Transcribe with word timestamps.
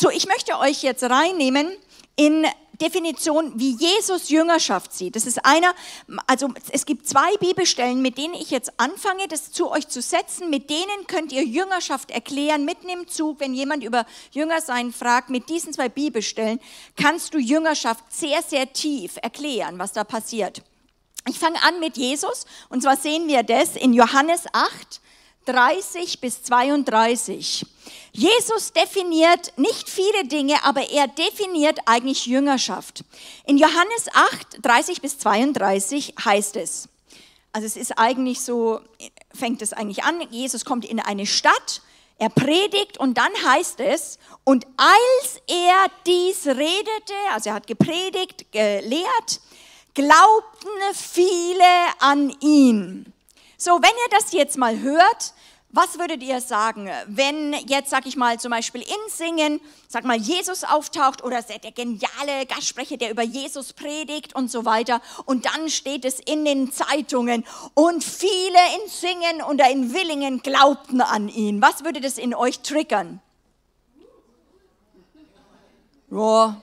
So, 0.00 0.10
ich 0.10 0.28
möchte 0.28 0.56
euch 0.60 0.84
jetzt 0.84 1.02
reinnehmen 1.02 1.66
in 2.14 2.46
Definition, 2.80 3.52
wie 3.56 3.76
Jesus 3.76 4.28
Jüngerschaft 4.28 4.92
sieht. 4.92 5.16
Das 5.16 5.26
ist 5.26 5.44
einer, 5.44 5.74
also 6.26 6.48
es 6.70 6.86
gibt 6.86 7.08
zwei 7.08 7.36
Bibelstellen, 7.38 8.00
mit 8.02 8.18
denen 8.18 8.34
ich 8.34 8.50
jetzt 8.50 8.78
anfange, 8.78 9.26
das 9.28 9.50
zu 9.50 9.70
euch 9.70 9.88
zu 9.88 10.00
setzen. 10.00 10.50
Mit 10.50 10.70
denen 10.70 11.06
könnt 11.06 11.32
ihr 11.32 11.44
Jüngerschaft 11.44 12.10
erklären, 12.10 12.64
mitten 12.64 12.88
im 12.88 13.08
Zug, 13.08 13.40
wenn 13.40 13.54
jemand 13.54 13.82
über 13.82 14.06
Jüngersein 14.30 14.92
fragt. 14.92 15.30
Mit 15.30 15.48
diesen 15.48 15.72
zwei 15.72 15.88
Bibelstellen 15.88 16.60
kannst 16.96 17.34
du 17.34 17.38
Jüngerschaft 17.38 18.04
sehr, 18.10 18.42
sehr 18.42 18.72
tief 18.72 19.18
erklären, 19.22 19.78
was 19.78 19.92
da 19.92 20.04
passiert. 20.04 20.62
Ich 21.28 21.38
fange 21.38 21.62
an 21.62 21.80
mit 21.80 21.96
Jesus 21.96 22.46
und 22.68 22.82
zwar 22.82 22.96
sehen 22.96 23.28
wir 23.28 23.42
das 23.42 23.76
in 23.76 23.92
Johannes 23.92 24.44
8, 24.52 25.00
30 25.48 26.20
bis 26.20 26.42
32. 26.42 27.64
Jesus 28.12 28.72
definiert 28.74 29.56
nicht 29.56 29.88
viele 29.88 30.24
Dinge, 30.24 30.62
aber 30.64 30.90
er 30.90 31.08
definiert 31.08 31.78
eigentlich 31.86 32.26
Jüngerschaft. 32.26 33.02
In 33.46 33.56
Johannes 33.56 34.08
8, 34.12 34.58
30 34.60 35.00
bis 35.00 35.18
32 35.18 36.14
heißt 36.22 36.56
es, 36.56 36.88
also 37.52 37.66
es 37.66 37.76
ist 37.76 37.98
eigentlich 37.98 38.42
so, 38.42 38.80
fängt 39.34 39.62
es 39.62 39.72
eigentlich 39.72 40.04
an, 40.04 40.20
Jesus 40.30 40.66
kommt 40.66 40.84
in 40.84 41.00
eine 41.00 41.24
Stadt, 41.24 41.80
er 42.18 42.28
predigt 42.28 42.98
und 42.98 43.16
dann 43.16 43.32
heißt 43.46 43.80
es, 43.80 44.18
und 44.44 44.66
als 44.76 45.40
er 45.46 45.86
dies 46.06 46.46
redete, 46.46 47.14
also 47.32 47.50
er 47.50 47.54
hat 47.54 47.66
gepredigt, 47.66 48.52
gelehrt, 48.52 49.40
glaubten 49.94 50.68
viele 50.92 51.64
an 52.00 52.36
ihn. 52.40 53.12
So, 53.60 53.72
wenn 53.82 53.90
ihr 53.90 54.18
das 54.18 54.32
jetzt 54.32 54.56
mal 54.56 54.78
hört, 54.78 55.32
was 55.70 55.98
würdet 55.98 56.22
ihr 56.22 56.40
sagen, 56.40 56.88
wenn 57.06 57.52
jetzt, 57.66 57.90
sag 57.90 58.06
ich 58.06 58.16
mal, 58.16 58.40
zum 58.40 58.50
Beispiel 58.50 58.80
in 58.80 59.10
Singen, 59.10 59.60
sag 59.86 60.04
mal, 60.04 60.16
Jesus 60.16 60.64
auftaucht 60.64 61.22
oder 61.22 61.42
der 61.42 61.72
geniale 61.72 62.46
Gastsprecher, 62.48 62.96
der 62.96 63.10
über 63.10 63.22
Jesus 63.22 63.74
predigt 63.74 64.34
und 64.34 64.50
so 64.50 64.64
weiter 64.64 65.02
und 65.26 65.44
dann 65.44 65.68
steht 65.68 66.06
es 66.06 66.20
in 66.20 66.46
den 66.46 66.72
Zeitungen 66.72 67.44
und 67.74 68.02
viele 68.02 68.58
in 68.82 68.88
Singen 68.88 69.42
oder 69.42 69.70
in 69.70 69.92
Willingen 69.92 70.40
glaubten 70.40 71.02
an 71.02 71.28
ihn. 71.28 71.60
Was 71.60 71.84
würde 71.84 72.00
das 72.00 72.16
in 72.16 72.34
euch 72.34 72.60
triggern? 72.60 73.20
Ja, 76.10 76.62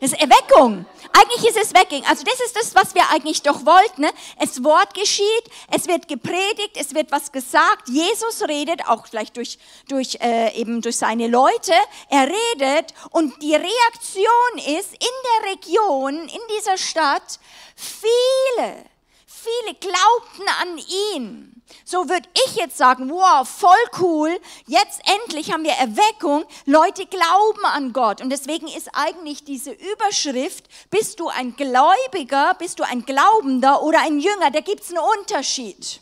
das 0.00 0.12
ist 0.12 0.20
Erweckung. 0.20 0.86
Eigentlich 1.12 1.50
ist 1.50 1.58
es 1.62 1.74
Wegging. 1.74 2.04
Also 2.06 2.24
das 2.24 2.40
ist 2.40 2.56
das, 2.56 2.74
was 2.74 2.94
wir 2.94 3.02
eigentlich 3.10 3.42
doch 3.42 3.66
wollten. 3.66 4.02
Ne? 4.02 4.10
Es 4.38 4.64
Wort 4.64 4.94
geschieht, 4.94 5.44
es 5.70 5.86
wird 5.88 6.08
gepredigt, 6.08 6.76
es 6.76 6.94
wird 6.94 7.12
was 7.12 7.32
gesagt. 7.32 7.88
Jesus 7.88 8.42
redet, 8.48 8.86
auch 8.88 9.06
vielleicht 9.06 9.36
durch, 9.36 9.58
durch, 9.88 10.16
äh, 10.20 10.54
eben 10.58 10.80
durch 10.80 10.96
seine 10.96 11.28
Leute. 11.28 11.72
Er 12.08 12.28
redet 12.28 12.94
und 13.10 13.42
die 13.42 13.54
Reaktion 13.54 14.78
ist 14.78 14.92
in 14.92 15.42
der 15.42 15.52
Region, 15.52 16.14
in 16.14 16.40
dieser 16.56 16.78
Stadt, 16.78 17.38
viele, 17.76 18.84
viele 19.26 19.74
glaubten 19.74 20.48
an 20.60 20.78
ihn. 21.14 21.59
So 21.84 22.08
würde 22.08 22.28
ich 22.46 22.56
jetzt 22.56 22.76
sagen, 22.76 23.10
wow, 23.10 23.48
voll 23.48 23.72
cool, 24.00 24.38
jetzt 24.66 25.00
endlich 25.22 25.52
haben 25.52 25.64
wir 25.64 25.72
Erweckung, 25.72 26.44
Leute 26.66 27.06
glauben 27.06 27.64
an 27.64 27.92
Gott. 27.92 28.20
Und 28.20 28.30
deswegen 28.30 28.68
ist 28.68 28.90
eigentlich 28.92 29.44
diese 29.44 29.72
Überschrift, 29.72 30.66
bist 30.90 31.20
du 31.20 31.28
ein 31.28 31.56
Gläubiger, 31.56 32.54
bist 32.58 32.78
du 32.78 32.84
ein 32.84 33.04
Glaubender 33.04 33.82
oder 33.82 34.00
ein 34.00 34.20
Jünger, 34.20 34.50
da 34.50 34.60
gibt 34.60 34.82
es 34.82 34.90
einen 34.90 35.04
Unterschied. 35.18 36.00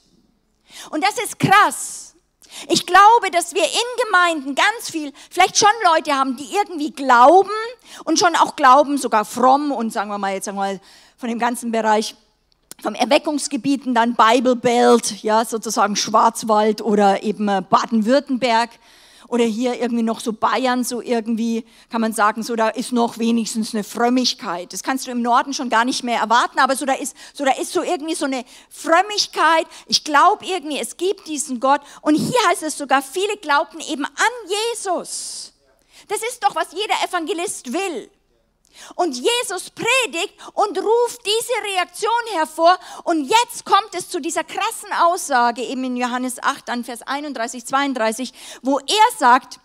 Und 0.91 1.05
das 1.05 1.19
ist 1.19 1.39
krass. 1.39 2.15
Ich 2.69 2.87
glaube, 2.87 3.31
dass 3.31 3.55
wir 3.55 3.65
in 3.65 4.05
Gemeinden 4.05 4.55
ganz 4.55 4.91
viel, 4.91 5.13
vielleicht 5.31 5.59
schon 5.59 5.69
Leute 5.85 6.15
haben, 6.15 6.37
die 6.37 6.55
irgendwie 6.55 6.93
glauben 6.93 7.51
und 8.05 8.19
schon 8.19 8.35
auch 8.37 8.57
glauben, 8.57 8.99
sogar 8.99 9.25
fromm 9.25 9.71
und 9.71 9.93
sagen 9.93 10.11
wir 10.11 10.19
mal 10.19 10.35
jetzt 10.35 10.47
sagen 10.47 10.81
von 11.17 11.29
dem 11.29 11.39
ganzen 11.39 11.73
Bereich 11.73 12.17
vom 12.81 12.95
Erweckungsgebieten 12.95 13.95
dann 13.95 14.15
Bible 14.15 14.57
Belt, 14.57 15.23
ja, 15.23 15.45
sozusagen 15.45 15.97
Schwarzwald 15.97 16.81
oder 16.81 17.23
eben 17.23 17.49
äh, 17.49 17.63
Baden-Württemberg 17.69 18.71
oder 19.27 19.45
hier 19.45 19.81
irgendwie 19.81 20.03
noch 20.03 20.21
so 20.21 20.33
Bayern, 20.33 20.85
so 20.85 21.03
irgendwie 21.03 21.65
kann 21.91 22.01
man 22.01 22.13
sagen, 22.13 22.43
so 22.43 22.57
da 22.57 22.69
ist 22.69 22.93
noch 22.93 23.19
wenigstens 23.19 23.75
eine 23.75 23.85
Frömmigkeit. 23.85 24.73
Das 24.73 24.83
kannst 24.83 25.07
du 25.07 25.11
im 25.11 25.23
Norden 25.23 25.53
schon 25.53 25.69
gar 25.69 25.85
nicht 25.85 26.03
mehr 26.03 26.21
erwarten, 26.21 26.59
aber 26.59 26.77
so 26.77 26.87
da 26.87 26.95
ist 26.95 27.17
so 27.35 27.45
da 27.45 27.53
ist 27.53 27.73
so 27.73 27.83
irgendwie 27.83 28.15
so 28.15 28.25
eine 28.25 28.45
Frömmigkeit. 28.71 29.67
Ich 29.87 30.05
glaube 30.05 30.47
irgendwie, 30.47 30.79
es 30.79 30.97
gibt 30.97 31.27
diesen 31.27 31.61
Gott 31.61 31.83
und 32.01 32.15
hier 32.15 32.39
heißt 32.49 32.63
es 32.63 32.79
sogar, 32.79 33.03
viele 33.03 33.37
glaubten 33.37 33.81
eben 33.81 34.05
an 34.05 34.51
Jesus. 34.73 35.53
Das 36.09 36.23
ist 36.23 36.43
doch 36.43 36.55
was 36.55 36.69
jeder 36.73 36.95
Evangelist 37.07 37.73
will. 37.73 38.11
Und 38.95 39.17
Jesus 39.17 39.71
predigt 39.71 40.35
und 40.55 40.79
ruft 40.79 41.21
diese 41.25 41.75
Reaktion 41.75 42.11
hervor. 42.33 42.79
Und 43.05 43.25
jetzt 43.25 43.65
kommt 43.65 43.95
es 43.95 44.09
zu 44.09 44.21
dieser 44.21 44.45
krassen 44.45 44.93
Aussage, 45.01 45.63
eben 45.63 45.85
in 45.85 45.97
Johannes 45.97 46.43
8, 46.43 46.71
an 46.71 46.85
Vers 46.85 47.03
31, 47.03 47.65
32, 47.67 48.33
wo 48.63 48.79
er 48.79 49.19
sagt, 49.19 49.61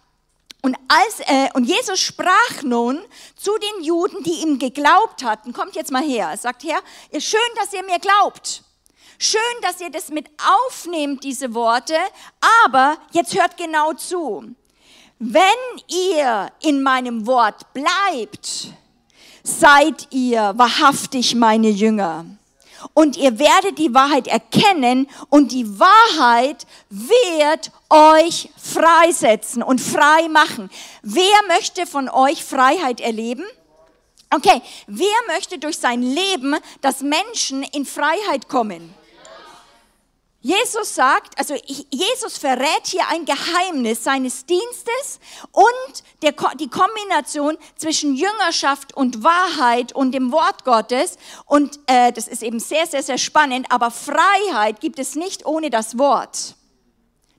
und, 0.66 0.78
als, 0.88 1.20
äh, 1.28 1.50
und 1.56 1.66
Jesus 1.66 2.00
sprach 2.00 2.64
nun 2.64 3.04
zu 3.36 3.52
den 3.58 3.84
Juden, 3.84 4.24
die 4.24 4.42
ihm 4.44 4.60
geglaubt 4.60 5.22
hatten, 5.22 5.52
kommt 5.52 5.76
jetzt 5.76 5.92
mal 5.92 6.02
her, 6.02 6.30
er 6.30 6.38
sagt, 6.38 6.64
Herr, 6.64 6.80
schön, 7.20 7.42
dass 7.58 7.74
ihr 7.74 7.84
mir 7.84 8.00
glaubt. 8.00 8.64
Schön, 9.20 9.42
dass 9.62 9.82
ihr 9.82 9.90
das 9.90 10.08
mit 10.10 10.30
aufnehmt, 10.68 11.24
diese 11.24 11.54
Worte, 11.54 11.98
aber 12.66 12.98
jetzt 13.12 13.38
hört 13.38 13.58
genau 13.58 13.94
zu. 13.94 14.56
Wenn 15.20 15.44
ihr 15.88 16.52
in 16.62 16.82
meinem 16.82 17.28
Wort 17.28 17.74
bleibt, 17.74 18.68
seid 19.44 20.08
ihr 20.12 20.54
wahrhaftig 20.56 21.36
meine 21.36 21.70
Jünger. 21.70 22.26
Und 22.94 23.16
ihr 23.16 23.40
werdet 23.40 23.78
die 23.78 23.94
Wahrheit 23.94 24.28
erkennen 24.28 25.10
und 25.30 25.52
die 25.52 25.80
Wahrheit 25.80 26.66
wird 26.90 27.72
euch 27.90 28.50
freisetzen 28.58 29.64
und 29.64 29.80
frei 29.80 30.28
machen. 30.30 30.70
Wer 31.02 31.24
möchte 31.48 31.86
von 31.86 32.10
euch 32.10 32.44
Freiheit 32.44 33.00
erleben? 33.00 33.46
Okay, 34.30 34.62
wer 34.88 35.34
möchte 35.34 35.60
durch 35.60 35.78
sein 35.78 36.02
Leben, 36.02 36.56
dass 36.82 37.02
Menschen 37.02 37.64
in 37.64 37.86
Freiheit 37.86 38.50
kommen? 38.50 38.94
Jesus 40.44 40.94
sagt, 40.94 41.40
also 41.40 41.56
Jesus 41.90 42.38
verrät 42.38 42.86
hier 42.86 43.08
ein 43.08 43.24
Geheimnis 43.24 44.04
seines 44.04 44.46
Dienstes 44.46 45.22
und 45.54 46.04
der, 46.22 46.34
die 46.60 46.68
Kombination 46.68 47.58
zwischen 47.78 48.14
Jüngerschaft 48.14 48.94
und 48.94 49.24
Wahrheit 49.24 49.94
und 49.94 50.12
dem 50.12 50.34
Wort 50.34 50.66
Gottes. 50.66 51.18
Und 51.46 51.80
äh, 51.88 52.12
das 52.12 52.28
ist 52.28 52.44
eben 52.44 52.60
sehr, 52.60 52.86
sehr, 52.88 53.04
sehr 53.04 53.18
spannend. 53.18 53.68
Aber 53.70 53.90
Freiheit 53.90 54.82
gibt 54.82 55.00
es 55.00 55.16
nicht 55.16 55.46
ohne 55.46 55.70
das 55.70 55.98
Wort. 55.98 56.56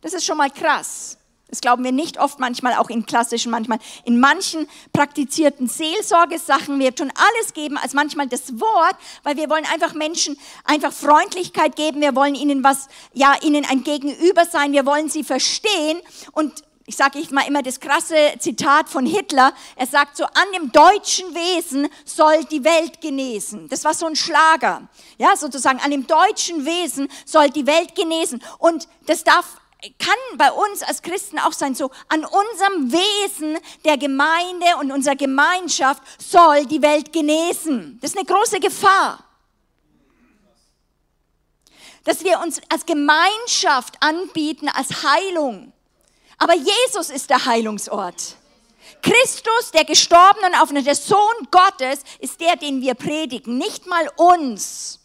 Das 0.01 0.15
ist 0.15 0.25
schon 0.25 0.39
mal 0.39 0.51
krass. 0.51 1.19
Das 1.55 1.61
glauben 1.61 1.85
wir 1.85 1.93
nicht 1.93 2.19
oft, 2.19 2.41
manchmal 2.41 2.75
auch 2.75 2.91
in 2.91 3.07
klassischen, 3.07 3.53
manchmal 3.53 3.79
in 4.03 4.19
manchen 4.19 4.67
praktizierten 4.93 5.69
Seelsorgesachen. 5.69 6.81
Wir 6.81 6.93
tun 6.93 7.13
alles 7.15 7.55
geben 7.55 7.79
als 7.79 7.95
manchmal 7.95 8.27
das 8.27 8.59
Wort, 8.59 8.97
weil 9.23 9.37
wir 9.37 9.49
wollen 9.49 9.65
einfach 9.73 9.95
Menschen 9.95 10.37
einfach 10.65 10.93
Freundlichkeit 10.93 11.77
geben. 11.77 12.01
Wir 12.01 12.17
wollen 12.17 12.35
ihnen 12.35 12.65
was, 12.65 12.89
ja, 13.13 13.37
ihnen 13.41 13.65
ein 13.71 13.85
Gegenüber 13.85 14.47
sein. 14.47 14.73
Wir 14.73 14.85
wollen 14.85 15.09
sie 15.09 15.23
verstehen. 15.23 16.01
Und 16.33 16.65
ich 16.87 16.97
sage 16.97 17.21
ich 17.21 17.31
mal 17.31 17.47
immer 17.47 17.63
das 17.63 17.79
krasse 17.79 18.17
Zitat 18.41 18.89
von 18.89 19.07
Hitler. 19.07 19.55
Er 19.77 19.87
sagt 19.87 20.17
so, 20.17 20.25
an 20.25 20.53
dem 20.57 20.73
deutschen 20.73 21.37
Wesen 21.37 21.89
soll 22.05 22.45
die 22.51 22.65
Welt 22.65 23.01
genesen. 23.01 23.69
Das 23.69 23.85
war 23.85 23.95
so 23.95 24.07
ein 24.07 24.17
Schlager. 24.17 24.89
Ja, 25.19 25.37
sozusagen, 25.37 25.79
an 25.79 25.93
dem 25.93 26.09
deutschen 26.09 26.65
Wesen 26.65 27.09
soll 27.25 27.49
die 27.51 27.69
Welt 27.69 27.95
genesen. 27.95 28.43
Und 28.59 28.89
das 29.07 29.23
darf 29.23 29.61
kann 29.99 30.39
bei 30.39 30.51
uns 30.51 30.83
als 30.83 31.03
Christen 31.03 31.39
auch 31.39 31.53
sein, 31.53 31.75
so 31.75 31.91
an 32.09 32.25
unserem 32.25 32.93
Wesen 32.93 33.59
der 33.85 33.99
Gemeinde 33.99 34.67
und 34.81 34.93
unserer 34.93 35.17
Gemeinschaft 35.17 36.03
soll 36.19 36.67
die 36.67 36.83
Welt 36.83 37.13
genesen. 37.13 37.99
Das 38.01 38.13
ist 38.13 38.17
eine 38.17 38.27
große 38.27 38.61
Gefahr. 38.61 39.25
Dass 42.05 42.23
wir 42.23 42.41
uns 42.41 42.61
als 42.69 42.87
Gemeinschaft 42.87 43.97
anbieten, 44.01 44.69
als 44.69 45.03
Heilung. 45.03 45.73
Aber 46.39 46.55
Jesus 46.55 47.11
ist 47.11 47.31
der 47.31 47.45
Heilungsort. 47.45 48.37
Christus, 49.03 49.71
der 49.73 49.85
gestorben 49.85 50.41
und 50.47 50.61
auf 50.61 50.71
der 50.73 50.95
Sohn 50.95 51.49
Gottes, 51.51 52.01
ist 52.21 52.41
der, 52.41 52.57
den 52.57 52.83
wir 52.83 52.95
predigen, 52.95 53.59
nicht 53.59 53.87
mal 53.87 54.11
uns. 54.17 55.01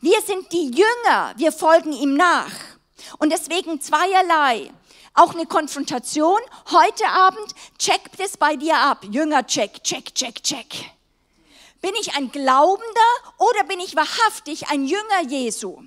Wir 0.00 0.20
sind 0.22 0.52
die 0.52 0.70
Jünger, 0.70 1.34
wir 1.36 1.50
folgen 1.50 1.92
ihm 1.92 2.14
nach. 2.14 2.77
Und 3.18 3.30
deswegen 3.30 3.80
zweierlei. 3.80 4.70
Auch 5.14 5.34
eine 5.34 5.46
Konfrontation 5.46 6.38
heute 6.70 7.06
Abend, 7.08 7.54
check 7.78 8.00
das 8.18 8.36
bei 8.36 8.56
dir 8.56 8.76
ab. 8.76 9.04
Jünger, 9.10 9.46
check, 9.46 9.82
check, 9.82 10.14
check, 10.14 10.42
check. 10.42 10.66
Bin 11.80 11.92
ich 12.00 12.14
ein 12.14 12.30
Glaubender 12.30 13.10
oder 13.38 13.64
bin 13.64 13.80
ich 13.80 13.96
wahrhaftig 13.96 14.68
ein 14.68 14.84
Jünger 14.84 15.22
Jesu? 15.28 15.82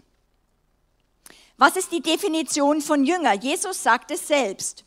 Was 1.58 1.76
ist 1.76 1.92
die 1.92 2.02
Definition 2.02 2.82
von 2.82 3.06
Jünger? 3.06 3.34
Jesus 3.34 3.84
sagt 3.84 4.12
es 4.12 4.28
selbst. 4.28 4.84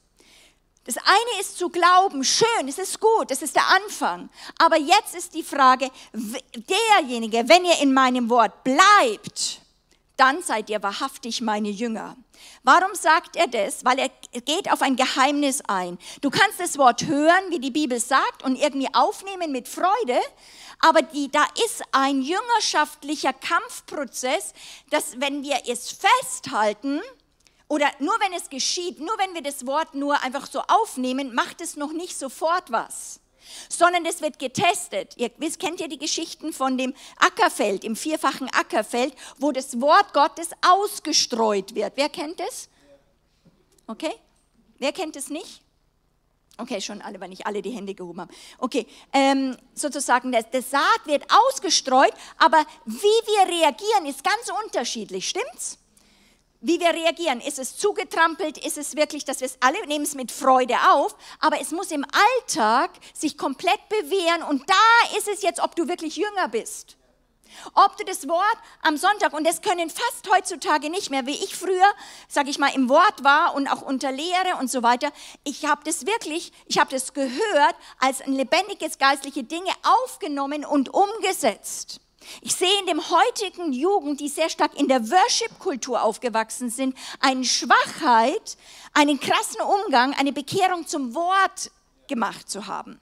Das 0.85 0.97
eine 0.99 1.41
ist 1.41 1.57
zu 1.57 1.71
glauben, 1.71 2.25
schön, 2.25 2.69
es 2.69 2.79
ist 2.79 3.01
gut, 3.01 3.31
es 3.31 3.41
ist 3.41 3.57
der 3.57 3.67
Anfang. 3.69 4.29
Aber 4.59 4.77
jetzt 4.77 5.15
ist 5.15 5.33
die 5.35 5.43
Frage, 5.43 5.91
derjenige, 6.13 7.49
wenn 7.49 7.65
ihr 7.65 7.79
in 7.81 7.95
meinem 7.95 8.29
Wort 8.29 8.65
bleibt, 8.65 9.61
dann 10.17 10.43
seid 10.43 10.71
ihr 10.71 10.83
wahrhaftig 10.83 11.41
meine 11.41 11.69
Jünger. 11.71 12.17
Warum 12.63 12.95
sagt 12.95 13.37
er 13.37 13.49
das? 13.49 13.85
Weil 13.85 13.99
er 13.99 14.11
geht 14.41 14.71
auf 14.71 14.83
ein 14.83 14.97
Geheimnis 14.97 15.61
ein. 15.67 15.99
Du 16.21 16.31
kannst 16.31 16.61
das 16.61 16.79
Wort 16.79 17.05
hören, 17.07 17.51
wie 17.51 17.59
die 17.59 17.71
Bibel 17.71 17.99
sagt, 17.99 18.43
und 18.43 18.57
irgendwie 18.57 18.89
aufnehmen 18.93 19.53
mit 19.53 19.69
Freude, 19.69 20.21
aber 20.81 21.03
die, 21.03 21.31
da 21.31 21.45
ist 21.65 21.83
ein 21.93 22.23
jüngerschaftlicher 22.23 23.33
Kampfprozess, 23.33 24.53
dass 24.91 25.21
wenn 25.21 25.43
wir 25.43 25.63
es 25.67 25.93
festhalten, 25.93 27.01
oder 27.69 27.91
nur 27.99 28.15
wenn 28.21 28.33
es 28.35 28.51
geschieht, 28.51 29.01
nur 29.01 29.17
wenn 29.19 29.35
wir 29.35 29.43
das 29.43 29.67
Wort 29.67 29.95
nur 29.95 30.23
einfach 30.23 30.47
so 30.47 30.61
aufnehmen, 30.61 31.35
macht 31.35 31.61
es 31.61 31.77
noch 31.77 31.93
nicht 31.93 32.19
sofort 32.19 32.71
was 32.71 33.21
sondern 33.69 34.05
es 34.07 34.21
wird 34.21 34.39
getestet. 34.39 35.15
Ihr 35.17 35.31
wisst, 35.39 35.59
kennt 35.59 35.81
ihr 35.81 35.89
die 35.89 35.99
Geschichten 35.99 36.53
von 36.53 36.79
dem 36.79 36.95
Ackerfeld, 37.19 37.85
im 37.85 37.97
vierfachen 37.97 38.49
Ackerfeld, 38.53 39.15
wo 39.39 39.53
das 39.53 39.81
Wort 39.81 40.13
Gottes 40.13 40.51
ausgestreut 40.67 41.75
wird. 41.75 41.93
Wer 41.97 42.09
kennt 42.09 42.41
es? 42.41 42.69
Okay? 43.87 44.13
Wer 44.79 44.93
kennt 44.93 45.17
es 45.17 45.29
nicht? 45.29 45.63
Okay, 46.57 46.81
schon 46.81 47.03
alle, 47.03 47.21
weil 47.21 47.31
nicht 47.31 47.47
alle 47.47 47.63
die 47.63 47.71
Hände 47.71 47.95
gehoben 47.95 48.21
haben. 48.21 48.31
Okay, 48.59 48.87
ähm, 49.13 49.57
sozusagen, 49.75 50.31
das, 50.31 50.45
das 50.53 50.71
Saat 50.71 51.01
wird 51.07 51.25
ausgestreut, 51.49 52.13
aber 52.39 52.65
wie 52.85 52.93
wir 52.93 53.49
reagieren, 53.49 54.07
ist 54.07 54.23
ganz 54.23 54.51
unterschiedlich, 54.65 55.29
stimmt's? 55.29 55.79
Wie 56.65 56.81
wir 56.81 56.95
reagieren. 56.95 57.41
Ist 57.43 57.59
es 57.59 57.77
zugetrampelt? 57.77 58.57
Ist 58.65 58.79
es 58.79 58.97
wirklich, 58.97 59.25
dass 59.27 59.41
wir 59.41 59.47
es 59.47 59.59
alle 59.61 59.87
nehmen 59.87 60.05
es 60.05 60.15
mit 60.15 60.33
Freude 60.33 60.77
auf? 60.91 61.15
Aber 61.39 61.61
es 61.61 61.73
muss 61.73 61.91
im 61.91 62.07
Alltag 62.39 62.91
sich 63.13 63.37
komplett 63.37 63.89
bewähren 63.91 64.43
und 64.43 64.69
da 64.69 65.17
ist 65.19 65.29
es 65.29 65.43
jetzt, 65.43 65.61
ob 65.61 65.77
du 65.77 65.89
wirklich 65.89 66.17
jünger 66.17 66.49
bist. 66.49 66.97
Ob 67.75 67.97
du 67.99 68.05
das 68.05 68.27
Wort 68.27 68.57
am 68.83 68.97
Sonntag, 68.97 69.33
und 69.35 69.47
das 69.47 69.63
können 69.63 69.91
fast 69.91 70.29
heutzutage 70.35 70.91
nicht 70.91 71.11
mehr, 71.11 71.27
wie 71.27 71.37
ich 71.45 71.55
früher, 71.55 71.93
sage 72.29 72.51
ich 72.51 72.59
mal, 72.59 72.75
im 72.75 72.89
Wort 72.89 73.23
war 73.23 73.55
und 73.55 73.69
auch 73.69 73.83
unter 73.83 74.11
Lehre 74.11 74.57
und 74.59 74.71
so 74.71 74.83
weiter, 74.83 75.13
ich 75.45 75.67
habe 75.67 75.83
das 75.85 76.07
wirklich, 76.07 76.51
ich 76.67 76.79
habe 76.79 76.91
das 76.91 77.13
gehört, 77.13 77.77
als 78.01 78.23
ein 78.23 78.33
lebendiges 78.33 78.99
geistliche 78.99 79.45
Dinge 79.45 79.71
aufgenommen 79.83 80.65
und 80.65 80.93
umgesetzt. 80.93 82.01
Ich 82.41 82.55
sehe 82.55 82.81
in 82.81 82.87
dem 82.87 83.01
heutigen 83.11 83.73
Jugend, 83.73 84.21
die 84.21 84.29
sehr 84.29 84.49
stark 84.49 84.79
in 84.79 84.89
der 84.89 85.11
Worship-Kultur 85.11 86.03
aufgewachsen 86.03 86.71
sind, 86.71 86.97
eine 87.21 87.45
Schwachheit, 87.45 88.57
einen 88.93 89.21
krassen 89.21 89.61
Umgang, 89.61 90.15
eine 90.15 90.33
Bekehrung 90.33 90.87
zum 90.87 91.15
Wort 91.15 91.71
gemacht 92.09 92.49
zu 92.49 92.67
haben. 92.67 93.01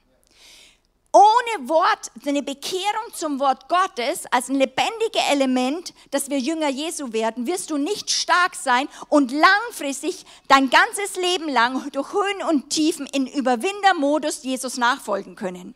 Ohne 1.14 1.68
Wort, 1.68 2.10
eine 2.24 2.42
Bekehrung 2.42 3.12
zum 3.12 3.38
Wort 3.38 3.68
Gottes 3.68 4.24
als 4.30 4.48
ein 4.48 4.54
lebendiges 4.54 5.22
Element, 5.30 5.92
dass 6.10 6.30
wir 6.30 6.38
Jünger 6.38 6.70
Jesu 6.70 7.12
werden, 7.12 7.46
wirst 7.46 7.68
du 7.68 7.76
nicht 7.76 8.10
stark 8.10 8.54
sein 8.54 8.88
und 9.10 9.30
langfristig 9.30 10.24
dein 10.48 10.70
ganzes 10.70 11.16
Leben 11.16 11.50
lang 11.50 11.90
durch 11.90 12.14
Höhen 12.14 12.48
und 12.48 12.70
Tiefen 12.70 13.06
in 13.06 13.26
Überwindermodus 13.26 14.42
Jesus 14.42 14.78
nachfolgen 14.78 15.36
können. 15.36 15.74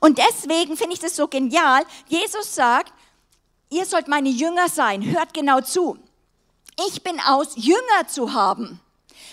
Und 0.00 0.18
deswegen 0.18 0.76
finde 0.76 0.94
ich 0.94 1.00
das 1.00 1.16
so 1.16 1.28
genial. 1.28 1.82
Jesus 2.08 2.54
sagt, 2.54 2.92
ihr 3.70 3.84
sollt 3.84 4.08
meine 4.08 4.28
Jünger 4.28 4.68
sein. 4.68 5.04
Hört 5.04 5.34
genau 5.34 5.60
zu. 5.60 5.98
Ich 6.88 7.02
bin 7.02 7.20
aus, 7.20 7.54
Jünger 7.56 8.08
zu 8.08 8.32
haben. 8.32 8.80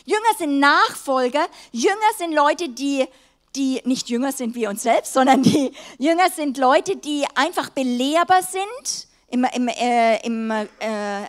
Jünger 0.06 0.34
sind 0.38 0.60
Nachfolger. 0.60 1.48
Jünger 1.72 1.96
sind 2.18 2.34
Leute, 2.34 2.70
die, 2.70 3.06
die 3.56 3.82
nicht 3.86 4.10
Jünger 4.10 4.32
sind 4.32 4.56
wie 4.56 4.68
uns 4.68 4.84
selbst, 4.84 5.14
sondern 5.14 5.44
die 5.44 5.72
Jünger 5.98 6.30
sind 6.30 6.58
Leute, 6.58 6.96
die 6.96 7.26
einfach 7.36 7.70
belehrbar 7.70 8.42
sind. 8.42 9.08
Im, 9.28 9.44
im, 9.44 9.68
äh, 9.68 10.26
im 10.26 10.52
äh, 10.52 10.66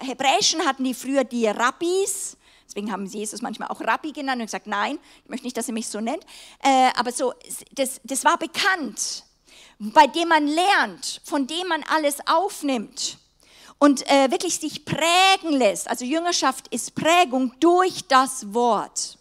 Hebräischen 0.00 0.64
hatten 0.64 0.84
die 0.84 0.94
früher 0.94 1.24
die 1.24 1.46
Rabbis. 1.46 2.35
Deswegen 2.76 2.92
haben 2.92 3.06
sie 3.06 3.20
Jesus 3.20 3.40
manchmal 3.40 3.68
auch 3.68 3.80
Rabbi 3.80 4.12
genannt 4.12 4.40
und 4.40 4.48
gesagt, 4.48 4.66
nein, 4.66 4.98
ich 5.24 5.30
möchte 5.30 5.46
nicht, 5.46 5.56
dass 5.56 5.66
er 5.66 5.72
mich 5.72 5.88
so 5.88 5.98
nennt. 5.98 6.22
Äh, 6.62 6.90
aber 6.94 7.10
so, 7.10 7.32
das, 7.72 8.02
das 8.04 8.22
war 8.22 8.36
bekannt, 8.36 9.24
bei 9.78 10.06
dem 10.06 10.28
man 10.28 10.46
lernt, 10.46 11.22
von 11.24 11.46
dem 11.46 11.68
man 11.68 11.82
alles 11.84 12.18
aufnimmt 12.26 13.16
und 13.78 14.06
äh, 14.10 14.30
wirklich 14.30 14.56
sich 14.60 14.84
prägen 14.84 15.52
lässt. 15.52 15.88
Also 15.88 16.04
Jüngerschaft 16.04 16.68
ist 16.68 16.94
Prägung 16.94 17.54
durch 17.60 18.06
das 18.08 18.52
Wort. 18.52 19.16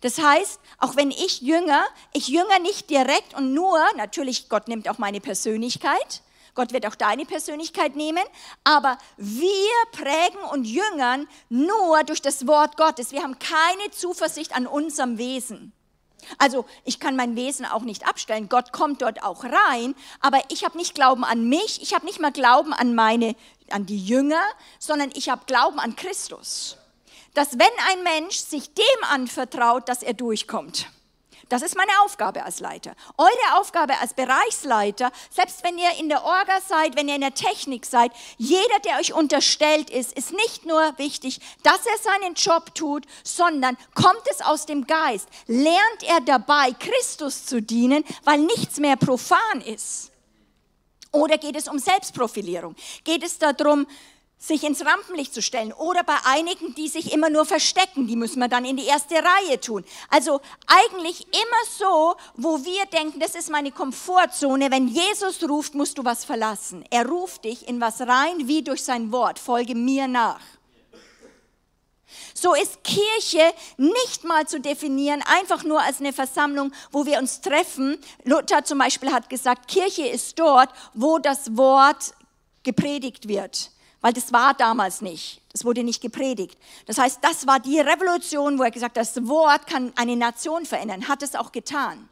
Das 0.00 0.18
heißt, 0.18 0.58
auch 0.78 0.96
wenn 0.96 1.12
ich 1.12 1.42
jünger, 1.42 1.84
ich 2.12 2.26
jünger 2.26 2.58
nicht 2.58 2.90
direkt 2.90 3.34
und 3.34 3.54
nur, 3.54 3.78
natürlich, 3.96 4.48
Gott 4.48 4.66
nimmt 4.66 4.88
auch 4.88 4.98
meine 4.98 5.20
Persönlichkeit, 5.20 6.23
Gott 6.54 6.72
wird 6.72 6.86
auch 6.86 6.94
deine 6.94 7.24
Persönlichkeit 7.24 7.96
nehmen, 7.96 8.22
aber 8.62 8.96
wir 9.16 9.72
prägen 9.92 10.40
und 10.52 10.64
jüngern 10.64 11.28
nur 11.48 12.04
durch 12.04 12.22
das 12.22 12.46
Wort 12.46 12.76
Gottes. 12.76 13.12
Wir 13.12 13.22
haben 13.22 13.38
keine 13.38 13.90
Zuversicht 13.90 14.54
an 14.54 14.66
unserem 14.66 15.18
Wesen. 15.18 15.72
Also 16.38 16.64
ich 16.84 17.00
kann 17.00 17.16
mein 17.16 17.36
Wesen 17.36 17.66
auch 17.66 17.82
nicht 17.82 18.06
abstellen. 18.06 18.48
Gott 18.48 18.72
kommt 18.72 19.02
dort 19.02 19.22
auch 19.22 19.44
rein, 19.44 19.94
aber 20.20 20.40
ich 20.48 20.64
habe 20.64 20.78
nicht 20.78 20.94
Glauben 20.94 21.24
an 21.24 21.48
mich, 21.48 21.82
ich 21.82 21.94
habe 21.94 22.06
nicht 22.06 22.20
mal 22.20 22.32
Glauben 22.32 22.72
an 22.72 22.94
meine, 22.94 23.36
an 23.70 23.86
die 23.86 24.02
Jünger, 24.02 24.42
sondern 24.78 25.10
ich 25.14 25.28
habe 25.28 25.42
Glauben 25.46 25.78
an 25.78 25.96
Christus. 25.96 26.78
Dass 27.34 27.58
wenn 27.58 27.66
ein 27.90 28.02
Mensch 28.04 28.36
sich 28.36 28.72
dem 28.74 28.84
anvertraut, 29.10 29.88
dass 29.88 30.02
er 30.02 30.14
durchkommt. 30.14 30.86
Das 31.48 31.62
ist 31.62 31.76
meine 31.76 31.92
Aufgabe 32.04 32.44
als 32.44 32.60
Leiter. 32.60 32.94
Eure 33.18 33.58
Aufgabe 33.58 33.98
als 34.00 34.14
Bereichsleiter, 34.14 35.12
selbst 35.30 35.62
wenn 35.62 35.78
ihr 35.78 35.90
in 35.98 36.08
der 36.08 36.24
Orga 36.24 36.60
seid, 36.66 36.96
wenn 36.96 37.08
ihr 37.08 37.16
in 37.16 37.20
der 37.20 37.34
Technik 37.34 37.86
seid, 37.86 38.12
jeder, 38.38 38.78
der 38.84 38.98
euch 38.98 39.12
unterstellt 39.12 39.90
ist, 39.90 40.12
ist 40.12 40.32
nicht 40.32 40.66
nur 40.66 40.96
wichtig, 40.98 41.40
dass 41.62 41.84
er 41.86 41.98
seinen 41.98 42.34
Job 42.34 42.74
tut, 42.74 43.04
sondern 43.22 43.76
kommt 43.94 44.22
es 44.30 44.40
aus 44.40 44.66
dem 44.66 44.86
Geist, 44.86 45.28
lernt 45.46 46.02
er 46.06 46.20
dabei, 46.20 46.72
Christus 46.72 47.46
zu 47.46 47.60
dienen, 47.60 48.04
weil 48.24 48.38
nichts 48.38 48.78
mehr 48.78 48.96
profan 48.96 49.60
ist. 49.64 50.10
Oder 51.12 51.38
geht 51.38 51.56
es 51.56 51.68
um 51.68 51.78
Selbstprofilierung? 51.78 52.74
Geht 53.04 53.22
es 53.22 53.38
darum, 53.38 53.86
sich 54.46 54.62
ins 54.62 54.84
Rampenlicht 54.84 55.32
zu 55.32 55.40
stellen. 55.40 55.72
Oder 55.72 56.02
bei 56.04 56.16
einigen, 56.24 56.74
die 56.74 56.88
sich 56.88 57.12
immer 57.12 57.30
nur 57.30 57.46
verstecken, 57.46 58.06
die 58.06 58.16
müssen 58.16 58.40
wir 58.40 58.48
dann 58.48 58.64
in 58.64 58.76
die 58.76 58.84
erste 58.84 59.14
Reihe 59.14 59.58
tun. 59.58 59.84
Also 60.10 60.40
eigentlich 60.66 61.26
immer 61.28 61.64
so, 61.78 62.14
wo 62.34 62.62
wir 62.64 62.84
denken, 62.86 63.20
das 63.20 63.34
ist 63.34 63.50
meine 63.50 63.72
Komfortzone. 63.72 64.70
Wenn 64.70 64.88
Jesus 64.88 65.42
ruft, 65.48 65.74
musst 65.74 65.96
du 65.96 66.04
was 66.04 66.24
verlassen. 66.26 66.84
Er 66.90 67.08
ruft 67.08 67.44
dich 67.44 67.66
in 67.68 67.80
was 67.80 68.02
rein, 68.02 68.46
wie 68.46 68.62
durch 68.62 68.84
sein 68.84 69.10
Wort. 69.12 69.38
Folge 69.38 69.74
mir 69.74 70.08
nach. 70.08 70.40
So 72.34 72.54
ist 72.54 72.84
Kirche 72.84 73.54
nicht 73.78 74.24
mal 74.24 74.46
zu 74.46 74.60
definieren, 74.60 75.22
einfach 75.22 75.64
nur 75.64 75.80
als 75.80 76.00
eine 76.00 76.12
Versammlung, 76.12 76.72
wo 76.92 77.06
wir 77.06 77.18
uns 77.18 77.40
treffen. 77.40 77.98
Luther 78.24 78.62
zum 78.64 78.78
Beispiel 78.78 79.10
hat 79.10 79.30
gesagt, 79.30 79.68
Kirche 79.68 80.06
ist 80.06 80.38
dort, 80.38 80.68
wo 80.92 81.18
das 81.18 81.56
Wort 81.56 82.12
gepredigt 82.62 83.26
wird 83.26 83.73
weil 84.04 84.12
das 84.12 84.34
war 84.34 84.52
damals 84.52 85.00
nicht. 85.00 85.40
Das 85.50 85.64
wurde 85.64 85.82
nicht 85.82 86.02
gepredigt. 86.02 86.58
Das 86.84 86.98
heißt, 86.98 87.20
das 87.22 87.46
war 87.46 87.58
die 87.58 87.80
Revolution, 87.80 88.58
wo 88.58 88.62
er 88.62 88.70
gesagt 88.70 88.98
hat, 88.98 89.16
das 89.16 89.26
Wort 89.26 89.66
kann 89.66 89.94
eine 89.96 90.14
Nation 90.14 90.66
verändern, 90.66 91.08
hat 91.08 91.22
es 91.22 91.34
auch 91.34 91.52
getan. 91.52 92.10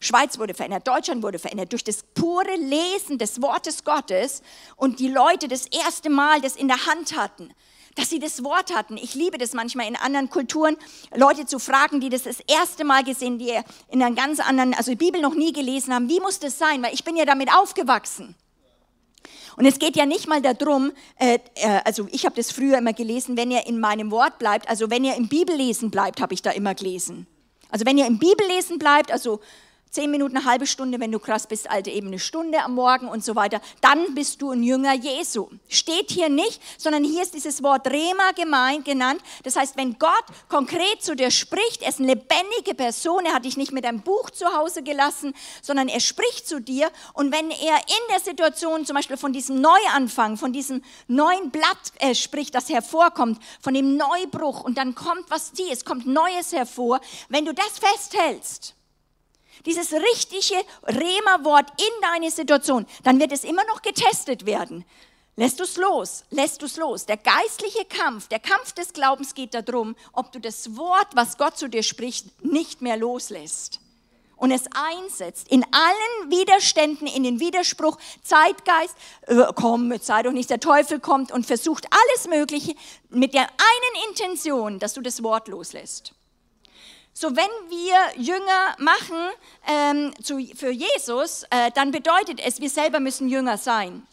Schweiz 0.00 0.40
wurde 0.40 0.54
verändert, 0.54 0.88
Deutschland 0.88 1.22
wurde 1.22 1.38
verändert 1.38 1.70
durch 1.70 1.84
das 1.84 2.02
pure 2.02 2.56
Lesen 2.56 3.16
des 3.16 3.40
Wortes 3.40 3.84
Gottes 3.84 4.42
und 4.74 4.98
die 4.98 5.06
Leute 5.06 5.46
das 5.46 5.66
erste 5.66 6.10
Mal 6.10 6.40
das 6.40 6.56
in 6.56 6.66
der 6.66 6.84
Hand 6.86 7.16
hatten, 7.16 7.54
dass 7.94 8.10
sie 8.10 8.18
das 8.18 8.42
Wort 8.42 8.74
hatten. 8.74 8.96
Ich 8.96 9.14
liebe 9.14 9.38
das 9.38 9.52
manchmal 9.52 9.86
in 9.86 9.94
anderen 9.94 10.30
Kulturen, 10.30 10.76
Leute 11.14 11.46
zu 11.46 11.60
fragen, 11.60 12.00
die 12.00 12.08
das 12.08 12.24
das 12.24 12.40
erste 12.40 12.82
Mal 12.82 13.04
gesehen, 13.04 13.38
die 13.38 13.56
in 13.86 14.02
einer 14.02 14.16
ganz 14.16 14.40
anderen, 14.40 14.74
also 14.74 14.90
die 14.90 14.96
Bibel 14.96 15.20
noch 15.20 15.36
nie 15.36 15.52
gelesen 15.52 15.94
haben. 15.94 16.08
Wie 16.08 16.18
muss 16.18 16.40
das 16.40 16.58
sein? 16.58 16.82
Weil 16.82 16.92
ich 16.92 17.04
bin 17.04 17.14
ja 17.14 17.24
damit 17.24 17.54
aufgewachsen. 17.54 18.34
Und 19.56 19.66
es 19.66 19.78
geht 19.78 19.96
ja 19.96 20.06
nicht 20.06 20.28
mal 20.28 20.40
darum, 20.40 20.92
äh, 21.18 21.38
äh, 21.54 21.80
also 21.84 22.06
ich 22.10 22.24
habe 22.24 22.36
das 22.36 22.52
früher 22.52 22.78
immer 22.78 22.92
gelesen, 22.92 23.36
wenn 23.36 23.50
ihr 23.50 23.66
in 23.66 23.80
meinem 23.80 24.10
Wort 24.10 24.38
bleibt, 24.38 24.68
also 24.68 24.90
wenn 24.90 25.04
ihr 25.04 25.16
im 25.16 25.28
Bibellesen 25.28 25.90
bleibt, 25.90 26.20
habe 26.20 26.34
ich 26.34 26.42
da 26.42 26.50
immer 26.50 26.74
gelesen. 26.74 27.26
Also 27.70 27.86
wenn 27.86 27.98
ihr 27.98 28.06
im 28.06 28.18
Bibellesen 28.18 28.78
bleibt, 28.78 29.12
also 29.12 29.40
Zehn 29.90 30.12
Minuten, 30.12 30.36
eine 30.36 30.46
halbe 30.46 30.68
Stunde, 30.68 31.00
wenn 31.00 31.10
du 31.10 31.18
krass 31.18 31.48
bist, 31.48 31.68
alte 31.68 31.90
eben 31.90 32.06
eine 32.06 32.20
Stunde 32.20 32.62
am 32.62 32.76
Morgen 32.76 33.08
und 33.08 33.24
so 33.24 33.34
weiter. 33.34 33.60
Dann 33.80 34.14
bist 34.14 34.40
du 34.40 34.52
ein 34.52 34.62
Jünger 34.62 34.94
Jesu. 34.94 35.48
Steht 35.68 36.12
hier 36.12 36.28
nicht, 36.28 36.62
sondern 36.78 37.02
hier 37.02 37.24
ist 37.24 37.34
dieses 37.34 37.60
Wort 37.64 37.88
Rema 37.88 38.30
gemeint, 38.36 38.84
genannt. 38.84 39.20
Das 39.42 39.56
heißt, 39.56 39.76
wenn 39.76 39.98
Gott 39.98 40.24
konkret 40.48 41.02
zu 41.02 41.16
dir 41.16 41.32
spricht, 41.32 41.82
er 41.82 41.88
ist 41.88 41.98
eine 41.98 42.14
lebendige 42.14 42.76
Person, 42.76 43.26
er 43.26 43.34
hat 43.34 43.44
dich 43.44 43.56
nicht 43.56 43.72
mit 43.72 43.84
einem 43.84 44.00
Buch 44.00 44.30
zu 44.30 44.54
Hause 44.54 44.84
gelassen, 44.84 45.34
sondern 45.60 45.88
er 45.88 45.98
spricht 45.98 46.46
zu 46.46 46.60
dir. 46.60 46.88
Und 47.14 47.32
wenn 47.32 47.50
er 47.50 47.78
in 47.78 48.12
der 48.12 48.20
Situation 48.20 48.86
zum 48.86 48.94
Beispiel 48.94 49.16
von 49.16 49.32
diesem 49.32 49.60
Neuanfang, 49.60 50.36
von 50.36 50.52
diesem 50.52 50.84
neuen 51.08 51.50
Blatt 51.50 51.66
äh, 51.98 52.14
spricht, 52.14 52.54
das 52.54 52.68
hervorkommt, 52.68 53.42
von 53.60 53.74
dem 53.74 53.96
Neubruch 53.96 54.62
und 54.62 54.78
dann 54.78 54.94
kommt 54.94 55.28
was 55.30 55.50
die, 55.50 55.68
es 55.68 55.84
kommt 55.84 56.06
Neues 56.06 56.52
hervor. 56.52 57.00
Wenn 57.28 57.44
du 57.44 57.52
das 57.52 57.80
festhältst, 57.80 58.76
dieses 59.66 59.92
richtige 59.92 60.60
Rema-Wort 60.84 61.70
in 61.80 62.02
deine 62.02 62.30
Situation, 62.30 62.86
dann 63.02 63.20
wird 63.20 63.32
es 63.32 63.44
immer 63.44 63.64
noch 63.64 63.82
getestet 63.82 64.46
werden. 64.46 64.84
Lässt 65.36 65.60
du 65.60 65.64
es 65.64 65.76
los? 65.76 66.24
Lässt 66.30 66.60
du 66.60 66.66
es 66.66 66.76
los? 66.76 67.06
Der 67.06 67.16
geistliche 67.16 67.84
Kampf, 67.86 68.28
der 68.28 68.40
Kampf 68.40 68.72
des 68.72 68.92
Glaubens 68.92 69.34
geht 69.34 69.54
darum, 69.54 69.96
ob 70.12 70.32
du 70.32 70.40
das 70.40 70.76
Wort, 70.76 71.08
was 71.14 71.38
Gott 71.38 71.56
zu 71.56 71.68
dir 71.68 71.82
spricht, 71.82 72.44
nicht 72.44 72.82
mehr 72.82 72.96
loslässt 72.96 73.80
und 74.40 74.50
es 74.50 74.64
einsetzt 74.74 75.48
in 75.48 75.64
allen 75.70 76.30
Widerständen, 76.30 77.06
in 77.06 77.22
den 77.22 77.40
Widerspruch, 77.40 77.98
Zeitgeist, 78.22 78.96
äh, 79.26 79.44
komm, 79.54 79.92
sei 80.00 80.22
doch 80.22 80.32
nicht, 80.32 80.48
der 80.48 80.60
Teufel 80.60 80.98
kommt 80.98 81.30
und 81.30 81.46
versucht 81.46 81.86
alles 81.90 82.26
Mögliche 82.26 82.74
mit 83.10 83.34
der 83.34 83.42
einen 83.42 84.08
Intention, 84.08 84.78
dass 84.78 84.94
du 84.94 85.02
das 85.02 85.22
Wort 85.22 85.48
loslässt. 85.48 86.14
So, 87.12 87.36
wenn 87.36 87.50
wir 87.68 88.22
Jünger 88.22 88.76
machen 88.78 89.30
ähm, 89.66 90.12
zu, 90.22 90.38
für 90.54 90.70
Jesus, 90.70 91.44
äh, 91.50 91.70
dann 91.74 91.90
bedeutet 91.90 92.40
es, 92.40 92.60
wir 92.60 92.70
selber 92.70 93.00
müssen 93.00 93.28
Jünger 93.28 93.58
sein. 93.58 94.06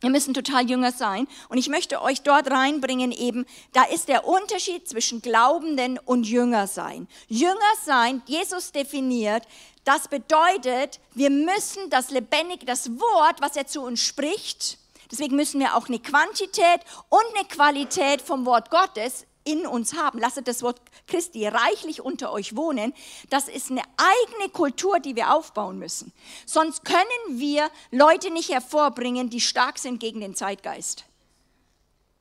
Wir 0.00 0.10
müssen 0.10 0.32
total 0.32 0.68
Jünger 0.68 0.92
sein. 0.92 1.28
Und 1.48 1.58
ich 1.58 1.68
möchte 1.68 2.00
euch 2.00 2.22
dort 2.22 2.50
reinbringen 2.50 3.12
eben, 3.12 3.44
da 3.72 3.84
ist 3.84 4.08
der 4.08 4.26
Unterschied 4.26 4.88
zwischen 4.88 5.20
Glaubenden 5.20 5.98
und 5.98 6.24
Jünger 6.24 6.66
sein. 6.66 7.06
Jünger 7.28 7.58
sein, 7.84 8.22
Jesus 8.26 8.72
definiert, 8.72 9.46
das 9.84 10.08
bedeutet, 10.08 11.00
wir 11.14 11.30
müssen 11.30 11.90
das 11.90 12.10
lebendige, 12.10 12.66
das 12.66 12.90
Wort, 12.98 13.40
was 13.40 13.56
er 13.56 13.66
zu 13.66 13.82
uns 13.82 14.00
spricht, 14.00 14.78
deswegen 15.10 15.36
müssen 15.36 15.60
wir 15.60 15.74
auch 15.74 15.88
eine 15.88 15.98
Quantität 15.98 16.80
und 17.08 17.24
eine 17.34 17.48
Qualität 17.48 18.22
vom 18.22 18.46
Wort 18.46 18.70
Gottes 18.70 19.26
in 19.50 19.66
uns 19.66 19.94
haben. 19.94 20.18
Lasst 20.18 20.46
das 20.46 20.62
Wort 20.62 20.80
Christi 21.06 21.46
reichlich 21.46 22.00
unter 22.00 22.32
euch 22.32 22.56
wohnen. 22.56 22.94
Das 23.28 23.48
ist 23.48 23.70
eine 23.70 23.82
eigene 23.96 24.50
Kultur, 24.50 25.00
die 25.00 25.16
wir 25.16 25.34
aufbauen 25.34 25.78
müssen. 25.78 26.12
Sonst 26.46 26.84
können 26.84 27.00
wir 27.28 27.70
Leute 27.90 28.30
nicht 28.30 28.50
hervorbringen, 28.50 29.30
die 29.30 29.40
stark 29.40 29.78
sind 29.78 30.00
gegen 30.00 30.20
den 30.20 30.34
Zeitgeist. 30.34 31.04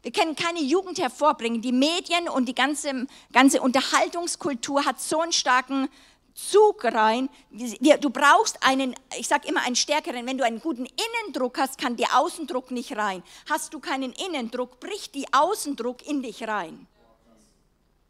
Wir 0.01 0.11
können 0.11 0.35
keine 0.35 0.61
Jugend 0.61 0.97
hervorbringen. 0.97 1.61
Die 1.61 1.73
Medien 1.73 2.29
und 2.29 2.45
die 2.45 2.55
ganze, 2.55 3.05
ganze 3.33 3.61
Unterhaltungskultur 3.61 4.85
hat 4.85 5.01
so 5.01 5.19
einen 5.19 5.33
starken 5.33 5.89
Zug 6.33 6.85
rein. 6.85 7.29
Du 7.51 8.09
brauchst 8.09 8.63
einen, 8.63 8.95
ich 9.17 9.27
sage 9.27 9.47
immer 9.47 9.61
einen 9.63 9.75
stärkeren. 9.75 10.25
Wenn 10.25 10.37
du 10.37 10.45
einen 10.45 10.61
guten 10.61 10.85
Innendruck 10.85 11.57
hast, 11.57 11.77
kann 11.77 11.97
der 11.97 12.17
Außendruck 12.17 12.71
nicht 12.71 12.95
rein. 12.95 13.23
Hast 13.49 13.73
du 13.73 13.79
keinen 13.79 14.13
Innendruck, 14.13 14.79
bricht 14.79 15.15
die 15.15 15.25
Außendruck 15.33 16.07
in 16.07 16.21
dich 16.21 16.47
rein. 16.47 16.87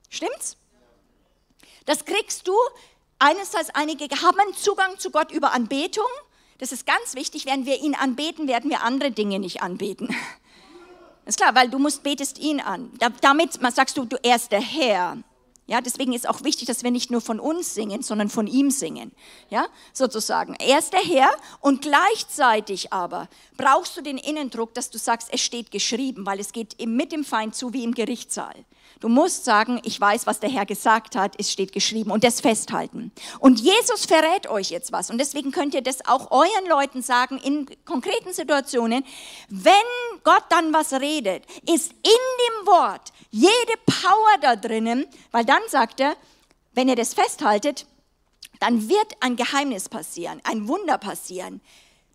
Stimmt's? 0.10 0.58
Das 1.86 2.06
kriegst 2.06 2.48
du. 2.48 2.54
Einerseits, 3.20 3.70
einige 3.74 4.06
haben 4.22 4.54
Zugang 4.56 4.98
zu 4.98 5.12
Gott 5.12 5.32
über 5.32 5.54
Anbetung. 5.54 6.06
Das 6.58 6.72
ist 6.72 6.86
ganz 6.86 7.16
wichtig. 7.16 7.46
Wenn 7.46 7.66
wir 7.66 7.82
ihn 7.82 7.96
anbeten, 7.96 8.48
werden 8.48 8.70
wir 8.70 8.84
andere 8.84 9.12
Dinge 9.12 9.40
nicht 9.40 9.62
anbeten. 9.62 10.16
ist 11.26 11.38
klar, 11.38 11.56
weil 11.56 11.70
du 11.70 11.80
musst, 11.80 12.04
betest 12.04 12.38
ihn 12.40 12.60
an. 12.60 12.92
Damit 13.22 13.60
sagst 13.74 13.98
du, 13.98 14.06
du 14.06 14.18
er 14.24 14.36
ist 14.36 14.52
der 14.52 14.62
Herr. 14.62 15.18
Ja, 15.70 15.82
deswegen 15.82 16.14
ist 16.14 16.28
auch 16.28 16.44
wichtig, 16.44 16.68
dass 16.68 16.84
wir 16.84 16.90
nicht 16.90 17.12
nur 17.12 17.22
von 17.22 17.40
uns 17.40 17.76
singen, 17.76 18.02
sondern 18.02 18.30
von 18.30 18.48
ihm 18.48 18.72
singen. 18.72 19.12
Ja, 19.52 19.68
sozusagen. 19.94 20.56
Er 20.56 20.80
ist 20.80 20.94
der 20.94 21.04
Herr 21.04 21.30
und 21.60 21.84
gleichzeitig 21.84 22.92
aber 22.92 23.30
brauchst 23.56 23.96
du 23.96 24.02
den 24.02 24.18
Innendruck, 24.18 24.74
dass 24.74 24.90
du 24.90 24.98
sagst, 24.98 25.30
es 25.32 25.42
steht 25.42 25.70
geschrieben, 25.70 26.26
weil 26.26 26.40
es 26.40 26.54
geht 26.54 26.84
mit 26.84 27.12
dem 27.12 27.24
Feind 27.24 27.54
zu 27.54 27.72
wie 27.72 27.84
im 27.84 27.94
Gerichtssaal. 27.94 28.56
Du 29.00 29.08
musst 29.08 29.46
sagen, 29.46 29.80
ich 29.84 30.00
weiß, 30.00 30.28
was 30.28 30.42
der 30.42 30.50
Herr 30.50 30.66
gesagt 30.66 31.16
hat, 31.16 31.36
es 31.38 31.52
steht 31.52 31.72
geschrieben 31.72 32.12
und 32.12 32.26
das 32.26 32.42
festhalten. 32.42 33.14
Und 33.40 33.62
Jesus 33.62 34.06
verrät 34.06 34.50
euch 34.50 34.72
jetzt 34.72 34.92
was 34.92 35.10
und 35.10 35.18
deswegen 35.20 35.52
könnt 35.52 35.74
ihr 35.74 35.82
das 35.82 36.06
auch 36.06 36.32
euren 36.32 36.68
Leuten 36.68 37.02
sagen 37.02 37.38
in 37.38 37.66
konkreten 37.86 38.34
Situationen. 38.34 39.06
Wenn 39.48 39.74
Gott 40.26 40.44
dann 40.50 40.74
was 40.74 40.92
redet, 40.92 41.46
ist 41.66 41.92
in 41.92 42.02
dem 42.04 42.68
Wort 42.68 43.14
jede 43.32 43.74
Power 43.86 44.38
da 44.42 44.58
drinnen, 44.58 45.06
weil 45.32 45.46
dann 45.46 45.62
sagt 45.70 46.02
er, 46.02 46.18
wenn 46.74 46.90
ihr 46.90 46.98
das 46.98 47.14
festhaltet, 47.14 47.86
dann 48.60 48.90
wird 48.90 49.14
ein 49.22 49.38
Geheimnis 49.38 49.88
passieren, 49.88 50.42
ein 50.44 50.68
Wunder 50.68 50.98
passieren. 50.98 51.62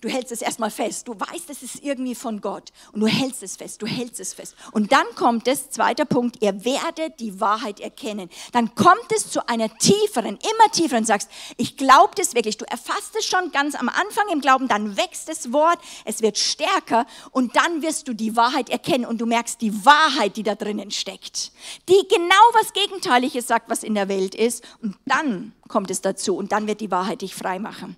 Du 0.04 0.11
hältst 0.11 0.32
es 0.32 0.42
erstmal 0.42 0.70
fest. 0.70 1.08
Du 1.08 1.18
weißt, 1.18 1.49
es 1.49 1.62
ist 1.62 1.82
irgendwie 1.82 2.14
von 2.14 2.42
Gott. 2.42 2.73
Und 2.92 3.00
du 3.00 3.06
hältst 3.06 3.42
es 3.42 3.56
fest, 3.56 3.80
du 3.80 3.87
hältst 3.87 4.20
es 4.20 4.34
fest. 4.34 4.54
Und 4.73 4.92
dann 4.92 5.06
kommt 5.16 5.49
es, 5.49 5.70
zweiter 5.70 6.04
Punkt, 6.04 6.42
ihr 6.42 6.62
werdet 6.66 7.20
die 7.20 7.40
Wahrheit 7.40 7.80
erkennen. 7.80 8.28
Dann 8.52 8.75
kommt 8.75 9.11
es 9.16 9.30
zu 9.30 9.49
einer 9.49 9.75
tieferen, 9.78 10.37
immer 10.37 10.73
tieferen, 10.73 11.06
sagst, 11.06 11.30
ich 11.56 11.78
glaube 11.78 12.12
das 12.16 12.34
wirklich. 12.34 12.58
Du 12.58 12.66
erfasst 12.66 13.16
es 13.18 13.25
schon 13.25 13.50
ganz 13.50 13.75
am 13.75 13.88
Anfang 13.88 14.28
im 14.30 14.42
Glauben, 14.42 14.68
dann 14.68 14.99
wächst 14.99 15.30
das 15.30 15.54
Wort, 15.54 15.78
es 16.04 16.20
wird 16.20 16.37
stärker 16.37 17.06
und 17.30 17.56
dann 17.56 17.80
wirst 17.80 18.06
du 18.06 18.12
die 18.12 18.37
Wahrheit 18.37 18.68
erkennen 18.68 19.06
und 19.06 19.23
du 19.23 19.25
merkst 19.25 19.62
die 19.62 19.87
Wahrheit, 19.87 20.37
die 20.37 20.42
da 20.42 20.54
drinnen 20.54 20.90
steckt. 20.90 21.50
Die 21.88 22.06
genau 22.11 22.44
was 22.52 22.75
Gegenteiliges 22.75 23.46
sagt, 23.46 23.70
was 23.70 23.82
in 23.82 23.94
der 23.94 24.11
Welt 24.11 24.34
ist. 24.34 24.64
Und 24.82 24.96
dann 25.06 25.52
kommt 25.68 25.90
es 25.90 26.02
dazu 26.02 26.37
und 26.37 26.52
dann 26.52 26.66
wird 26.66 26.82
die 26.82 26.90
Wahrheit 26.90 27.23
dich 27.23 27.34
frei 27.34 27.58
machen. 27.58 27.96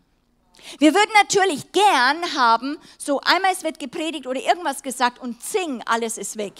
Wir 0.78 0.94
würden 0.94 1.10
natürlich 1.14 1.72
gern 1.72 2.36
haben, 2.36 2.78
so 2.98 3.20
einmal 3.20 3.52
es 3.52 3.62
wird 3.62 3.78
gepredigt 3.78 4.26
oder 4.26 4.40
irgendwas 4.40 4.82
gesagt 4.82 5.18
und 5.20 5.42
zing, 5.42 5.82
alles 5.86 6.18
ist 6.18 6.36
weg. 6.36 6.54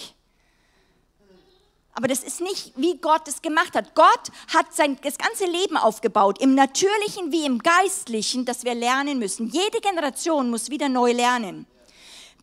Aber 1.92 2.08
das 2.08 2.22
ist 2.22 2.42
nicht, 2.42 2.72
wie 2.76 2.98
Gott 2.98 3.26
es 3.26 3.40
gemacht 3.40 3.74
hat. 3.74 3.94
Gott 3.94 4.30
hat 4.52 4.74
sein 4.74 4.98
das 5.02 5.16
ganze 5.16 5.46
Leben 5.46 5.78
aufgebaut, 5.78 6.38
im 6.42 6.54
Natürlichen 6.54 7.32
wie 7.32 7.46
im 7.46 7.58
Geistlichen, 7.58 8.44
dass 8.44 8.64
wir 8.64 8.74
lernen 8.74 9.18
müssen. 9.18 9.48
Jede 9.48 9.80
Generation 9.80 10.50
muss 10.50 10.68
wieder 10.68 10.90
neu 10.90 11.12
lernen. 11.12 11.66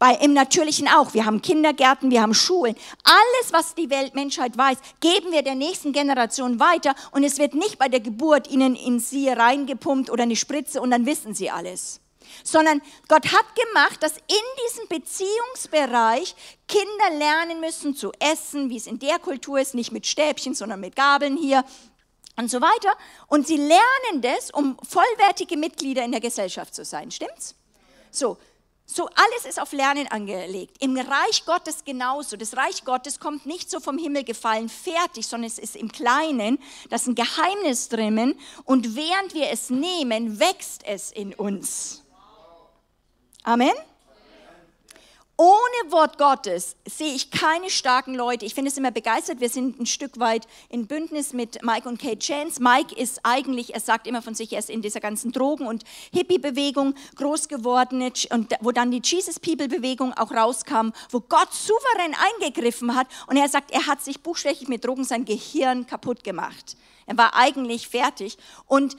Bei, 0.03 0.15
Im 0.15 0.33
Natürlichen 0.33 0.89
auch. 0.89 1.13
Wir 1.13 1.25
haben 1.25 1.41
Kindergärten, 1.41 2.11
wir 2.11 2.21
haben 2.21 2.33
Schulen. 2.33 2.75
Alles, 3.05 3.53
was 3.53 3.73
die 3.73 3.89
Welt, 3.89 4.15
Menschheit 4.15 4.57
weiß, 4.57 4.77
geben 4.99 5.31
wir 5.31 5.43
der 5.43 5.55
nächsten 5.55 5.93
Generation 5.93 6.59
weiter. 6.59 6.93
Und 7.11 7.23
es 7.23 7.37
wird 7.37 7.55
nicht 7.55 7.79
bei 7.79 7.87
der 7.87 8.01
Geburt 8.01 8.49
ihnen 8.49 8.75
in 8.75 8.99
sie 8.99 9.29
reingepumpt 9.29 10.09
oder 10.09 10.23
eine 10.23 10.35
Spritze 10.35 10.81
und 10.81 10.91
dann 10.91 11.05
wissen 11.05 11.33
sie 11.33 11.49
alles. 11.49 12.01
Sondern 12.43 12.81
Gott 13.07 13.31
hat 13.31 13.45
gemacht, 13.55 14.03
dass 14.03 14.17
in 14.17 14.43
diesem 14.67 14.89
Beziehungsbereich 14.89 16.35
Kinder 16.67 17.17
lernen 17.17 17.61
müssen 17.61 17.95
zu 17.95 18.11
essen, 18.19 18.69
wie 18.69 18.75
es 18.75 18.87
in 18.87 18.99
der 18.99 19.19
Kultur 19.19 19.61
ist, 19.61 19.73
nicht 19.73 19.93
mit 19.93 20.05
Stäbchen, 20.05 20.53
sondern 20.53 20.81
mit 20.81 20.97
Gabeln 20.97 21.37
hier 21.37 21.63
und 22.35 22.51
so 22.51 22.59
weiter. 22.59 22.97
Und 23.27 23.47
sie 23.47 23.55
lernen 23.55 24.21
das, 24.21 24.51
um 24.51 24.77
vollwertige 24.85 25.55
Mitglieder 25.55 26.03
in 26.03 26.11
der 26.11 26.19
Gesellschaft 26.19 26.75
zu 26.75 26.83
sein. 26.83 27.09
Stimmt's? 27.09 27.55
So, 28.11 28.37
so 28.85 29.07
alles 29.07 29.45
ist 29.47 29.59
auf 29.59 29.71
Lernen 29.71 30.07
angelegt. 30.07 30.77
Im 30.79 30.97
Reich 30.97 31.45
Gottes 31.45 31.83
genauso. 31.85 32.35
Das 32.35 32.55
Reich 32.57 32.83
Gottes 32.83 33.19
kommt 33.19 33.45
nicht 33.45 33.69
so 33.71 33.79
vom 33.79 33.97
Himmel 33.97 34.23
gefallen, 34.23 34.69
fertig, 34.69 35.25
sondern 35.25 35.47
es 35.47 35.57
ist 35.57 35.75
im 35.75 35.91
Kleinen. 35.91 36.59
Das 36.89 37.03
ist 37.03 37.07
ein 37.07 37.15
Geheimnis 37.15 37.89
drinnen. 37.89 38.37
Und 38.65 38.95
während 38.95 39.33
wir 39.33 39.49
es 39.49 39.69
nehmen, 39.69 40.39
wächst 40.39 40.83
es 40.85 41.11
in 41.11 41.33
uns. 41.33 42.03
Amen. 43.43 43.73
Ohne 45.35 45.91
Wort 45.91 46.19
Gottes 46.19 46.75
sehe 46.87 47.11
ich 47.15 47.31
keine 47.31 47.71
starken 47.71 48.13
Leute. 48.13 48.45
Ich 48.45 48.53
finde 48.53 48.69
es 48.69 48.77
immer 48.77 48.91
begeistert. 48.91 49.39
Wir 49.39 49.49
sind 49.49 49.79
ein 49.79 49.87
Stück 49.87 50.19
weit 50.19 50.47
in 50.69 50.85
Bündnis 50.85 51.33
mit 51.33 51.63
Mike 51.63 51.89
und 51.89 51.99
Kate 51.99 52.19
Chance. 52.19 52.61
Mike 52.61 52.95
ist 52.95 53.19
eigentlich, 53.23 53.73
er 53.73 53.79
sagt 53.79 54.05
immer 54.05 54.21
von 54.21 54.35
sich, 54.35 54.53
er 54.53 54.59
ist 54.59 54.69
in 54.69 54.83
dieser 54.83 54.99
ganzen 54.99 55.31
Drogen- 55.31 55.65
und 55.65 55.85
Hippie-Bewegung 56.13 56.93
groß 57.15 57.47
geworden, 57.47 58.03
und 58.29 58.53
wo 58.61 58.71
dann 58.71 58.91
die 58.91 59.01
Jesus 59.03 59.39
People-Bewegung 59.39 60.13
auch 60.13 60.31
rauskam, 60.31 60.91
wo 61.09 61.19
Gott 61.19 61.51
souverän 61.51 62.15
eingegriffen 62.39 62.95
hat. 62.95 63.07
Und 63.25 63.37
er 63.37 63.49
sagt, 63.49 63.71
er 63.71 63.87
hat 63.87 64.03
sich 64.03 64.21
buchstäblich 64.21 64.67
mit 64.67 64.85
Drogen 64.85 65.03
sein 65.03 65.25
Gehirn 65.25 65.87
kaputt 65.87 66.23
gemacht. 66.23 66.77
Er 67.07 67.17
war 67.17 67.35
eigentlich 67.35 67.87
fertig. 67.87 68.37
Und 68.67 68.97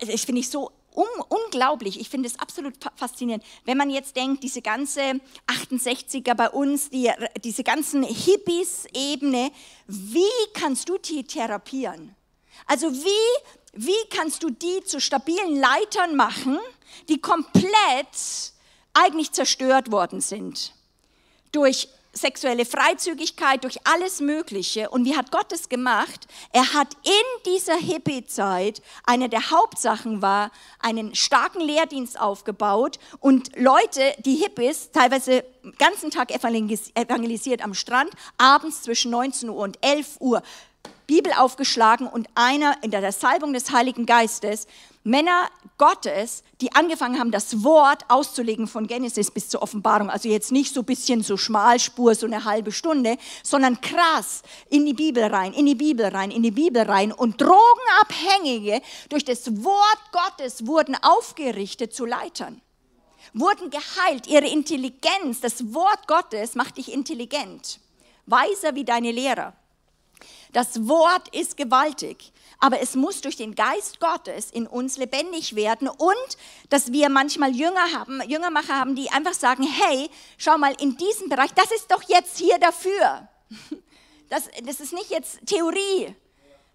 ich 0.00 0.22
finde 0.22 0.40
ich 0.40 0.48
so 0.48 0.72
um, 0.94 1.06
unglaublich. 1.28 2.00
Ich 2.00 2.08
finde 2.08 2.28
es 2.28 2.38
absolut 2.38 2.74
faszinierend. 2.96 3.44
Wenn 3.64 3.76
man 3.76 3.90
jetzt 3.90 4.16
denkt, 4.16 4.42
diese 4.42 4.62
ganze 4.62 5.20
68er 5.48 6.34
bei 6.34 6.48
uns, 6.48 6.88
die, 6.88 7.10
diese 7.42 7.64
ganzen 7.64 8.04
Hippies-Ebene, 8.04 9.50
wie 9.88 10.52
kannst 10.54 10.88
du 10.88 10.96
die 10.96 11.24
therapieren? 11.24 12.14
Also 12.66 12.92
wie, 12.92 13.44
wie 13.72 14.08
kannst 14.08 14.42
du 14.44 14.50
die 14.50 14.84
zu 14.84 15.00
stabilen 15.00 15.56
Leitern 15.56 16.14
machen, 16.14 16.58
die 17.08 17.20
komplett 17.20 18.52
eigentlich 18.92 19.32
zerstört 19.32 19.90
worden 19.90 20.20
sind? 20.20 20.72
Durch 21.50 21.88
sexuelle 22.14 22.64
Freizügigkeit, 22.64 23.64
durch 23.64 23.78
alles 23.84 24.20
Mögliche. 24.20 24.88
Und 24.90 25.04
wie 25.04 25.16
hat 25.16 25.30
Gott 25.30 25.52
es 25.52 25.68
gemacht? 25.68 26.26
Er 26.52 26.72
hat 26.72 26.88
in 27.02 27.52
dieser 27.52 27.76
Hippie-Zeit, 27.76 28.82
eine 29.04 29.28
der 29.28 29.50
Hauptsachen 29.50 30.22
war, 30.22 30.50
einen 30.78 31.14
starken 31.14 31.60
Lehrdienst 31.60 32.18
aufgebaut 32.18 32.98
und 33.20 33.50
Leute, 33.56 34.14
die 34.24 34.36
Hippies, 34.36 34.90
teilweise 34.92 35.44
ganzen 35.78 36.10
Tag 36.10 36.30
evangelisiert 36.30 37.62
am 37.62 37.74
Strand, 37.74 38.10
abends 38.38 38.82
zwischen 38.82 39.10
19 39.10 39.48
Uhr 39.48 39.56
und 39.56 39.78
11 39.82 40.16
Uhr 40.20 40.42
Bibel 41.06 41.32
aufgeschlagen 41.32 42.06
und 42.06 42.28
einer 42.34 42.76
in 42.82 42.90
der 42.90 43.12
Salbung 43.12 43.52
des 43.52 43.72
Heiligen 43.72 44.06
Geistes 44.06 44.66
Männer 45.06 45.50
Gottes, 45.76 46.42
die 46.62 46.72
angefangen 46.72 47.18
haben, 47.18 47.30
das 47.30 47.62
Wort 47.62 48.04
auszulegen 48.08 48.66
von 48.66 48.86
Genesis 48.86 49.30
bis 49.30 49.50
zur 49.50 49.60
Offenbarung. 49.60 50.08
Also 50.08 50.30
jetzt 50.30 50.50
nicht 50.50 50.72
so 50.72 50.80
ein 50.80 50.86
bisschen 50.86 51.22
so 51.22 51.36
Schmalspur, 51.36 52.14
so 52.14 52.24
eine 52.24 52.46
halbe 52.46 52.72
Stunde, 52.72 53.18
sondern 53.42 53.82
krass 53.82 54.42
in 54.70 54.86
die 54.86 54.94
Bibel 54.94 55.24
rein, 55.24 55.52
in 55.52 55.66
die 55.66 55.74
Bibel 55.74 56.06
rein, 56.06 56.30
in 56.30 56.42
die 56.42 56.50
Bibel 56.50 56.82
rein. 56.82 57.12
Und 57.12 57.38
Drogenabhängige 57.38 58.80
durch 59.10 59.26
das 59.26 59.62
Wort 59.62 60.00
Gottes 60.10 60.66
wurden 60.66 60.96
aufgerichtet 61.02 61.94
zu 61.94 62.06
Leitern, 62.06 62.62
wurden 63.34 63.68
geheilt. 63.68 64.26
Ihre 64.26 64.48
Intelligenz, 64.48 65.42
das 65.42 65.74
Wort 65.74 66.08
Gottes 66.08 66.54
macht 66.54 66.78
dich 66.78 66.90
intelligent, 66.90 67.78
weiser 68.24 68.74
wie 68.74 68.84
deine 68.84 69.10
Lehrer. 69.10 69.52
Das 70.52 70.86
Wort 70.86 71.34
ist 71.34 71.56
gewaltig, 71.56 72.32
aber 72.60 72.80
es 72.80 72.94
muss 72.94 73.20
durch 73.20 73.36
den 73.36 73.54
Geist 73.54 74.00
Gottes 74.00 74.50
in 74.50 74.66
uns 74.66 74.96
lebendig 74.96 75.56
werden 75.56 75.88
und 75.88 76.38
dass 76.70 76.92
wir 76.92 77.08
manchmal 77.08 77.54
Jünger 77.54 77.92
haben, 77.92 78.22
Jüngermacher 78.28 78.78
haben, 78.78 78.94
die 78.94 79.10
einfach 79.10 79.34
sagen, 79.34 79.64
hey, 79.64 80.08
schau 80.38 80.56
mal, 80.56 80.74
in 80.80 80.96
diesem 80.96 81.28
Bereich, 81.28 81.52
das 81.54 81.70
ist 81.72 81.90
doch 81.90 82.02
jetzt 82.08 82.38
hier 82.38 82.58
dafür. 82.58 83.28
Das, 84.30 84.48
das 84.64 84.80
ist 84.80 84.94
nicht 84.94 85.10
jetzt 85.10 85.46
Theorie. 85.46 86.16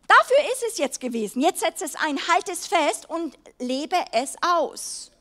Dafür 0.08 0.54
ist 0.54 0.64
es 0.70 0.78
jetzt 0.78 1.02
gewesen. 1.02 1.42
Jetzt 1.42 1.60
setze 1.60 1.84
es 1.84 1.96
ein, 1.96 2.18
halte 2.28 2.52
es 2.52 2.68
fest 2.68 3.10
und 3.10 3.38
lebe 3.58 3.98
es 4.14 4.36
aus 4.42 5.12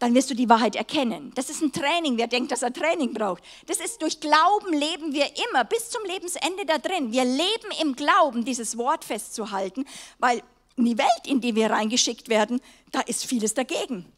dann 0.00 0.14
wirst 0.14 0.30
du 0.30 0.34
die 0.34 0.48
Wahrheit 0.48 0.74
erkennen. 0.74 1.30
Das 1.34 1.50
ist 1.50 1.62
ein 1.62 1.72
Training. 1.72 2.16
Wer 2.16 2.26
denkt, 2.26 2.50
dass 2.50 2.62
er 2.62 2.72
Training 2.72 3.12
braucht? 3.12 3.44
Das 3.66 3.78
ist 3.78 4.02
durch 4.02 4.18
Glauben 4.18 4.72
leben 4.72 5.12
wir 5.12 5.26
immer 5.48 5.64
bis 5.64 5.90
zum 5.90 6.02
Lebensende 6.04 6.64
da 6.66 6.78
drin. 6.78 7.12
Wir 7.12 7.24
leben 7.24 7.70
im 7.80 7.94
Glauben, 7.94 8.44
dieses 8.44 8.76
Wort 8.76 9.04
festzuhalten, 9.04 9.86
weil 10.18 10.42
in 10.76 10.86
die 10.86 10.98
Welt, 10.98 11.26
in 11.26 11.40
die 11.40 11.54
wir 11.54 11.70
reingeschickt 11.70 12.28
werden, 12.30 12.60
da 12.90 13.00
ist 13.00 13.26
vieles 13.26 13.52
dagegen. 13.54 14.10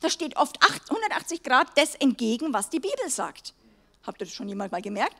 Da 0.00 0.08
steht 0.08 0.36
oft 0.36 0.58
180 0.88 1.42
Grad 1.42 1.68
das 1.76 1.96
entgegen, 1.96 2.52
was 2.52 2.70
die 2.70 2.80
Bibel 2.80 3.08
sagt. 3.08 3.54
Habt 4.06 4.20
ihr 4.20 4.26
das 4.26 4.34
schon 4.34 4.48
jemand 4.48 4.70
mal 4.70 4.82
gemerkt? 4.82 5.16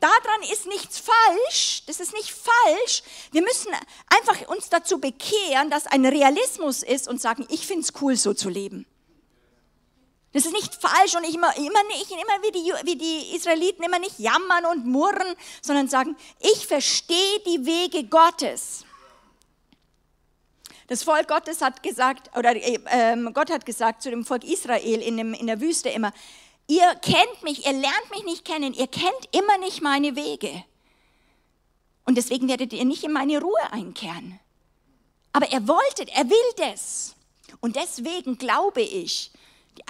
Daran 0.00 0.42
ist 0.52 0.66
nichts 0.66 0.98
falsch, 0.98 1.84
das 1.86 2.00
ist 2.00 2.12
nicht 2.12 2.30
falsch. 2.30 3.02
Wir 3.32 3.40
müssen 3.40 3.72
einfach 4.08 4.48
uns 4.48 4.68
dazu 4.68 4.98
bekehren, 4.98 5.70
dass 5.70 5.86
ein 5.86 6.04
Realismus 6.04 6.82
ist 6.82 7.08
und 7.08 7.22
sagen, 7.22 7.46
ich 7.48 7.66
finde 7.66 7.84
es 7.84 7.92
cool, 8.02 8.16
so 8.16 8.34
zu 8.34 8.50
leben. 8.50 8.84
Das 10.34 10.44
ist 10.44 10.52
nicht 10.52 10.74
falsch 10.74 11.14
und 11.14 11.22
ich 11.22 11.36
immer, 11.36 11.56
immer 11.56 11.84
nicht, 11.84 12.10
immer 12.10 12.42
wie 12.42 12.50
die, 12.50 12.72
wie 12.84 12.96
die 12.96 13.36
Israeliten 13.36 13.84
immer 13.84 14.00
nicht 14.00 14.18
jammern 14.18 14.66
und 14.66 14.84
murren, 14.84 15.36
sondern 15.62 15.86
sagen, 15.86 16.16
ich 16.40 16.66
verstehe 16.66 17.38
die 17.46 17.64
Wege 17.64 18.02
Gottes. 18.02 18.84
Das 20.88 21.04
Volk 21.04 21.28
Gottes 21.28 21.62
hat 21.62 21.84
gesagt, 21.84 22.36
oder 22.36 22.56
äh, 22.56 23.16
Gott 23.32 23.48
hat 23.48 23.64
gesagt 23.64 24.02
zu 24.02 24.10
dem 24.10 24.24
Volk 24.24 24.42
Israel 24.42 25.00
in, 25.00 25.16
dem, 25.18 25.34
in 25.34 25.46
der 25.46 25.60
Wüste 25.60 25.88
immer, 25.88 26.12
ihr 26.66 26.96
kennt 26.96 27.44
mich, 27.44 27.64
ihr 27.64 27.72
lernt 27.72 28.10
mich 28.10 28.24
nicht 28.24 28.44
kennen, 28.44 28.74
ihr 28.74 28.88
kennt 28.88 29.28
immer 29.30 29.56
nicht 29.58 29.82
meine 29.82 30.16
Wege. 30.16 30.64
Und 32.06 32.16
deswegen 32.16 32.48
werdet 32.48 32.72
ihr 32.72 32.84
nicht 32.84 33.04
in 33.04 33.12
meine 33.12 33.40
Ruhe 33.40 33.70
einkehren. 33.72 34.40
Aber 35.32 35.48
er 35.52 35.68
wollte, 35.68 36.10
er 36.12 36.28
will 36.28 36.52
das. 36.56 37.14
Und 37.60 37.76
deswegen 37.76 38.36
glaube 38.36 38.82
ich, 38.82 39.30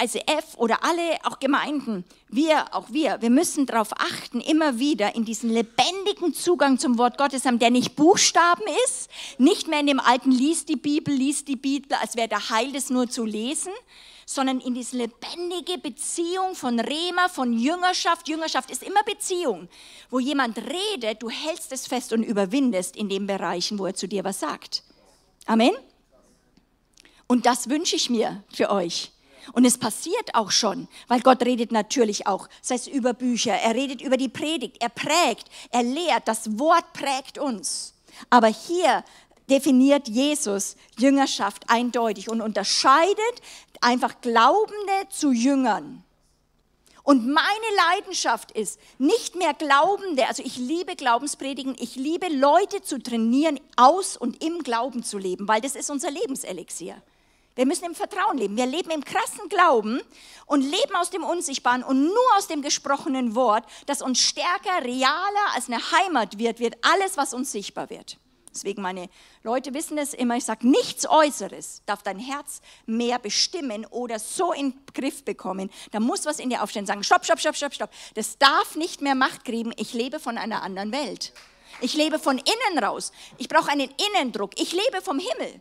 ICF 0.01 0.57
oder 0.57 0.83
alle 0.83 1.18
auch 1.25 1.38
Gemeinden, 1.38 2.05
wir, 2.29 2.75
auch 2.75 2.90
wir, 2.90 3.20
wir 3.20 3.31
müssen 3.31 3.66
darauf 3.66 3.92
achten, 3.92 4.40
immer 4.40 4.79
wieder 4.79 5.14
in 5.14 5.25
diesen 5.25 5.51
lebendigen 5.51 6.35
Zugang 6.35 6.79
zum 6.79 6.99
Wort 6.99 7.18
Gottes 7.18 7.44
haben, 7.44 7.59
der 7.59 7.70
nicht 7.70 7.94
Buchstaben 7.94 8.64
ist, 8.87 9.09
nicht 9.38 9.68
mehr 9.68 9.81
in 9.81 9.87
dem 9.87 10.01
alten 10.01 10.31
liest 10.31 10.68
die 10.68 10.77
Bibel, 10.77 11.14
liest 11.14 11.49
die 11.49 11.57
Bibel, 11.57 11.97
als 12.01 12.16
wäre 12.16 12.29
der 12.29 12.51
Heil 12.51 12.73
das 12.73 12.90
nur 12.90 13.09
zu 13.09 13.25
lesen, 13.25 13.73
sondern 14.27 14.61
in 14.61 14.75
diese 14.75 14.97
lebendige 14.97 15.79
Beziehung 15.79 16.55
von 16.55 16.81
Rema, 16.81 17.29
von 17.29 17.53
Jüngerschaft. 17.53 18.27
Jüngerschaft 18.27 18.70
ist 18.70 18.83
immer 18.83 19.03
Beziehung, 19.05 19.68
wo 20.11 20.18
jemand 20.18 20.59
redet, 20.59 21.23
du 21.23 21.29
hältst 21.29 21.73
es 21.73 21.87
fest 21.87 22.12
und 22.12 22.23
überwindest 22.23 22.97
in 22.97 23.09
den 23.09 23.27
Bereichen, 23.27 23.79
wo 23.79 23.87
er 23.87 23.94
zu 23.94 24.09
dir 24.09 24.25
was 24.25 24.40
sagt. 24.40 24.83
Amen. 25.47 25.73
Und 27.27 27.47
das 27.47 27.68
wünsche 27.68 27.97
ich 27.97 28.11
mir 28.11 28.42
für 28.53 28.70
euch 28.70 29.13
und 29.52 29.64
es 29.64 29.78
passiert 29.78 30.35
auch 30.35 30.50
schon, 30.50 30.88
weil 31.09 31.20
Gott 31.20 31.42
redet 31.42 31.72
natürlich 31.72 32.26
auch, 32.26 32.48
sei 32.62 32.76
es 32.76 32.87
über 32.87 33.12
Bücher, 33.12 33.52
er 33.52 33.74
redet 33.74 34.00
über 34.00 34.16
die 34.16 34.28
Predigt, 34.28 34.76
er 34.80 34.88
prägt, 34.88 35.48
er 35.70 35.83
lehrt, 35.83 36.26
das 36.26 36.59
Wort 36.59 36.92
prägt 36.92 37.38
uns. 37.38 37.94
Aber 38.30 38.48
hier 38.48 39.04
definiert 39.50 40.09
Jesus 40.09 40.76
Jüngerschaft 40.98 41.64
eindeutig 41.68 42.30
und 42.30 42.40
unterscheidet 42.40 43.42
einfach 43.80 44.20
Glaubende 44.20 45.09
zu 45.11 45.33
Jüngern. 45.33 46.02
Und 47.02 47.26
meine 47.26 47.44
Leidenschaft 47.90 48.50
ist, 48.52 48.80
nicht 48.96 49.35
mehr 49.37 49.52
Glaubende, 49.52 50.26
also 50.26 50.42
ich 50.42 50.57
liebe 50.57 50.96
Glaubenspredigen, 50.96 51.76
ich 51.78 51.96
liebe 51.96 52.28
Leute 52.28 52.80
zu 52.80 52.98
trainieren, 52.98 53.61
aus 53.76 54.16
und 54.16 54.42
im 54.42 54.62
Glauben 54.62 55.02
zu 55.02 55.18
leben, 55.18 55.46
weil 55.46 55.61
das 55.61 55.76
ist 55.76 55.90
unser 55.90 56.11
Lebenselixier. 56.11 56.96
Wir 57.57 57.67
müssen 57.67 57.85
im 57.85 57.95
Vertrauen 57.95 58.37
leben. 58.37 58.57
Wir 58.57 58.67
leben 58.67 58.90
im 58.90 59.05
krassen 59.05 59.49
Glauben 59.49 60.01
und 60.47 60.61
leben 60.61 60.97
aus 60.97 61.11
dem 61.11 61.23
Unsichtbaren 61.23 61.85
und 61.85 62.05
nur 62.05 62.37
aus 62.37 62.49
dem 62.49 62.62
gesprochenen 62.62 63.35
Wort, 63.35 63.64
das 63.87 64.03
uns 64.03 64.21
stärker, 64.21 64.83
realer 64.83 65.55
als 65.55 65.69
eine 65.69 65.79
Heimat 65.93 66.38
wird, 66.38 66.59
wird 66.59 66.77
alles, 66.83 67.17
was 67.17 67.33
uns 67.33 67.53
sichtbar 67.53 67.90
wird. 67.90 68.19
Deswegen 68.55 68.83
meine 68.83 69.09
Leute 69.43 69.75
wissen 69.75 69.99
es 69.99 70.14
immer, 70.14 70.37
ich 70.37 70.45
sage, 70.45 70.69
nichts 70.69 71.09
Äußeres 71.09 71.83
darf 71.87 72.03
dein 72.03 72.21
Herz 72.21 72.61
mehr 72.87 73.19
bestimmen 73.19 73.85
oder 73.87 74.21
so 74.21 74.53
in 74.53 74.71
den 74.71 74.81
Griff 74.95 75.25
bekommen. 75.25 75.71
Da 75.90 75.99
muss 75.99 76.25
was 76.25 76.38
in 76.38 76.51
dir 76.51 76.62
aufstehen, 76.62 76.87
sagen, 76.87 77.03
stopp, 77.03 77.25
stopp, 77.25 77.40
stopp, 77.40 77.57
stopp, 77.57 77.75
stopp. 77.75 77.90
Das 78.14 78.38
darf 78.38 78.77
nicht 78.77 79.01
mehr 79.01 79.17
Macht 79.17 79.45
kriegen. 79.45 79.73
Ich 79.77 79.93
lebe 79.93 80.21
von 80.21 80.38
einer 80.38 80.62
anderen 80.62 80.93
Welt. 80.93 81.33
Ich 81.81 81.95
lebe 81.95 82.21
von 82.21 82.38
innen 82.38 82.85
raus. 82.85 83.11
Ich 83.38 83.49
brauche 83.49 83.71
einen 83.71 83.90
Innendruck. 84.14 84.53
Ich 84.61 84.73
lebe 84.73 85.03
vom 85.03 85.19
Himmel. 85.19 85.61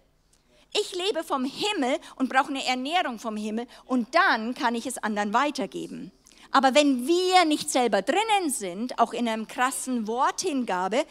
Ich 0.79 0.95
lebe 0.95 1.23
vom 1.23 1.45
Himmel 1.45 1.99
und 2.15 2.29
brauche 2.29 2.49
eine 2.49 2.65
Ernährung 2.65 3.19
vom 3.19 3.37
Himmel 3.37 3.67
und 3.85 4.15
dann 4.15 4.55
kann 4.55 4.73
ich 4.73 4.87
es 4.87 4.97
anderen 4.97 5.33
weitergeben. 5.33 6.11
Aber 6.51 6.73
wenn 6.73 7.07
wir 7.07 7.45
nicht 7.45 7.69
selber 7.69 8.01
drinnen 8.01 8.49
sind, 8.49 8.97
auch 8.99 9.13
in 9.13 9.27
einem 9.27 9.47
krassen 9.47 10.07
Worthingabe, 10.07 11.05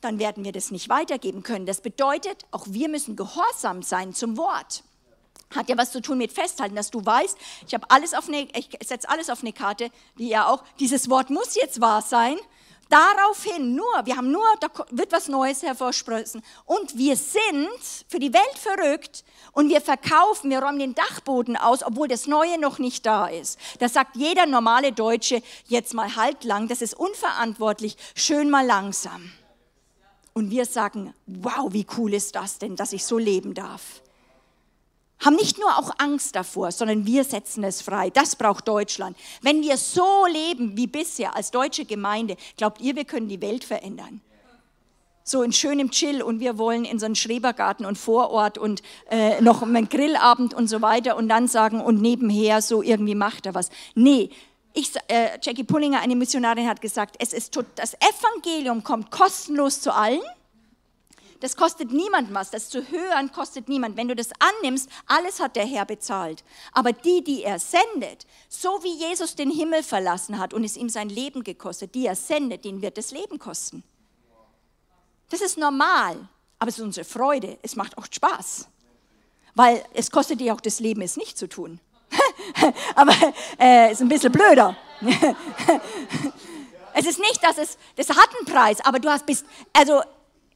dann 0.00 0.18
werden 0.18 0.44
wir 0.44 0.52
das 0.52 0.70
nicht 0.70 0.88
weitergeben 0.88 1.42
können. 1.42 1.64
Das 1.64 1.80
bedeutet, 1.80 2.44
auch 2.50 2.66
wir 2.68 2.88
müssen 2.88 3.16
gehorsam 3.16 3.82
sein 3.82 4.14
zum 4.14 4.36
Wort. 4.36 4.82
Hat 5.54 5.68
ja 5.68 5.78
was 5.78 5.92
zu 5.92 6.02
tun 6.02 6.18
mit 6.18 6.32
Festhalten, 6.32 6.74
dass 6.74 6.90
du 6.90 7.04
weißt, 7.04 7.38
ich 7.66 7.72
ich 7.72 8.88
setze 8.88 9.08
alles 9.08 9.30
auf 9.30 9.42
eine 9.42 9.52
Karte, 9.52 9.90
wie 10.16 10.28
ja 10.28 10.48
auch, 10.48 10.64
dieses 10.80 11.08
Wort 11.08 11.30
muss 11.30 11.54
jetzt 11.54 11.80
wahr 11.80 12.02
sein 12.02 12.36
Daraufhin 12.88 13.74
nur, 13.74 13.86
wir 14.04 14.16
haben 14.16 14.30
nur, 14.30 14.44
da 14.60 14.68
wird 14.90 15.12
was 15.12 15.28
Neues 15.28 15.62
hervorsprößen. 15.62 16.42
Und 16.64 16.96
wir 16.96 17.16
sind 17.16 17.78
für 18.08 18.18
die 18.18 18.32
Welt 18.32 18.58
verrückt 18.58 19.24
und 19.52 19.68
wir 19.68 19.80
verkaufen, 19.80 20.50
wir 20.50 20.60
räumen 20.60 20.78
den 20.78 20.94
Dachboden 20.94 21.56
aus, 21.56 21.82
obwohl 21.82 22.08
das 22.08 22.26
Neue 22.26 22.58
noch 22.60 22.78
nicht 22.78 23.06
da 23.06 23.26
ist. 23.26 23.58
Da 23.78 23.88
sagt 23.88 24.16
jeder 24.16 24.46
normale 24.46 24.92
Deutsche 24.92 25.42
jetzt 25.66 25.94
mal 25.94 26.16
halt 26.16 26.44
lang, 26.44 26.68
das 26.68 26.82
ist 26.82 26.94
unverantwortlich, 26.94 27.96
schön 28.14 28.50
mal 28.50 28.66
langsam. 28.66 29.32
Und 30.32 30.50
wir 30.50 30.66
sagen, 30.66 31.14
wow, 31.26 31.72
wie 31.72 31.86
cool 31.96 32.12
ist 32.12 32.34
das 32.34 32.58
denn, 32.58 32.76
dass 32.76 32.92
ich 32.92 33.04
so 33.04 33.18
leben 33.18 33.54
darf 33.54 34.02
haben 35.20 35.36
nicht 35.36 35.58
nur 35.58 35.78
auch 35.78 35.90
Angst 35.98 36.36
davor, 36.36 36.72
sondern 36.72 37.06
wir 37.06 37.24
setzen 37.24 37.64
es 37.64 37.80
frei. 37.82 38.10
Das 38.10 38.36
braucht 38.36 38.68
Deutschland. 38.68 39.16
Wenn 39.42 39.62
wir 39.62 39.76
so 39.76 40.26
leben 40.26 40.76
wie 40.76 40.86
bisher 40.86 41.36
als 41.36 41.50
deutsche 41.50 41.84
Gemeinde, 41.84 42.36
glaubt 42.56 42.80
ihr, 42.80 42.96
wir 42.96 43.04
können 43.04 43.28
die 43.28 43.40
Welt 43.40 43.64
verändern? 43.64 44.20
So 45.26 45.42
in 45.42 45.52
schönem 45.52 45.90
Chill 45.90 46.22
und 46.22 46.40
wir 46.40 46.58
wollen 46.58 46.84
in 46.84 46.98
so 46.98 47.06
einen 47.06 47.14
Schrebergarten 47.14 47.86
und 47.86 47.96
Vorort 47.96 48.58
und 48.58 48.82
äh, 49.10 49.40
noch 49.40 49.62
einen 49.62 49.88
Grillabend 49.88 50.52
und 50.52 50.68
so 50.68 50.82
weiter 50.82 51.16
und 51.16 51.30
dann 51.30 51.48
sagen 51.48 51.80
und 51.80 52.02
nebenher 52.02 52.60
so 52.60 52.82
irgendwie 52.82 53.14
macht 53.14 53.46
er 53.46 53.54
was. 53.54 53.70
Nee, 53.94 54.28
ich, 54.74 54.92
äh, 55.08 55.38
Jackie 55.40 55.64
Pullinger, 55.64 56.00
eine 56.00 56.16
Missionarin, 56.16 56.68
hat 56.68 56.82
gesagt, 56.82 57.16
es 57.20 57.32
ist 57.32 57.54
tot, 57.54 57.64
das 57.76 57.94
Evangelium 57.94 58.84
kommt 58.84 59.10
kostenlos 59.10 59.80
zu 59.80 59.94
allen 59.94 60.20
Das 61.44 61.58
kostet 61.58 61.92
niemand 61.92 62.32
was. 62.32 62.50
Das 62.50 62.70
zu 62.70 62.90
hören 62.90 63.30
kostet 63.30 63.68
niemand. 63.68 63.98
Wenn 63.98 64.08
du 64.08 64.16
das 64.16 64.30
annimmst, 64.38 64.88
alles 65.04 65.40
hat 65.40 65.56
der 65.56 65.66
Herr 65.66 65.84
bezahlt. 65.84 66.42
Aber 66.72 66.94
die, 66.94 67.22
die 67.22 67.42
er 67.42 67.58
sendet, 67.58 68.26
so 68.48 68.82
wie 68.82 68.96
Jesus 68.96 69.36
den 69.36 69.50
Himmel 69.50 69.82
verlassen 69.82 70.38
hat 70.38 70.54
und 70.54 70.64
es 70.64 70.78
ihm 70.78 70.88
sein 70.88 71.10
Leben 71.10 71.44
gekostet, 71.44 71.94
die 71.94 72.06
er 72.06 72.16
sendet, 72.16 72.64
denen 72.64 72.80
wird 72.80 72.96
das 72.96 73.10
Leben 73.10 73.38
kosten. 73.38 73.82
Das 75.28 75.42
ist 75.42 75.58
normal, 75.58 76.16
aber 76.58 76.70
es 76.70 76.78
ist 76.78 76.84
unsere 76.84 77.04
Freude. 77.04 77.58
Es 77.60 77.76
macht 77.76 77.98
auch 77.98 78.06
Spaß, 78.10 78.66
weil 79.54 79.84
es 79.92 80.10
kostet 80.10 80.40
dir 80.40 80.54
auch 80.54 80.62
das 80.62 80.80
Leben, 80.80 81.02
es 81.02 81.18
nicht 81.18 81.36
zu 81.36 81.46
tun. 81.46 81.78
aber 82.94 83.12
äh, 83.60 83.92
ist 83.92 84.00
ein 84.00 84.08
bisschen 84.08 84.32
blöder. 84.32 84.78
es 86.94 87.04
ist 87.04 87.18
nicht, 87.18 87.44
dass 87.44 87.58
es, 87.58 87.76
das 87.96 88.08
hat 88.08 88.30
einen 88.34 88.46
Preis, 88.46 88.78
aber 88.82 88.98
du 88.98 89.10
hast 89.10 89.26
bist, 89.26 89.44
also 89.74 90.00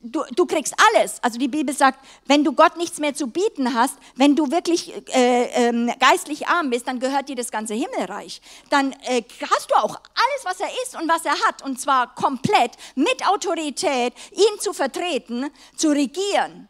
du, 0.03 0.23
du 0.35 0.47
kriegst 0.47 0.75
alles. 0.95 1.23
Also 1.23 1.39
die 1.39 1.49
Bibel 1.49 1.75
sagt, 1.75 2.05
wenn 2.27 2.45
du 2.45 2.53
Gott 2.53 2.77
nichts 2.77 2.99
mehr 2.99 3.15
zu 3.15 3.27
bieten 3.27 3.75
hast, 3.75 3.97
wenn 4.17 4.37
du 4.37 4.51
wirklich 4.51 4.95
äh, 5.15 5.69
äh, 5.69 5.95
geistlich 5.99 6.47
arm 6.49 6.71
bist, 6.71 6.87
dann 6.87 7.01
gehört 7.01 7.29
dir 7.29 7.37
das 7.37 7.51
ganze 7.51 7.75
Himmelreich. 7.75 8.41
Dann 8.71 8.93
äh, 9.05 9.23
hast 9.51 9.71
du 9.71 9.75
auch 9.77 9.97
alles, 9.97 10.45
was 10.45 10.61
er 10.61 10.71
ist 10.85 11.01
und 11.01 11.09
was 11.09 11.25
er 11.25 11.39
hat, 11.47 11.63
und 11.63 11.81
zwar 11.81 12.15
komplett 12.15 12.73
mit 12.95 13.27
Autorität, 13.29 14.15
ihn 14.33 14.61
zu 14.61 14.73
vertreten, 14.73 15.51
zu 15.77 15.89
regieren 15.89 16.69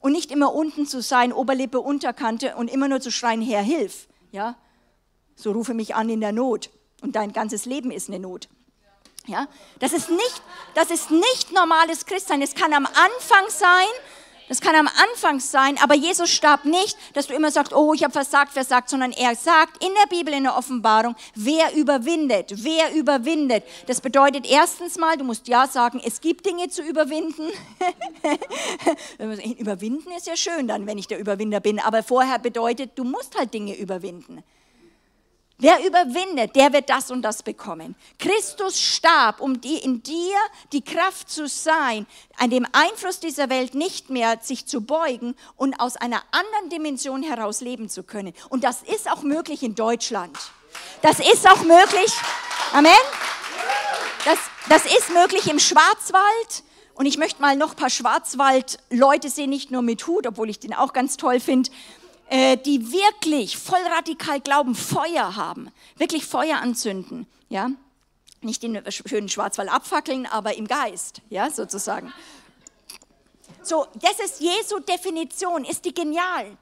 und 0.00 0.12
nicht 0.12 0.30
immer 0.30 0.52
unten 0.54 0.86
zu 0.86 1.00
sein, 1.00 1.32
Oberlippe, 1.32 1.80
Unterkante 1.80 2.56
und 2.56 2.70
immer 2.70 2.88
nur 2.88 3.00
zu 3.00 3.10
schreien, 3.10 3.42
Herr, 3.42 3.62
hilf. 3.62 4.08
Ja, 4.32 4.56
so 5.36 5.52
rufe 5.52 5.74
mich 5.74 5.94
an 5.94 6.08
in 6.08 6.20
der 6.20 6.32
Not 6.32 6.70
und 7.02 7.16
dein 7.16 7.32
ganzes 7.32 7.66
Leben 7.66 7.90
ist 7.90 8.08
eine 8.08 8.18
Not. 8.18 8.48
Ja, 9.26 9.48
das 9.78 9.94
ist 9.94 10.10
nicht, 10.10 10.42
das 10.74 10.90
ist 10.90 11.10
nicht 11.10 11.52
normales 11.52 12.04
Christsein. 12.04 12.42
Es 12.42 12.54
kann 12.54 12.74
am 12.74 12.84
Anfang 12.84 13.48
sein, 13.48 13.88
das 14.48 14.60
kann 14.60 14.74
am 14.74 14.86
Anfang 14.86 15.40
sein, 15.40 15.78
aber 15.82 15.94
Jesus 15.94 16.30
starb 16.30 16.66
nicht, 16.66 16.98
dass 17.14 17.28
du 17.28 17.34
immer 17.34 17.50
sagst, 17.50 17.72
oh, 17.72 17.94
ich 17.94 18.04
habe 18.04 18.12
versagt, 18.12 18.52
versagt, 18.52 18.90
sondern 18.90 19.12
er 19.12 19.34
sagt 19.34 19.82
in 19.82 19.90
der 19.94 20.14
Bibel, 20.14 20.34
in 20.34 20.42
der 20.42 20.56
Offenbarung, 20.58 21.16
wer 21.34 21.74
überwindet, 21.74 22.52
wer 22.62 22.94
überwindet. 22.94 23.64
Das 23.86 24.02
bedeutet 24.02 24.46
erstens 24.46 24.98
mal, 24.98 25.16
du 25.16 25.24
musst 25.24 25.48
ja 25.48 25.66
sagen, 25.66 26.02
es 26.04 26.20
gibt 26.20 26.44
Dinge 26.44 26.68
zu 26.68 26.82
überwinden. 26.82 27.48
überwinden 29.58 30.12
ist 30.12 30.26
ja 30.26 30.36
schön 30.36 30.68
dann, 30.68 30.86
wenn 30.86 30.98
ich 30.98 31.08
der 31.08 31.18
Überwinder 31.18 31.60
bin, 31.60 31.80
aber 31.80 32.02
vorher 32.02 32.38
bedeutet, 32.38 32.98
du 32.98 33.04
musst 33.04 33.38
halt 33.38 33.54
Dinge 33.54 33.74
überwinden. 33.74 34.44
Wer 35.58 35.86
überwindet, 35.86 36.56
der 36.56 36.72
wird 36.72 36.90
das 36.90 37.12
und 37.12 37.22
das 37.22 37.44
bekommen. 37.44 37.94
Christus 38.18 38.80
starb, 38.80 39.40
um 39.40 39.60
die, 39.60 39.78
in 39.78 40.02
dir 40.02 40.36
die 40.72 40.82
Kraft 40.82 41.30
zu 41.30 41.46
sein, 41.46 42.06
an 42.38 42.50
dem 42.50 42.66
Einfluss 42.72 43.20
dieser 43.20 43.48
Welt 43.50 43.74
nicht 43.74 44.10
mehr 44.10 44.38
sich 44.42 44.66
zu 44.66 44.80
beugen 44.80 45.36
und 45.56 45.78
aus 45.78 45.96
einer 45.96 46.22
anderen 46.32 46.70
Dimension 46.70 47.22
heraus 47.22 47.60
leben 47.60 47.88
zu 47.88 48.02
können. 48.02 48.34
Und 48.48 48.64
das 48.64 48.82
ist 48.82 49.08
auch 49.08 49.22
möglich 49.22 49.62
in 49.62 49.76
Deutschland. 49.76 50.36
Das 51.02 51.20
ist 51.20 51.48
auch 51.48 51.62
möglich. 51.62 52.12
Amen. 52.72 52.90
Das, 54.24 54.38
das 54.68 54.84
ist 54.86 55.10
möglich 55.14 55.48
im 55.48 55.60
Schwarzwald. 55.60 56.64
Und 56.94 57.06
ich 57.06 57.16
möchte 57.16 57.40
mal 57.40 57.56
noch 57.56 57.70
ein 57.70 57.76
paar 57.76 57.90
Schwarzwald-Leute 57.90 59.30
sehen, 59.30 59.50
nicht 59.50 59.70
nur 59.70 59.82
mit 59.82 60.04
Hut, 60.08 60.26
obwohl 60.26 60.50
ich 60.50 60.58
den 60.58 60.74
auch 60.74 60.92
ganz 60.92 61.16
toll 61.16 61.38
finde 61.38 61.70
äh, 62.28 62.56
die 62.56 62.92
wirklich 62.92 63.56
voll 63.56 63.82
radikal 63.94 64.40
glauben, 64.40 64.74
Feuer 64.74 65.36
haben, 65.36 65.70
wirklich 65.96 66.24
Feuer 66.24 66.58
anzünden, 66.58 67.26
ja, 67.48 67.70
nicht 68.40 68.62
den 68.62 68.82
schönen 68.90 69.28
Schwarzwald 69.28 69.70
abfackeln, 69.70 70.26
aber 70.26 70.54
im 70.54 70.66
Geist, 70.66 71.22
ja, 71.30 71.50
sozusagen. 71.50 72.12
So, 73.62 73.86
das 73.94 74.20
ist 74.20 74.40
Jesu 74.40 74.78
Definition, 74.80 75.64
ist 75.64 75.84
die 75.84 75.94
genial. 75.94 76.56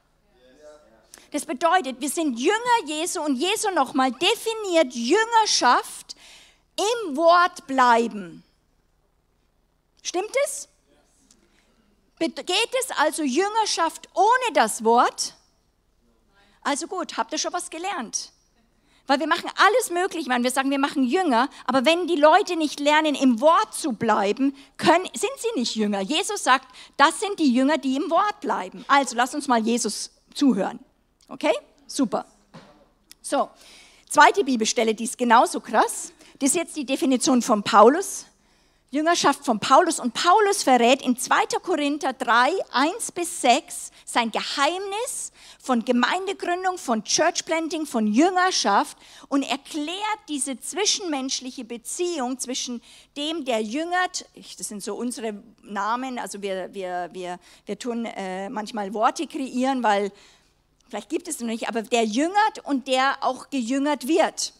Das 1.33 1.47
bedeutet, 1.47 2.01
wir 2.01 2.11
sind 2.11 2.39
Jünger 2.39 2.87
Jesu 2.87 3.23
und 3.23 3.37
Jesu 3.37 3.71
nochmal 3.71 4.13
definiert 4.13 4.93
Jüngerschaft 4.95 6.15
im 6.77 7.17
Wort 7.17 7.67
bleiben. 7.67 8.45
Stimmt 10.03 10.35
es? 10.45 10.69
Geht 12.19 12.71
es 12.81 12.91
also 12.99 13.23
Jüngerschaft 13.23 14.09
ohne 14.15 14.53
das 14.55 14.85
Wort? 14.85 15.35
Also 16.63 16.87
gut, 16.87 17.17
habt 17.17 17.33
ihr 17.33 17.39
schon 17.39 17.53
was 17.53 17.71
gelernt? 17.71 18.33
Weil 19.07 19.19
wir 19.19 19.27
machen 19.27 19.51
alles 19.57 19.91
möglich, 19.91 20.27
man. 20.27 20.45
Wir 20.45 20.53
sagen, 20.53 20.71
wir 20.71 20.79
machen 20.79 21.03
Jünger, 21.03 21.49
aber 21.67 21.85
wenn 21.85 22.07
die 22.07 22.17
Leute 22.17 22.57
nicht 22.57 22.79
lernen, 22.79 23.15
im 23.17 23.41
Wort 23.41 23.75
zu 23.75 23.93
bleiben, 23.93 24.55
können, 24.77 25.05
sind 25.15 25.33
sie 25.39 25.59
nicht 25.59 25.75
Jünger. 25.75 26.01
Jesus 26.01 26.45
sagt, 26.45 26.69
das 26.97 27.19
sind 27.19 27.39
die 27.39 27.53
Jünger, 27.53 27.79
die 27.79 27.97
im 27.97 28.11
Wort 28.11 28.41
bleiben. 28.41 28.85
Also 28.87 29.17
lass 29.17 29.35
uns 29.35 29.49
mal 29.49 29.61
Jesus 29.61 30.13
zuhören. 30.35 30.79
Okay? 31.29 31.53
Super. 31.87 32.27
So, 33.21 33.51
zweite 34.09 34.45
Bibelstelle, 34.45 34.95
die 34.95 35.05
ist 35.05 35.19
genauso 35.19 35.61
krass. 35.61 36.13
Das 36.39 36.51
ist 36.51 36.57
jetzt 36.57 36.77
die 36.77 36.87
Definition 36.87 37.43
von 37.43 37.63
Paulus. 37.63 38.27
Jüngerschaft 38.91 39.45
von 39.45 39.59
Paulus. 39.59 39.99
Und 39.99 40.15
Paulus 40.15 40.63
verrät 40.63 41.03
in 41.03 41.17
2. 41.17 41.35
Korinther 41.63 42.13
3, 42.13 42.51
1 42.73 43.13
bis 43.13 43.41
6 43.41 43.91
sein 44.05 44.31
Geheimnis 44.31 45.32
von 45.63 45.85
Gemeindegründung, 45.85 46.77
von 46.77 47.05
Church 47.05 47.45
Planting, 47.45 47.87
von 47.87 48.09
Jüngerschaft 48.09 48.99
und 49.29 49.45
erklärt 49.45 50.19
diese 50.29 50.59
zwischenmenschliche 50.59 51.65
Beziehung 51.65 52.37
zwischen 52.41 52.83
dem, 53.17 53.45
der 53.45 53.63
jüngert, 53.63 54.27
das 54.59 54.69
sind 54.69 54.83
so 54.83 54.97
unsere 54.97 55.41
Namen, 55.63 56.19
also 56.19 56.43
wir, 56.43 56.75
wir, 56.75 57.11
wir, 57.13 57.39
wir 57.65 57.79
tun 57.79 58.07
äh, 58.07 58.51
manchmal 58.51 58.93
Worte 58.93 59.29
kreieren, 59.29 59.85
weil 59.85 60.11
vielleicht 60.89 61.09
gibt 61.09 61.29
es 61.29 61.39
noch 61.39 61.47
nicht, 61.47 61.69
aber 61.69 61.83
der 61.83 62.07
jüngert 62.07 62.59
und 62.65 62.89
der 62.89 63.19
auch 63.21 63.49
gejüngert 63.49 64.09
wird. 64.09 64.55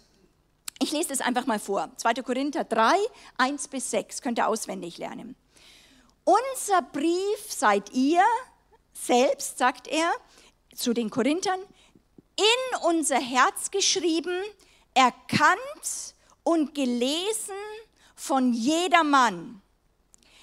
Ich 0.79 0.93
lese 0.93 1.09
das 1.09 1.21
einfach 1.21 1.47
mal 1.47 1.59
vor. 1.59 1.91
2. 1.97 2.15
Korinther 2.23 2.63
3, 2.63 2.95
1 3.39 3.67
bis 3.67 3.91
6, 3.91 4.23
könnt 4.23 4.39
ihr 4.39 4.47
auswendig 4.47 4.99
lernen. 4.99 5.35
Unser 6.23 6.83
Brief 6.83 7.41
seid 7.49 7.93
ihr 7.93 8.23
selbst, 8.93 9.59
sagt 9.59 9.89
er, 9.89 10.13
zu 10.75 10.93
den 10.93 11.11
Korinthern, 11.11 11.61
in 12.37 12.79
unser 12.89 13.21
Herz 13.21 13.71
geschrieben, 13.71 14.37
erkannt 14.95 16.15
und 16.43 16.75
gelesen 16.75 17.55
von 18.15 18.53
jedermann. 18.53 19.63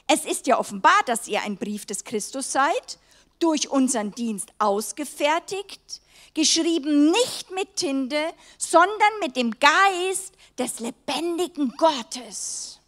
Es 0.08 0.26
ist 0.26 0.48
ja 0.48 0.60
offenbar, 0.60 1.02
dass 1.06 1.28
ihr 1.28 1.42
ein 1.42 1.58
Brief 1.58 1.86
des 1.86 2.04
Christus 2.04 2.52
seid, 2.52 3.00
durch 3.40 3.70
unseren 3.70 4.12
Dienst 4.12 4.50
ausgefertigt, 4.58 6.02
geschrieben 6.34 7.12
nicht 7.12 7.52
mit 7.52 7.76
Tinte, 7.76 8.34
sondern 8.58 9.20
mit 9.22 9.36
dem 9.36 9.52
Geist 9.60 10.34
des 10.58 10.80
lebendigen 10.80 11.74
Gottes 11.78 12.79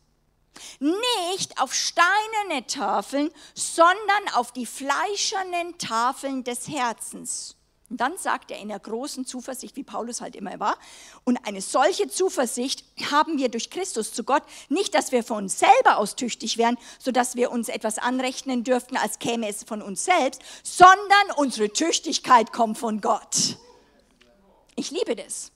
nicht 0.79 1.59
auf 1.61 1.73
steinerne 1.73 2.65
Tafeln, 2.67 3.29
sondern 3.53 4.33
auf 4.33 4.51
die 4.51 4.65
fleischernen 4.65 5.77
Tafeln 5.77 6.43
des 6.43 6.67
Herzens. 6.67 7.55
Und 7.91 7.97
dann 7.97 8.17
sagt 8.17 8.51
er 8.51 8.59
in 8.59 8.69
der 8.69 8.79
großen 8.79 9.25
Zuversicht, 9.25 9.75
wie 9.75 9.83
Paulus 9.83 10.21
halt 10.21 10.37
immer 10.37 10.61
war, 10.61 10.77
und 11.25 11.45
eine 11.45 11.61
solche 11.61 12.07
Zuversicht 12.07 12.85
haben 13.11 13.37
wir 13.37 13.49
durch 13.49 13.69
Christus 13.69 14.13
zu 14.13 14.23
Gott, 14.23 14.43
nicht, 14.69 14.95
dass 14.95 15.11
wir 15.11 15.25
von 15.25 15.43
uns 15.43 15.59
selber 15.59 15.97
aus 15.97 16.15
tüchtig 16.15 16.57
wären, 16.57 16.77
sodass 16.99 17.35
wir 17.35 17.51
uns 17.51 17.67
etwas 17.67 17.97
anrechnen 17.97 18.63
dürften, 18.63 18.95
als 18.95 19.19
käme 19.19 19.49
es 19.49 19.63
von 19.63 19.81
uns 19.81 20.05
selbst, 20.05 20.41
sondern 20.63 21.31
unsere 21.35 21.69
Tüchtigkeit 21.69 22.53
kommt 22.53 22.77
von 22.77 23.01
Gott. 23.01 23.57
Ich 24.77 24.89
liebe 24.91 25.17
das. 25.17 25.51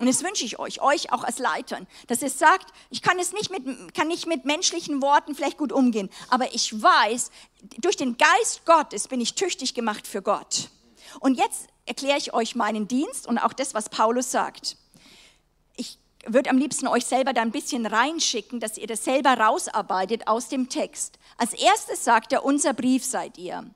Und 0.00 0.06
das 0.06 0.24
wünsche 0.24 0.46
ich 0.46 0.58
euch, 0.58 0.80
euch 0.80 1.12
auch 1.12 1.24
als 1.24 1.38
Leitern, 1.38 1.86
dass 2.06 2.22
ihr 2.22 2.30
sagt, 2.30 2.72
ich 2.88 3.02
kann 3.02 3.18
es 3.18 3.34
nicht 3.34 3.50
mit, 3.50 3.94
kann 3.94 4.08
nicht 4.08 4.26
mit 4.26 4.46
menschlichen 4.46 5.02
Worten 5.02 5.34
vielleicht 5.34 5.58
gut 5.58 5.72
umgehen, 5.72 6.08
aber 6.30 6.54
ich 6.54 6.80
weiß, 6.80 7.30
durch 7.76 7.98
den 7.98 8.16
Geist 8.16 8.64
Gottes 8.64 9.08
bin 9.08 9.20
ich 9.20 9.34
tüchtig 9.34 9.74
gemacht 9.74 10.06
für 10.06 10.22
Gott. 10.22 10.70
Und 11.20 11.36
jetzt 11.36 11.66
erkläre 11.84 12.16
ich 12.16 12.32
euch 12.32 12.54
meinen 12.54 12.88
Dienst 12.88 13.26
und 13.26 13.36
auch 13.36 13.52
das, 13.52 13.74
was 13.74 13.90
Paulus 13.90 14.30
sagt. 14.30 14.78
Ich 15.76 15.98
würde 16.24 16.48
am 16.48 16.56
liebsten 16.56 16.86
euch 16.86 17.04
selber 17.04 17.34
da 17.34 17.42
ein 17.42 17.50
bisschen 17.50 17.84
reinschicken, 17.84 18.58
dass 18.58 18.78
ihr 18.78 18.86
das 18.86 19.04
selber 19.04 19.34
rausarbeitet 19.34 20.28
aus 20.28 20.48
dem 20.48 20.70
Text. 20.70 21.18
Als 21.36 21.52
erstes 21.52 22.04
sagt 22.04 22.32
er, 22.32 22.46
unser 22.46 22.72
Brief 22.72 23.04
seid 23.04 23.36
ihr. 23.36 23.66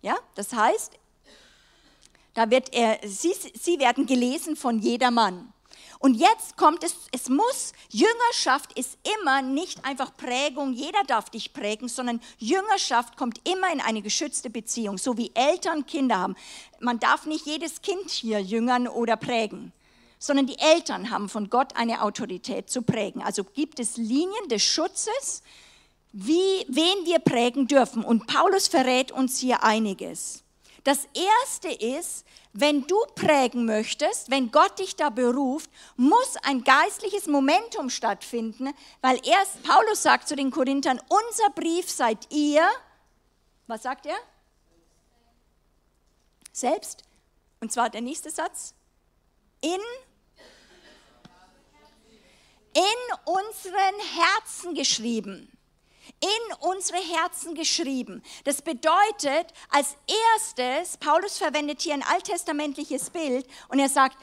Ja, 0.00 0.16
das 0.34 0.54
heißt, 0.54 0.94
da 2.32 2.48
wird 2.48 2.72
er, 2.72 3.00
sie, 3.06 3.34
sie 3.52 3.78
werden 3.78 4.06
gelesen 4.06 4.56
von 4.56 4.78
jedermann. 4.78 5.53
Und 6.04 6.16
jetzt 6.16 6.58
kommt 6.58 6.84
es, 6.84 6.94
es 7.12 7.30
muss, 7.30 7.72
Jüngerschaft 7.88 8.78
ist 8.78 8.98
immer 9.16 9.40
nicht 9.40 9.86
einfach 9.86 10.14
Prägung, 10.14 10.74
jeder 10.74 11.02
darf 11.04 11.30
dich 11.30 11.54
prägen, 11.54 11.88
sondern 11.88 12.20
Jüngerschaft 12.36 13.16
kommt 13.16 13.40
immer 13.48 13.72
in 13.72 13.80
eine 13.80 14.02
geschützte 14.02 14.50
Beziehung, 14.50 14.98
so 14.98 15.16
wie 15.16 15.30
Eltern 15.32 15.86
Kinder 15.86 16.18
haben. 16.18 16.36
Man 16.78 16.98
darf 16.98 17.24
nicht 17.24 17.46
jedes 17.46 17.80
Kind 17.80 18.10
hier 18.10 18.38
jüngern 18.42 18.86
oder 18.86 19.16
prägen, 19.16 19.72
sondern 20.18 20.46
die 20.46 20.58
Eltern 20.58 21.08
haben 21.08 21.30
von 21.30 21.48
Gott 21.48 21.74
eine 21.74 22.02
Autorität 22.02 22.68
zu 22.68 22.82
prägen. 22.82 23.22
Also 23.22 23.42
gibt 23.42 23.80
es 23.80 23.96
Linien 23.96 24.48
des 24.50 24.62
Schutzes, 24.62 25.42
wie, 26.12 26.66
wen 26.68 27.06
wir 27.06 27.20
prägen 27.20 27.66
dürfen. 27.66 28.04
Und 28.04 28.26
Paulus 28.26 28.68
verrät 28.68 29.10
uns 29.10 29.38
hier 29.38 29.64
einiges. 29.64 30.44
Das 30.84 31.08
erste 31.14 31.68
ist, 31.68 32.26
wenn 32.56 32.86
du 32.86 32.96
prägen 33.16 33.66
möchtest, 33.66 34.30
wenn 34.30 34.52
Gott 34.52 34.78
dich 34.78 34.94
da 34.94 35.10
beruft, 35.10 35.68
muss 35.96 36.36
ein 36.44 36.62
geistliches 36.62 37.26
Momentum 37.26 37.90
stattfinden, 37.90 38.72
weil 39.00 39.20
erst 39.26 39.60
Paulus 39.64 40.04
sagt 40.04 40.28
zu 40.28 40.36
den 40.36 40.52
Korinthern, 40.52 41.00
unser 41.08 41.50
Brief 41.50 41.90
seid 41.90 42.32
ihr, 42.32 42.64
was 43.66 43.82
sagt 43.82 44.06
er? 44.06 44.16
Selbst. 46.52 47.02
Und 47.60 47.72
zwar 47.72 47.90
der 47.90 48.02
nächste 48.02 48.30
Satz. 48.30 48.74
In, 49.60 49.80
in 52.72 52.82
unseren 53.24 53.98
Herzen 54.14 54.74
geschrieben 54.74 55.53
in 56.24 56.68
unsere 56.70 56.98
Herzen 56.98 57.54
geschrieben. 57.54 58.22
Das 58.44 58.62
bedeutet, 58.62 59.52
als 59.68 59.96
erstes, 60.34 60.96
Paulus 60.96 61.36
verwendet 61.36 61.82
hier 61.82 61.92
ein 61.92 62.02
alttestamentliches 62.02 63.10
Bild 63.10 63.46
und 63.68 63.78
er 63.78 63.90
sagt, 63.90 64.16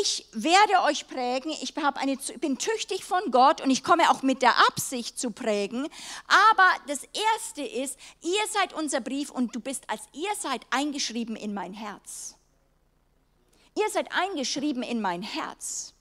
ich 0.00 0.26
werde 0.32 0.82
euch 0.84 1.06
prägen, 1.08 1.50
ich 1.62 1.74
eine, 1.76 2.16
bin 2.40 2.58
tüchtig 2.58 3.04
von 3.04 3.30
Gott 3.30 3.62
und 3.62 3.70
ich 3.70 3.82
komme 3.82 4.10
auch 4.10 4.22
mit 4.22 4.42
der 4.42 4.58
Absicht 4.68 5.18
zu 5.18 5.30
prägen. 5.30 5.88
Aber 6.26 6.68
das 6.88 7.04
Erste 7.34 7.62
ist, 7.62 7.98
ihr 8.22 8.46
seid 8.50 8.74
unser 8.74 9.00
Brief 9.00 9.30
und 9.30 9.54
du 9.54 9.60
bist 9.60 9.88
als 9.88 10.02
ihr 10.12 10.34
seid 10.38 10.66
eingeschrieben 10.70 11.36
in 11.36 11.54
mein 11.54 11.72
Herz. 11.72 12.34
Ihr 13.78 13.88
seid 13.90 14.12
eingeschrieben 14.12 14.82
in 14.82 15.00
mein 15.00 15.22
Herz. 15.22 15.95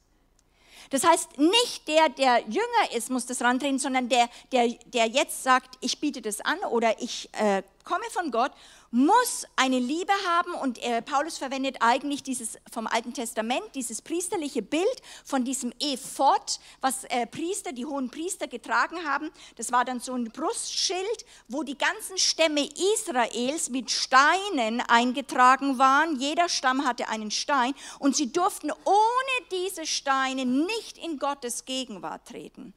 Das 0.90 1.04
heißt, 1.04 1.38
nicht 1.38 1.88
der, 1.88 2.10
der 2.10 2.40
jünger 2.48 2.96
ist, 2.96 3.10
muss 3.10 3.26
das 3.26 3.42
rantreten, 3.42 3.80
sondern 3.80 4.10
der, 4.10 4.30
der, 4.52 4.68
der 4.86 5.08
jetzt 5.08 5.44
sagt, 5.44 5.78
ich 5.82 6.00
biete 6.00 6.22
das 6.22 6.42
an 6.42 6.60
oder 6.72 7.02
ich 7.02 7.30
äh, 7.34 7.64
komme 7.86 8.04
von 8.12 8.32
Gott 8.32 8.52
muss 8.92 9.46
eine 9.58 9.78
Liebe 9.78 10.14
haben 10.26 10.54
und 10.54 10.82
äh, 10.82 11.02
Paulus 11.02 11.38
verwendet 11.38 11.78
eigentlich 11.82 12.24
dieses 12.24 12.58
vom 12.72 12.88
Alten 12.88 13.14
Testament, 13.14 13.64
dieses 13.76 14.02
priesterliche 14.02 14.62
Bild 14.62 15.02
von 15.26 15.44
diesem 15.44 15.74
Ephod, 15.80 16.60
was 16.80 17.04
äh, 17.06 17.28
Priester, 17.28 17.74
die 17.74 17.86
hohen 17.86 18.10
Priester 18.10 18.48
getragen 18.48 19.06
haben. 19.06 19.32
Das 19.58 19.72
war 19.74 19.84
dann 19.84 20.00
so 20.00 20.14
ein 20.14 20.32
Brustschild, 20.32 21.26
wo 21.50 21.64
die 21.64 21.78
ganzen 21.78 22.18
Stämme 22.18 22.68
Israels 22.96 23.70
mit 23.70 23.92
Steinen 23.92 24.82
eingetragen 24.88 25.78
waren. 25.78 26.18
Jeder 26.18 26.48
Stamm 26.48 26.86
hatte 26.86 27.10
einen 27.10 27.32
Stein 27.32 27.74
und 28.00 28.16
sie 28.16 28.32
durften 28.32 28.72
ohne 28.72 29.48
diese 29.52 29.86
Steine 29.86 30.46
nicht 30.46 30.98
in 30.98 31.20
Gottes 31.20 31.66
Gegenwart 31.66 32.26
treten. 32.28 32.74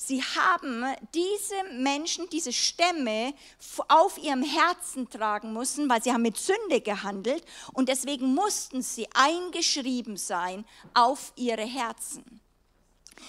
Sie 0.00 0.22
haben 0.22 0.84
diese 1.12 1.56
Menschen, 1.72 2.28
diese 2.30 2.52
Stämme 2.52 3.34
auf 3.88 4.16
ihrem 4.16 4.44
Herzen 4.44 5.10
tragen 5.10 5.52
müssen, 5.52 5.90
weil 5.90 6.00
sie 6.00 6.12
haben 6.12 6.22
mit 6.22 6.36
Sünde 6.36 6.80
gehandelt 6.80 7.44
und 7.72 7.88
deswegen 7.88 8.32
mussten 8.32 8.80
sie 8.80 9.08
eingeschrieben 9.12 10.16
sein 10.16 10.64
auf 10.94 11.32
ihre 11.34 11.66
Herzen. 11.66 12.40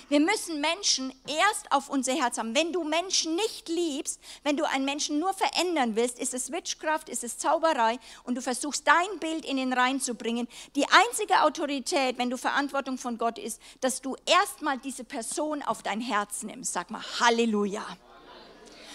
Wir 0.09 0.19
müssen 0.19 0.59
Menschen 0.59 1.13
erst 1.27 1.71
auf 1.71 1.89
unser 1.89 2.13
Herz 2.13 2.37
haben. 2.37 2.55
Wenn 2.55 2.73
du 2.73 2.83
Menschen 2.83 3.35
nicht 3.35 3.69
liebst, 3.69 4.19
wenn 4.43 4.57
du 4.57 4.67
einen 4.67 4.85
Menschen 4.85 5.19
nur 5.19 5.33
verändern 5.33 5.95
willst, 5.95 6.19
ist 6.19 6.33
es 6.33 6.51
Witchcraft, 6.51 7.07
ist 7.07 7.23
es 7.23 7.37
Zauberei 7.37 7.99
und 8.23 8.35
du 8.35 8.41
versuchst 8.41 8.87
dein 8.87 9.19
Bild 9.19 9.45
in 9.45 9.57
den 9.57 9.71
Rein 9.71 10.01
zu 10.01 10.15
bringen. 10.15 10.47
Die 10.75 10.85
einzige 10.85 11.43
Autorität, 11.43 12.17
wenn 12.17 12.29
du 12.29 12.37
Verantwortung 12.37 12.97
von 12.97 13.17
Gott 13.17 13.37
ist, 13.37 13.61
dass 13.81 14.01
du 14.01 14.15
erstmal 14.25 14.79
diese 14.79 15.03
Person 15.03 15.61
auf 15.61 15.83
dein 15.83 16.01
Herz 16.01 16.43
nimmst. 16.43 16.73
Sag 16.73 16.89
mal 16.89 17.03
Halleluja. 17.19 17.85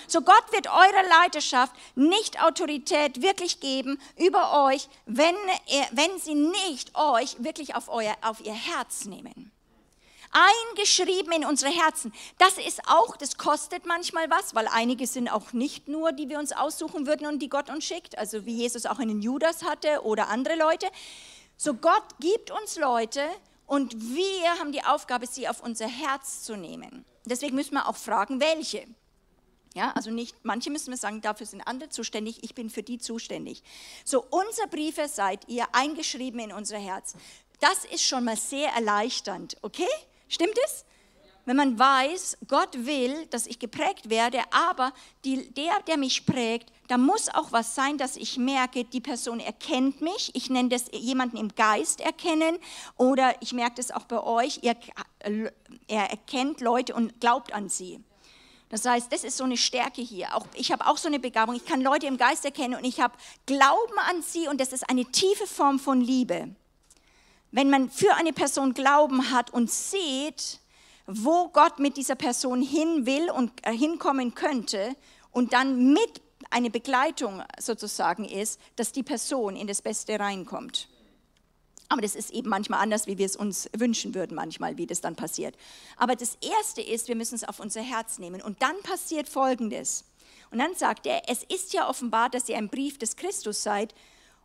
So 0.06 0.20
Gott 0.20 0.52
wird 0.52 0.66
eurer 0.66 1.22
Leiterschaft 1.22 1.72
nicht 1.94 2.42
Autorität 2.42 3.22
wirklich 3.22 3.60
geben 3.60 4.00
über 4.16 4.64
euch, 4.64 4.88
wenn, 5.06 5.36
er, 5.66 5.88
wenn 5.92 6.18
sie 6.18 6.34
nicht 6.34 6.94
euch 6.94 7.42
wirklich 7.42 7.74
auf, 7.74 7.88
euer, 7.88 8.14
auf 8.20 8.44
ihr 8.44 8.52
Herz 8.52 9.06
nehmen 9.06 9.53
eingeschrieben 10.34 11.32
in 11.32 11.44
unsere 11.44 11.72
Herzen. 11.72 12.12
Das 12.38 12.58
ist 12.58 12.82
auch, 12.88 13.16
das 13.16 13.38
kostet 13.38 13.86
manchmal 13.86 14.28
was, 14.30 14.54
weil 14.54 14.68
einige 14.68 15.06
sind 15.06 15.28
auch 15.28 15.52
nicht 15.52 15.88
nur, 15.88 16.12
die 16.12 16.28
wir 16.28 16.38
uns 16.38 16.52
aussuchen 16.52 17.06
würden 17.06 17.26
und 17.26 17.38
die 17.40 17.48
Gott 17.48 17.70
uns 17.70 17.84
schickt, 17.84 18.18
also 18.18 18.44
wie 18.44 18.56
Jesus 18.56 18.84
auch 18.86 18.98
einen 18.98 19.22
Judas 19.22 19.62
hatte 19.62 20.02
oder 20.02 20.28
andere 20.28 20.56
Leute. 20.56 20.86
So 21.56 21.74
Gott 21.74 22.04
gibt 22.18 22.50
uns 22.50 22.76
Leute 22.76 23.22
und 23.66 23.94
wir 23.94 24.50
haben 24.58 24.72
die 24.72 24.84
Aufgabe, 24.84 25.26
sie 25.26 25.48
auf 25.48 25.62
unser 25.62 25.86
Herz 25.86 26.42
zu 26.42 26.56
nehmen. 26.56 27.04
Deswegen 27.24 27.54
müssen 27.54 27.74
wir 27.74 27.88
auch 27.88 27.96
fragen, 27.96 28.40
welche. 28.40 28.86
Ja, 29.74 29.92
also 29.92 30.10
nicht, 30.10 30.36
manche 30.44 30.70
müssen 30.70 30.90
wir 30.90 30.98
sagen, 30.98 31.20
dafür 31.20 31.46
sind 31.46 31.62
andere 31.62 31.88
zuständig, 31.88 32.42
ich 32.42 32.54
bin 32.54 32.70
für 32.70 32.82
die 32.82 32.98
zuständig. 32.98 33.62
So, 34.04 34.24
unser 34.30 34.66
Briefe 34.68 35.08
seid 35.08 35.48
ihr 35.48 35.66
eingeschrieben 35.72 36.40
in 36.40 36.52
unser 36.52 36.78
Herz. 36.78 37.14
Das 37.60 37.84
ist 37.84 38.04
schon 38.04 38.24
mal 38.24 38.36
sehr 38.36 38.70
erleichternd, 38.70 39.56
okay? 39.62 39.88
Stimmt 40.28 40.58
es? 40.66 40.84
Wenn 41.46 41.56
man 41.56 41.78
weiß, 41.78 42.38
Gott 42.48 42.86
will, 42.86 43.26
dass 43.26 43.46
ich 43.46 43.58
geprägt 43.58 44.08
werde, 44.08 44.38
aber 44.50 44.92
die, 45.24 45.52
der, 45.52 45.80
der 45.86 45.98
mich 45.98 46.24
prägt, 46.24 46.72
da 46.88 46.96
muss 46.96 47.28
auch 47.28 47.52
was 47.52 47.74
sein, 47.74 47.98
dass 47.98 48.16
ich 48.16 48.38
merke, 48.38 48.84
die 48.84 49.00
Person 49.00 49.40
erkennt 49.40 50.00
mich. 50.00 50.30
Ich 50.34 50.48
nenne 50.48 50.70
das 50.70 50.86
jemanden 50.92 51.36
im 51.36 51.54
Geist 51.54 52.00
erkennen 52.00 52.58
oder 52.96 53.34
ich 53.40 53.52
merke 53.52 53.76
das 53.76 53.90
auch 53.90 54.04
bei 54.04 54.22
euch, 54.22 54.60
ihr, 54.62 54.74
er 55.86 56.10
erkennt 56.10 56.62
Leute 56.62 56.94
und 56.94 57.20
glaubt 57.20 57.52
an 57.52 57.68
sie. 57.68 58.00
Das 58.70 58.86
heißt, 58.86 59.12
das 59.12 59.22
ist 59.22 59.36
so 59.36 59.44
eine 59.44 59.58
Stärke 59.58 60.00
hier. 60.00 60.34
Auch, 60.34 60.46
ich 60.54 60.72
habe 60.72 60.86
auch 60.86 60.96
so 60.96 61.08
eine 61.08 61.20
Begabung. 61.20 61.54
Ich 61.54 61.66
kann 61.66 61.82
Leute 61.82 62.06
im 62.06 62.16
Geist 62.16 62.44
erkennen 62.46 62.74
und 62.74 62.84
ich 62.84 63.00
habe 63.00 63.14
Glauben 63.44 63.98
an 64.08 64.22
sie 64.22 64.48
und 64.48 64.60
das 64.60 64.72
ist 64.72 64.88
eine 64.88 65.04
tiefe 65.04 65.46
Form 65.46 65.78
von 65.78 66.00
Liebe 66.00 66.56
wenn 67.54 67.70
man 67.70 67.88
für 67.88 68.12
eine 68.16 68.32
Person 68.32 68.74
Glauben 68.74 69.30
hat 69.30 69.50
und 69.50 69.70
sieht, 69.70 70.58
wo 71.06 71.48
Gott 71.48 71.78
mit 71.78 71.96
dieser 71.96 72.16
Person 72.16 72.60
hin 72.60 73.06
will 73.06 73.30
und 73.30 73.52
äh, 73.62 73.72
hinkommen 73.72 74.34
könnte 74.34 74.96
und 75.30 75.52
dann 75.52 75.92
mit 75.92 76.20
eine 76.50 76.68
Begleitung 76.68 77.44
sozusagen 77.60 78.24
ist, 78.24 78.60
dass 78.74 78.90
die 78.90 79.04
Person 79.04 79.54
in 79.54 79.68
das 79.68 79.82
Beste 79.82 80.18
reinkommt. 80.18 80.88
Aber 81.88 82.02
das 82.02 82.16
ist 82.16 82.30
eben 82.30 82.48
manchmal 82.48 82.80
anders, 82.80 83.06
wie 83.06 83.18
wir 83.18 83.26
es 83.26 83.36
uns 83.36 83.70
wünschen 83.76 84.16
würden, 84.16 84.34
manchmal, 84.34 84.76
wie 84.76 84.86
das 84.86 85.00
dann 85.00 85.14
passiert. 85.14 85.54
Aber 85.96 86.16
das 86.16 86.36
Erste 86.40 86.82
ist, 86.82 87.06
wir 87.06 87.14
müssen 87.14 87.36
es 87.36 87.44
auf 87.44 87.60
unser 87.60 87.82
Herz 87.82 88.18
nehmen. 88.18 88.42
Und 88.42 88.62
dann 88.62 88.74
passiert 88.82 89.28
Folgendes. 89.28 90.04
Und 90.50 90.58
dann 90.58 90.74
sagt 90.74 91.06
er, 91.06 91.28
es 91.28 91.44
ist 91.44 91.72
ja 91.72 91.88
offenbar, 91.88 92.30
dass 92.30 92.48
ihr 92.48 92.56
ein 92.56 92.68
Brief 92.68 92.98
des 92.98 93.14
Christus 93.14 93.62
seid, 93.62 93.94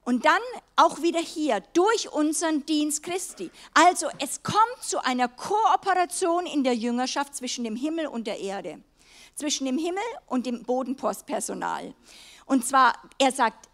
und 0.09 0.25
dann 0.25 0.41
auch 0.75 1.03
wieder 1.03 1.19
hier 1.19 1.61
durch 1.73 2.11
unseren 2.11 2.65
Dienst 2.65 3.03
Christi. 3.03 3.51
Also 3.75 4.07
es 4.17 4.41
kommt 4.41 4.81
zu 4.81 5.03
einer 5.05 5.27
Kooperation 5.27 6.47
in 6.47 6.63
der 6.63 6.73
Jüngerschaft 6.73 7.35
zwischen 7.35 7.63
dem 7.63 7.75
Himmel 7.75 8.07
und 8.07 8.25
der 8.25 8.39
Erde, 8.39 8.79
zwischen 9.35 9.65
dem 9.65 9.77
Himmel 9.77 10.01
und 10.25 10.47
dem 10.47 10.63
Bodenpostpersonal. 10.63 11.93
Und 12.47 12.65
zwar, 12.65 12.95
er 13.19 13.31
sagt, 13.31 13.69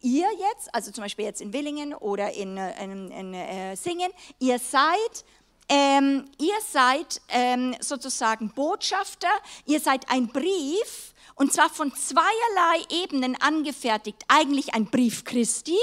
ihr 0.00 0.26
jetzt, 0.50 0.74
also 0.74 0.90
zum 0.92 1.04
Beispiel 1.04 1.26
jetzt 1.26 1.42
in 1.42 1.52
Willingen 1.52 1.92
oder 1.92 2.32
in, 2.32 2.56
äh, 2.56 2.82
in, 2.82 3.10
in 3.10 3.34
äh, 3.34 3.76
Singen, 3.76 4.10
ihr 4.38 4.58
seid 4.58 5.26
ähm, 5.68 6.26
ihr 6.38 6.54
seid 6.70 7.20
ähm, 7.28 7.74
sozusagen 7.80 8.50
Botschafter, 8.50 9.28
ihr 9.64 9.80
seid 9.80 10.08
ein 10.08 10.28
Brief, 10.28 11.12
und 11.36 11.52
zwar 11.52 11.70
von 11.70 11.94
zweierlei 11.94 12.84
Ebenen 12.90 13.40
angefertigt. 13.40 14.24
Eigentlich 14.26 14.74
ein 14.74 14.86
Brief 14.86 15.24
Christi. 15.24 15.78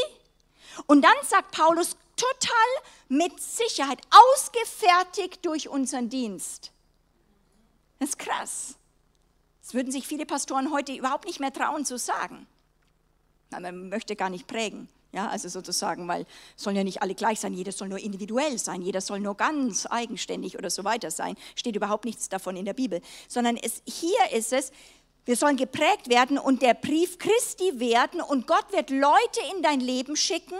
Und 0.87 1.03
dann 1.03 1.15
sagt 1.23 1.51
Paulus 1.51 1.95
total 2.15 2.57
mit 3.07 3.39
Sicherheit, 3.39 4.01
ausgefertigt 4.09 5.45
durch 5.45 5.69
unseren 5.69 6.09
Dienst. 6.09 6.71
Das 7.99 8.09
ist 8.09 8.19
krass. 8.19 8.75
Das 9.61 9.73
würden 9.73 9.91
sich 9.91 10.07
viele 10.07 10.25
Pastoren 10.25 10.71
heute 10.73 10.93
überhaupt 10.93 11.25
nicht 11.25 11.39
mehr 11.39 11.53
trauen 11.53 11.85
zu 11.85 11.97
sagen. 11.97 12.47
Man 13.51 13.89
möchte 13.89 14.15
gar 14.15 14.29
nicht 14.29 14.47
prägen. 14.47 14.89
Ja, 15.11 15.27
also 15.27 15.47
sozusagen, 15.47 16.07
weil 16.07 16.25
sollen 16.55 16.75
ja 16.75 16.83
nicht 16.83 17.03
alle 17.03 17.13
gleich 17.13 17.39
sein, 17.39 17.53
jeder 17.53 17.71
soll 17.71 17.87
nur 17.87 17.99
individuell 17.99 18.57
sein, 18.57 18.81
jeder 18.81 18.99
soll 18.99 19.19
nur 19.19 19.37
ganz 19.37 19.85
eigenständig 19.85 20.57
oder 20.57 20.71
so 20.71 20.83
weiter 20.83 21.11
sein. 21.11 21.35
Steht 21.53 21.75
überhaupt 21.75 22.05
nichts 22.05 22.29
davon 22.29 22.55
in 22.55 22.65
der 22.65 22.73
Bibel. 22.73 22.99
Sondern 23.27 23.55
es, 23.55 23.83
hier 23.85 24.17
ist 24.31 24.51
es, 24.53 24.71
wir 25.25 25.35
sollen 25.37 25.55
geprägt 25.55 26.09
werden 26.09 26.37
und 26.37 26.61
der 26.61 26.73
Brief 26.73 27.17
Christi 27.17 27.79
werden 27.79 28.21
und 28.21 28.45
Gott 28.45 28.71
wird 28.71 28.89
Leute 28.89 29.39
in 29.55 29.61
dein 29.63 29.79
Leben 29.79 30.15
schicken. 30.15 30.57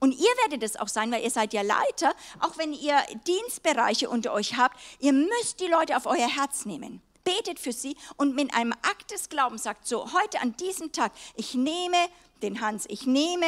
Und 0.00 0.12
ihr 0.12 0.30
werdet 0.42 0.62
es 0.62 0.76
auch 0.76 0.88
sein, 0.88 1.10
weil 1.12 1.22
ihr 1.22 1.30
seid 1.30 1.52
ja 1.52 1.62
Leiter, 1.62 2.14
auch 2.40 2.58
wenn 2.58 2.72
ihr 2.72 3.00
Dienstbereiche 3.26 4.10
unter 4.10 4.32
euch 4.32 4.56
habt. 4.56 4.78
Ihr 4.98 5.12
müsst 5.12 5.60
die 5.60 5.66
Leute 5.66 5.96
auf 5.96 6.06
euer 6.06 6.28
Herz 6.28 6.66
nehmen. 6.66 7.00
Betet 7.22 7.58
für 7.58 7.72
sie 7.72 7.96
und 8.16 8.34
mit 8.34 8.52
einem 8.54 8.72
Akt 8.72 9.12
des 9.12 9.28
Glaubens 9.28 9.62
sagt 9.62 9.86
so, 9.86 10.12
heute 10.12 10.42
an 10.42 10.56
diesem 10.56 10.92
Tag, 10.92 11.12
ich 11.36 11.54
nehme 11.54 11.96
den 12.42 12.60
Hans, 12.60 12.84
ich 12.88 13.06
nehme 13.06 13.46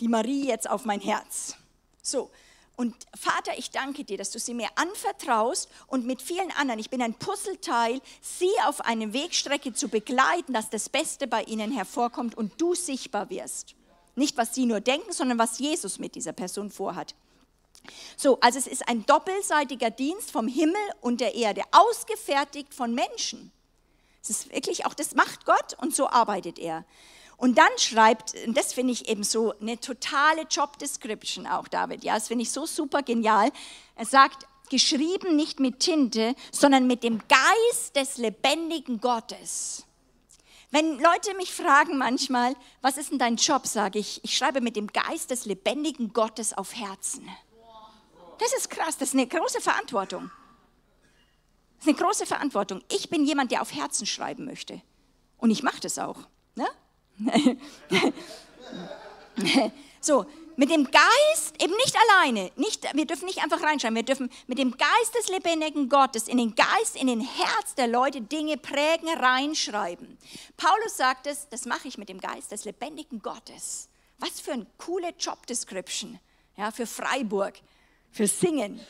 die 0.00 0.08
Marie 0.08 0.46
jetzt 0.46 0.68
auf 0.68 0.84
mein 0.84 1.00
Herz. 1.00 1.56
So, 2.02 2.30
Und 2.78 2.94
Vater, 3.20 3.58
ich 3.58 3.72
danke 3.72 4.04
dir, 4.04 4.16
dass 4.16 4.30
du 4.30 4.38
sie 4.38 4.54
mir 4.54 4.68
anvertraust 4.76 5.68
und 5.88 6.06
mit 6.06 6.22
vielen 6.22 6.52
anderen, 6.52 6.78
ich 6.78 6.90
bin 6.90 7.02
ein 7.02 7.12
Puzzleteil, 7.12 8.00
sie 8.20 8.52
auf 8.66 8.82
eine 8.82 9.12
Wegstrecke 9.12 9.74
zu 9.74 9.88
begleiten, 9.88 10.52
dass 10.52 10.70
das 10.70 10.88
Beste 10.88 11.26
bei 11.26 11.42
ihnen 11.42 11.72
hervorkommt 11.72 12.36
und 12.36 12.52
du 12.60 12.76
sichtbar 12.76 13.30
wirst. 13.30 13.74
Nicht, 14.14 14.36
was 14.36 14.54
sie 14.54 14.64
nur 14.64 14.78
denken, 14.78 15.12
sondern 15.12 15.40
was 15.40 15.58
Jesus 15.58 15.98
mit 15.98 16.14
dieser 16.14 16.32
Person 16.32 16.70
vorhat. 16.70 17.16
So, 18.16 18.38
also 18.38 18.60
es 18.60 18.68
ist 18.68 18.88
ein 18.88 19.04
doppelseitiger 19.06 19.90
Dienst 19.90 20.30
vom 20.30 20.46
Himmel 20.46 20.80
und 21.00 21.20
der 21.20 21.34
Erde, 21.34 21.62
ausgefertigt 21.72 22.72
von 22.72 22.94
Menschen. 22.94 23.50
Es 24.22 24.30
ist 24.30 24.52
wirklich 24.52 24.86
auch, 24.86 24.94
das 24.94 25.16
macht 25.16 25.46
Gott 25.46 25.74
und 25.80 25.96
so 25.96 26.08
arbeitet 26.08 26.60
er. 26.60 26.84
Und 27.38 27.56
dann 27.56 27.70
schreibt, 27.78 28.34
das 28.48 28.72
finde 28.72 28.92
ich 28.92 29.08
eben 29.08 29.22
so 29.22 29.54
eine 29.60 29.78
totale 29.78 30.42
Job 30.50 30.76
Description 30.78 31.46
auch, 31.46 31.68
David, 31.68 32.02
ja, 32.02 32.14
das 32.14 32.26
finde 32.26 32.42
ich 32.42 32.50
so 32.50 32.66
super 32.66 33.02
genial. 33.02 33.52
Er 33.94 34.04
sagt, 34.04 34.44
geschrieben 34.70 35.36
nicht 35.36 35.60
mit 35.60 35.78
Tinte, 35.78 36.34
sondern 36.50 36.88
mit 36.88 37.04
dem 37.04 37.20
Geist 37.28 37.94
des 37.94 38.16
lebendigen 38.18 39.00
Gottes. 39.00 39.84
Wenn 40.72 40.98
Leute 40.98 41.34
mich 41.36 41.52
fragen 41.54 41.96
manchmal, 41.96 42.56
was 42.82 42.98
ist 42.98 43.12
denn 43.12 43.20
dein 43.20 43.36
Job, 43.36 43.68
sage 43.68 44.00
ich, 44.00 44.22
ich 44.24 44.36
schreibe 44.36 44.60
mit 44.60 44.74
dem 44.74 44.88
Geist 44.88 45.30
des 45.30 45.46
lebendigen 45.46 46.12
Gottes 46.12 46.52
auf 46.52 46.74
Herzen. 46.74 47.26
Das 48.38 48.52
ist 48.52 48.68
krass, 48.68 48.98
das 48.98 49.10
ist 49.10 49.14
eine 49.14 49.28
große 49.28 49.60
Verantwortung. 49.60 50.30
Das 51.78 51.86
ist 51.86 51.94
eine 51.94 52.04
große 52.04 52.26
Verantwortung. 52.26 52.82
Ich 52.90 53.08
bin 53.08 53.24
jemand, 53.24 53.52
der 53.52 53.62
auf 53.62 53.72
Herzen 53.72 54.06
schreiben 54.06 54.44
möchte. 54.44 54.82
Und 55.36 55.50
ich 55.50 55.62
mache 55.62 55.80
das 55.80 56.00
auch. 56.00 56.26
So, 60.00 60.26
mit 60.56 60.70
dem 60.70 60.90
Geist, 60.90 61.62
eben 61.62 61.74
nicht 61.76 61.94
alleine, 62.08 62.50
nicht, 62.56 62.84
wir 62.94 63.06
dürfen 63.06 63.26
nicht 63.26 63.42
einfach 63.42 63.62
reinschreiben, 63.62 63.94
wir 63.94 64.02
dürfen 64.04 64.30
mit 64.46 64.58
dem 64.58 64.76
Geist 64.76 65.14
des 65.16 65.28
lebendigen 65.28 65.88
Gottes 65.88 66.26
in 66.26 66.38
den 66.38 66.54
Geist, 66.54 66.96
in 66.96 67.06
den 67.06 67.20
Herz 67.20 67.74
der 67.76 67.86
Leute 67.86 68.20
Dinge 68.20 68.56
prägen, 68.56 69.08
reinschreiben. 69.08 70.18
Paulus 70.56 70.96
sagt 70.96 71.28
es, 71.28 71.48
das 71.48 71.64
mache 71.64 71.86
ich 71.86 71.98
mit 71.98 72.08
dem 72.08 72.20
Geist 72.20 72.50
des 72.50 72.64
lebendigen 72.64 73.22
Gottes. 73.22 73.88
Was 74.18 74.40
für 74.40 74.52
eine 74.52 74.66
coole 74.78 75.10
Job 75.18 75.46
Description 75.46 76.18
ja, 76.56 76.72
für 76.72 76.86
Freiburg, 76.86 77.54
für 78.10 78.26
Singen. 78.26 78.80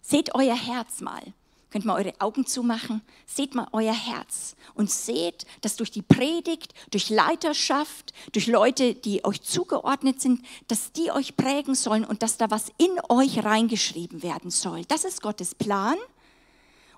Seht 0.00 0.34
euer 0.34 0.56
Herz 0.56 1.00
mal. 1.00 1.34
Könnt 1.76 1.84
mal 1.84 2.02
eure 2.02 2.18
Augen 2.20 2.46
zumachen, 2.46 3.02
seht 3.26 3.54
mal 3.54 3.68
euer 3.72 3.92
Herz 3.92 4.56
und 4.72 4.90
seht, 4.90 5.44
dass 5.60 5.76
durch 5.76 5.90
die 5.90 6.00
Predigt, 6.00 6.72
durch 6.90 7.10
Leiterschaft, 7.10 8.14
durch 8.32 8.46
Leute, 8.46 8.94
die 8.94 9.22
euch 9.26 9.42
zugeordnet 9.42 10.18
sind, 10.18 10.40
dass 10.68 10.92
die 10.92 11.10
euch 11.10 11.36
prägen 11.36 11.74
sollen 11.74 12.06
und 12.06 12.22
dass 12.22 12.38
da 12.38 12.50
was 12.50 12.72
in 12.78 12.98
euch 13.10 13.44
reingeschrieben 13.44 14.22
werden 14.22 14.50
soll. 14.50 14.86
Das 14.86 15.04
ist 15.04 15.20
Gottes 15.20 15.54
Plan. 15.54 15.98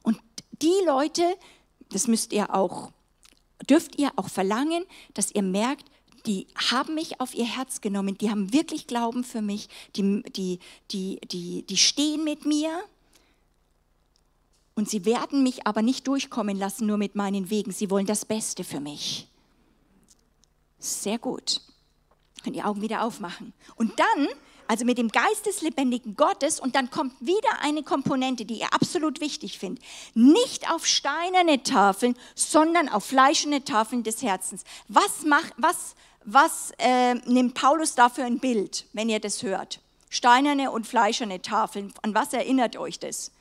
Und 0.05 0.21
die 0.63 0.71
Leute, 0.87 1.25
das 1.91 2.07
müsst 2.07 2.33
ihr 2.33 2.55
auch, 2.55 2.93
dürft 3.69 3.99
ihr 3.99 4.13
auch 4.15 4.29
verlangen, 4.29 4.85
dass 5.13 5.35
ihr 5.35 5.43
merkt, 5.43 5.91
die 6.25 6.47
haben 6.71 6.95
mich 6.95 7.21
auf 7.21 7.35
ihr 7.35 7.47
Herz 7.47 7.81
genommen, 7.81 8.17
die 8.17 8.31
haben 8.31 8.53
wirklich 8.53 8.87
Glauben 8.87 9.25
für 9.25 9.43
mich, 9.43 9.69
die, 9.97 10.23
die, 10.37 10.61
die, 10.93 11.19
die, 11.33 11.67
die 11.67 11.77
stehen 11.77 12.23
mit 12.23 12.47
mir 12.47 12.81
und 14.79 14.89
sie 14.89 15.05
werden 15.05 15.43
mich 15.43 15.67
aber 15.67 15.83
nicht 15.83 16.07
durchkommen 16.07 16.57
lassen, 16.57 16.87
nur 16.87 16.99
mit 16.99 17.17
meinen 17.17 17.51
Wegen. 17.51 17.73
Sie 17.73 17.91
wollen 17.91 18.07
das 18.07 18.25
Beste 18.25 18.63
für 18.63 18.79
mich. 18.79 19.27
Sehr 20.79 21.19
gut. 21.19 21.63
Könnt 22.45 22.55
ihr 22.55 22.65
Augen 22.65 22.81
wieder 22.81 23.03
aufmachen. 23.03 23.53
Und 23.75 23.99
dann, 23.99 24.29
also 24.69 24.85
mit 24.85 24.97
dem 24.97 25.09
Geist 25.09 25.47
des 25.47 25.63
lebendigen 25.63 26.15
Gottes, 26.15 26.61
und 26.61 26.77
dann 26.77 26.91
kommt 26.91 27.13
wieder 27.21 27.61
eine 27.61 27.83
Komponente, 27.83 28.45
die 28.45 28.61
ihr 28.61 28.73
absolut 28.73 29.21
wichtig 29.21 29.59
findet. 29.59 29.83
Nicht 30.15 30.71
auf 30.71 30.87
steinerne 30.87 31.61
Tafeln, 31.65 32.17
sondern 32.37 32.89
auf 32.89 33.05
fleischende 33.05 33.65
Tafeln 33.65 34.05
des 34.05 34.23
Herzens. 34.23 34.63
Was, 34.87 35.25
macht, 35.25 35.55
was, 35.57 35.97
was 36.25 36.71
äh, 36.79 37.15
nimmt 37.27 37.55
Paulus 37.55 37.97
da 37.97 38.09
für 38.11 38.23
ein 38.23 38.39
Bild, 38.39 38.87
wenn 38.93 39.09
ihr 39.09 39.19
das 39.19 39.43
hört? 39.43 39.81
Steinerne 40.09 40.71
und 40.71 40.87
fleischerne 40.87 41.43
Tafeln. 41.43 41.93
An 42.03 42.15
was 42.15 42.33
erinnert 42.33 42.77
euch 42.77 43.01
das? 43.01 43.33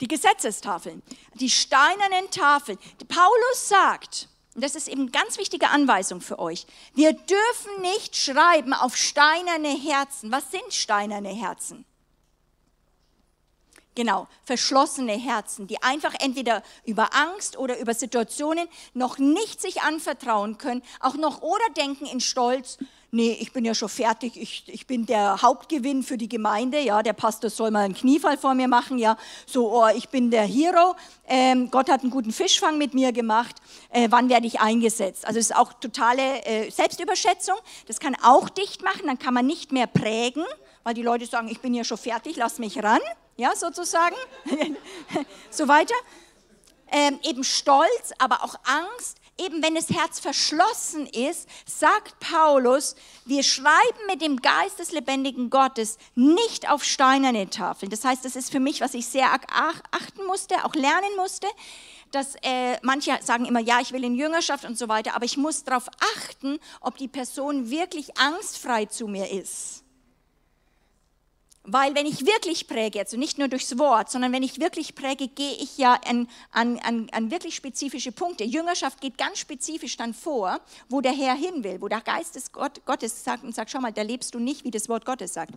Die 0.00 0.08
Gesetzestafeln, 0.08 1.02
die 1.34 1.50
steinernen 1.50 2.30
Tafeln. 2.30 2.78
Paulus 3.08 3.68
sagt, 3.68 4.28
und 4.54 4.64
das 4.64 4.74
ist 4.74 4.88
eben 4.88 5.02
eine 5.02 5.10
ganz 5.10 5.38
wichtige 5.38 5.68
Anweisung 5.68 6.20
für 6.20 6.38
euch, 6.38 6.66
wir 6.94 7.12
dürfen 7.12 7.82
nicht 7.82 8.16
schreiben 8.16 8.72
auf 8.72 8.96
steinerne 8.96 9.68
Herzen. 9.68 10.32
Was 10.32 10.50
sind 10.50 10.72
steinerne 10.72 11.28
Herzen? 11.28 11.84
Genau, 13.96 14.28
verschlossene 14.44 15.12
Herzen, 15.12 15.66
die 15.66 15.82
einfach 15.82 16.14
entweder 16.20 16.62
über 16.84 17.14
Angst 17.14 17.58
oder 17.58 17.78
über 17.78 17.92
Situationen 17.92 18.68
noch 18.94 19.18
nicht 19.18 19.60
sich 19.60 19.82
anvertrauen 19.82 20.58
können, 20.58 20.82
auch 21.00 21.14
noch 21.14 21.42
oder 21.42 21.68
denken 21.76 22.06
in 22.06 22.20
Stolz, 22.20 22.78
nee, 23.10 23.36
ich 23.40 23.52
bin 23.52 23.64
ja 23.64 23.74
schon 23.74 23.88
fertig, 23.88 24.36
ich, 24.36 24.64
ich 24.66 24.86
bin 24.86 25.06
der 25.06 25.42
Hauptgewinn 25.42 26.02
für 26.02 26.16
die 26.16 26.28
Gemeinde, 26.28 26.80
ja, 26.80 27.02
der 27.02 27.12
Pastor 27.12 27.50
soll 27.50 27.70
mal 27.70 27.84
einen 27.84 27.94
Kniefall 27.94 28.36
vor 28.36 28.54
mir 28.54 28.68
machen, 28.68 28.98
ja, 28.98 29.16
so, 29.46 29.72
oh, 29.72 29.88
ich 29.94 30.08
bin 30.08 30.30
der 30.30 30.44
Hero, 30.44 30.94
ähm, 31.26 31.70
Gott 31.70 31.90
hat 31.90 32.02
einen 32.02 32.10
guten 32.10 32.32
Fischfang 32.32 32.78
mit 32.78 32.94
mir 32.94 33.12
gemacht, 33.12 33.56
äh, 33.90 34.08
wann 34.10 34.28
werde 34.28 34.46
ich 34.46 34.60
eingesetzt? 34.60 35.26
Also 35.26 35.38
es 35.38 35.50
ist 35.50 35.56
auch 35.56 35.72
totale 35.74 36.44
äh, 36.44 36.70
Selbstüberschätzung, 36.70 37.56
das 37.86 38.00
kann 38.00 38.16
auch 38.22 38.48
dicht 38.48 38.82
machen, 38.82 39.06
dann 39.06 39.18
kann 39.18 39.34
man 39.34 39.46
nicht 39.46 39.72
mehr 39.72 39.86
prägen, 39.86 40.44
weil 40.84 40.94
die 40.94 41.02
Leute 41.02 41.26
sagen, 41.26 41.48
ich 41.48 41.60
bin 41.60 41.74
ja 41.74 41.84
schon 41.84 41.98
fertig, 41.98 42.36
lass 42.36 42.58
mich 42.58 42.82
ran, 42.82 43.00
ja, 43.36 43.54
sozusagen, 43.54 44.16
so 45.50 45.68
weiter. 45.68 45.94
Ähm, 46.92 47.20
eben 47.22 47.44
Stolz, 47.44 48.12
aber 48.18 48.42
auch 48.42 48.56
Angst, 48.64 49.19
eben 49.44 49.62
wenn 49.62 49.74
das 49.74 49.90
Herz 49.90 50.20
verschlossen 50.20 51.06
ist, 51.06 51.48
sagt 51.66 52.20
Paulus, 52.20 52.94
wir 53.24 53.42
schreiben 53.42 54.06
mit 54.06 54.22
dem 54.22 54.40
Geist 54.40 54.78
des 54.78 54.92
lebendigen 54.92 55.50
Gottes 55.50 55.98
nicht 56.14 56.70
auf 56.70 56.84
steinerne 56.84 57.48
Tafeln. 57.50 57.90
Das 57.90 58.04
heißt, 58.04 58.24
das 58.24 58.36
ist 58.36 58.50
für 58.50 58.60
mich, 58.60 58.80
was 58.80 58.94
ich 58.94 59.06
sehr 59.06 59.30
achten 59.30 60.26
musste, 60.26 60.64
auch 60.64 60.74
lernen 60.74 61.16
musste, 61.16 61.46
dass 62.10 62.34
äh, 62.42 62.78
manche 62.82 63.18
sagen 63.22 63.44
immer, 63.44 63.60
ja, 63.60 63.80
ich 63.80 63.92
will 63.92 64.04
in 64.04 64.14
Jüngerschaft 64.14 64.64
und 64.64 64.76
so 64.76 64.88
weiter, 64.88 65.14
aber 65.14 65.24
ich 65.24 65.36
muss 65.36 65.64
darauf 65.64 65.88
achten, 66.16 66.58
ob 66.80 66.96
die 66.96 67.08
Person 67.08 67.70
wirklich 67.70 68.18
angstfrei 68.18 68.86
zu 68.86 69.06
mir 69.06 69.30
ist. 69.30 69.79
Weil 71.64 71.94
wenn 71.94 72.06
ich 72.06 72.24
wirklich 72.24 72.68
präge, 72.68 73.00
also 73.00 73.18
nicht 73.18 73.36
nur 73.36 73.48
durchs 73.48 73.78
Wort, 73.78 74.10
sondern 74.10 74.32
wenn 74.32 74.42
ich 74.42 74.60
wirklich 74.60 74.94
präge, 74.94 75.28
gehe 75.28 75.52
ich 75.52 75.76
ja 75.76 76.00
an, 76.06 76.26
an, 76.52 76.78
an, 76.78 77.08
an 77.12 77.30
wirklich 77.30 77.54
spezifische 77.54 78.12
Punkte. 78.12 78.44
Jüngerschaft 78.44 79.00
geht 79.02 79.18
ganz 79.18 79.38
spezifisch 79.38 79.98
dann 79.98 80.14
vor, 80.14 80.60
wo 80.88 81.02
der 81.02 81.12
Herr 81.12 81.34
hin 81.34 81.62
will, 81.62 81.82
wo 81.82 81.88
der 81.88 82.00
Geist 82.00 82.34
des 82.34 82.52
Gott, 82.52 82.84
Gottes 82.86 83.24
sagt 83.24 83.44
und 83.44 83.54
sagt, 83.54 83.70
schau 83.70 83.80
mal, 83.80 83.92
da 83.92 84.00
lebst 84.00 84.34
du 84.34 84.38
nicht, 84.38 84.64
wie 84.64 84.70
das 84.70 84.88
Wort 84.88 85.04
Gottes 85.04 85.34
sagt. 85.34 85.52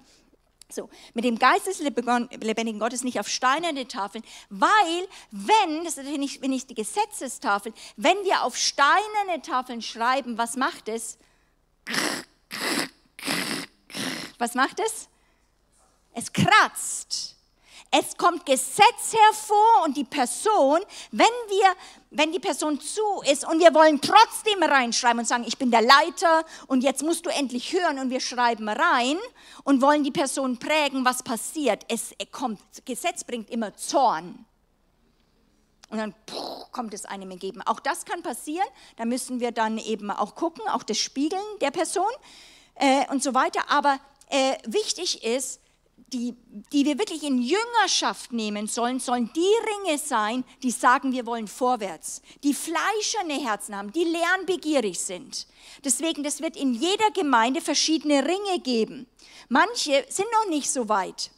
So, 0.69 0.89
mit 1.13 1.23
dem 1.23 1.39
Geist 1.39 1.67
des 1.67 1.79
lebendigen 1.79 2.79
Gottes 2.79 3.03
nicht 3.03 3.19
auf 3.19 3.29
steinerne 3.29 3.87
Tafeln, 3.87 4.23
weil 4.49 5.07
wenn, 5.31 5.83
das 5.83 5.97
ist 5.97 6.05
natürlich 6.05 6.41
nicht 6.41 6.69
die 6.69 6.75
Gesetzestafel, 6.75 7.73
wenn 7.95 8.17
wir 8.23 8.43
auf 8.43 8.57
steinerne 8.57 9.41
Tafeln 9.41 9.81
schreiben, 9.81 10.37
was 10.37 10.57
macht 10.57 10.89
es? 10.89 11.17
Was 14.37 14.55
macht 14.55 14.79
es? 14.79 15.07
Es 16.13 16.31
kratzt. 16.31 17.33
Es 17.95 18.17
kommt 18.17 18.47
Gesetz 18.47 19.13
hervor 19.13 19.83
und 19.85 19.95
die 19.95 20.03
Person, 20.03 20.79
wenn 21.11 21.27
wir, 21.27 21.75
wenn 22.09 22.31
die 22.31 22.39
Person 22.39 22.79
zu 22.79 23.21
ist 23.31 23.47
und 23.47 23.59
wir 23.59 23.71
wollen 23.75 24.01
trotzdem 24.01 24.63
reinschreiben 24.63 25.19
und 25.19 25.27
sagen, 25.27 25.43
ich 25.45 25.59
bin 25.59 25.69
der 25.69 25.83
Leiter 25.83 26.43
und 26.65 26.83
jetzt 26.83 27.03
musst 27.03 27.23
du 27.27 27.29
endlich 27.29 27.71
hören 27.71 27.99
und 27.99 28.09
wir 28.09 28.19
schreiben 28.19 28.67
rein 28.67 29.17
und 29.63 29.83
wollen 29.83 30.03
die 30.03 30.11
Person 30.11 30.57
prägen, 30.57 31.05
was 31.05 31.21
passiert. 31.21 31.85
Es 31.87 32.15
kommt, 32.31 32.59
Gesetz 32.85 33.23
bringt 33.23 33.51
immer 33.51 33.75
Zorn. 33.75 34.43
Und 35.91 35.99
dann 35.99 36.15
puh, 36.25 36.65
kommt 36.71 36.95
es 36.95 37.05
einem 37.05 37.29
entgegen. 37.29 37.61
Auch 37.61 37.79
das 37.79 38.05
kann 38.05 38.23
passieren. 38.23 38.67
Da 38.95 39.05
müssen 39.05 39.39
wir 39.39 39.51
dann 39.51 39.77
eben 39.77 40.09
auch 40.09 40.33
gucken, 40.33 40.67
auch 40.67 40.81
das 40.81 40.97
Spiegeln 40.97 41.43
der 41.61 41.69
Person 41.69 42.09
äh, 42.73 43.05
und 43.11 43.21
so 43.21 43.35
weiter. 43.35 43.69
Aber 43.69 43.99
äh, 44.29 44.57
wichtig 44.65 45.23
ist, 45.23 45.59
die, 46.13 46.35
die 46.71 46.85
wir 46.85 46.99
wirklich 46.99 47.23
in 47.23 47.41
Jüngerschaft 47.41 48.31
nehmen 48.31 48.67
sollen, 48.67 48.99
sollen 48.99 49.31
die 49.35 49.87
Ringe 49.89 49.97
sein, 49.97 50.43
die 50.61 50.71
sagen, 50.71 51.11
wir 51.11 51.25
wollen 51.25 51.47
vorwärts, 51.47 52.21
die 52.43 52.53
fleischerne 52.53 53.43
Herzen 53.43 53.75
haben, 53.75 53.91
die 53.91 54.03
lernbegierig 54.03 54.99
sind. 54.99 55.47
Deswegen, 55.83 56.23
das 56.23 56.41
wird 56.41 56.55
in 56.55 56.73
jeder 56.73 57.11
Gemeinde 57.11 57.61
verschiedene 57.61 58.23
Ringe 58.23 58.59
geben. 58.63 59.07
Manche 59.49 60.05
sind 60.09 60.27
noch 60.31 60.49
nicht 60.49 60.69
so 60.69 60.87
weit. 60.87 61.31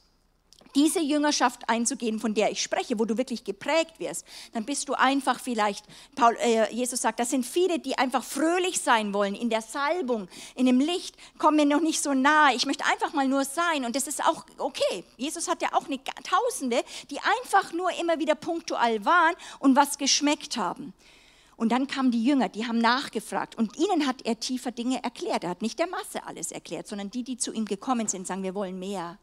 Diese 0.76 1.00
Jüngerschaft 1.00 1.70
einzugehen, 1.70 2.20
von 2.20 2.34
der 2.34 2.52
ich 2.52 2.62
spreche, 2.62 3.00
wo 3.00 3.06
du 3.06 3.18
wirklich 3.18 3.44
geprägt 3.44 4.00
wirst, 4.00 4.26
dann 4.54 4.66
bist 4.66 4.90
du 4.90 4.94
einfach 4.94 5.40
vielleicht, 5.40 5.86
Paul, 6.16 6.36
äh, 6.42 6.72
Jesus 6.74 7.02
sagt, 7.02 7.20
das 7.20 7.30
sind 7.30 7.46
viele, 7.46 7.80
die 7.80 7.98
einfach 7.98 8.24
fröhlich 8.24 8.80
sein 8.80 9.14
wollen 9.14 9.36
in 9.36 9.50
der 9.50 9.62
Salbung, 9.62 10.28
in 10.56 10.66
dem 10.66 10.80
Licht, 10.80 11.16
kommen 11.38 11.58
mir 11.58 11.66
noch 11.66 11.82
nicht 11.82 12.04
so 12.04 12.14
nahe, 12.14 12.56
ich 12.56 12.66
möchte 12.66 12.86
einfach 12.86 13.14
mal 13.14 13.28
nur 13.28 13.46
sein 13.46 13.86
und 13.86 13.96
das 13.96 14.08
ist 14.08 14.24
auch 14.24 14.46
okay. 14.58 15.04
Jesus 15.18 15.48
hat 15.48 15.62
ja 15.62 15.70
auch 15.74 15.86
eine 15.86 16.00
Tausende, 16.24 16.84
die 17.10 17.20
einfach 17.20 17.74
nur 17.74 17.92
immer 18.00 18.20
wieder 18.20 18.36
punktuell 18.36 19.06
waren 19.06 19.36
und 19.60 19.76
was 19.76 19.98
geschmeckt 19.98 20.58
haben. 20.58 20.94
Und 21.58 21.72
dann 21.72 21.88
kamen 21.88 22.12
die 22.12 22.24
Jünger, 22.24 22.50
die 22.50 22.68
haben 22.68 22.80
nachgefragt 22.80 23.58
und 23.58 23.78
ihnen 23.78 24.06
hat 24.08 24.26
er 24.26 24.40
tiefer 24.40 24.72
Dinge 24.72 25.02
erklärt. 25.04 25.46
Er 25.46 25.52
hat 25.52 25.62
nicht 25.62 25.80
der 25.80 25.88
Masse 25.88 26.26
alles 26.26 26.52
erklärt, 26.52 26.88
sondern 26.88 27.12
die, 27.12 27.24
die 27.24 27.38
zu 27.38 27.54
ihm 27.54 27.66
gekommen 27.66 28.08
sind, 28.08 28.28
sagen, 28.28 28.44
wir 28.44 28.56
wollen 28.56 28.78
mehr. 28.78 29.18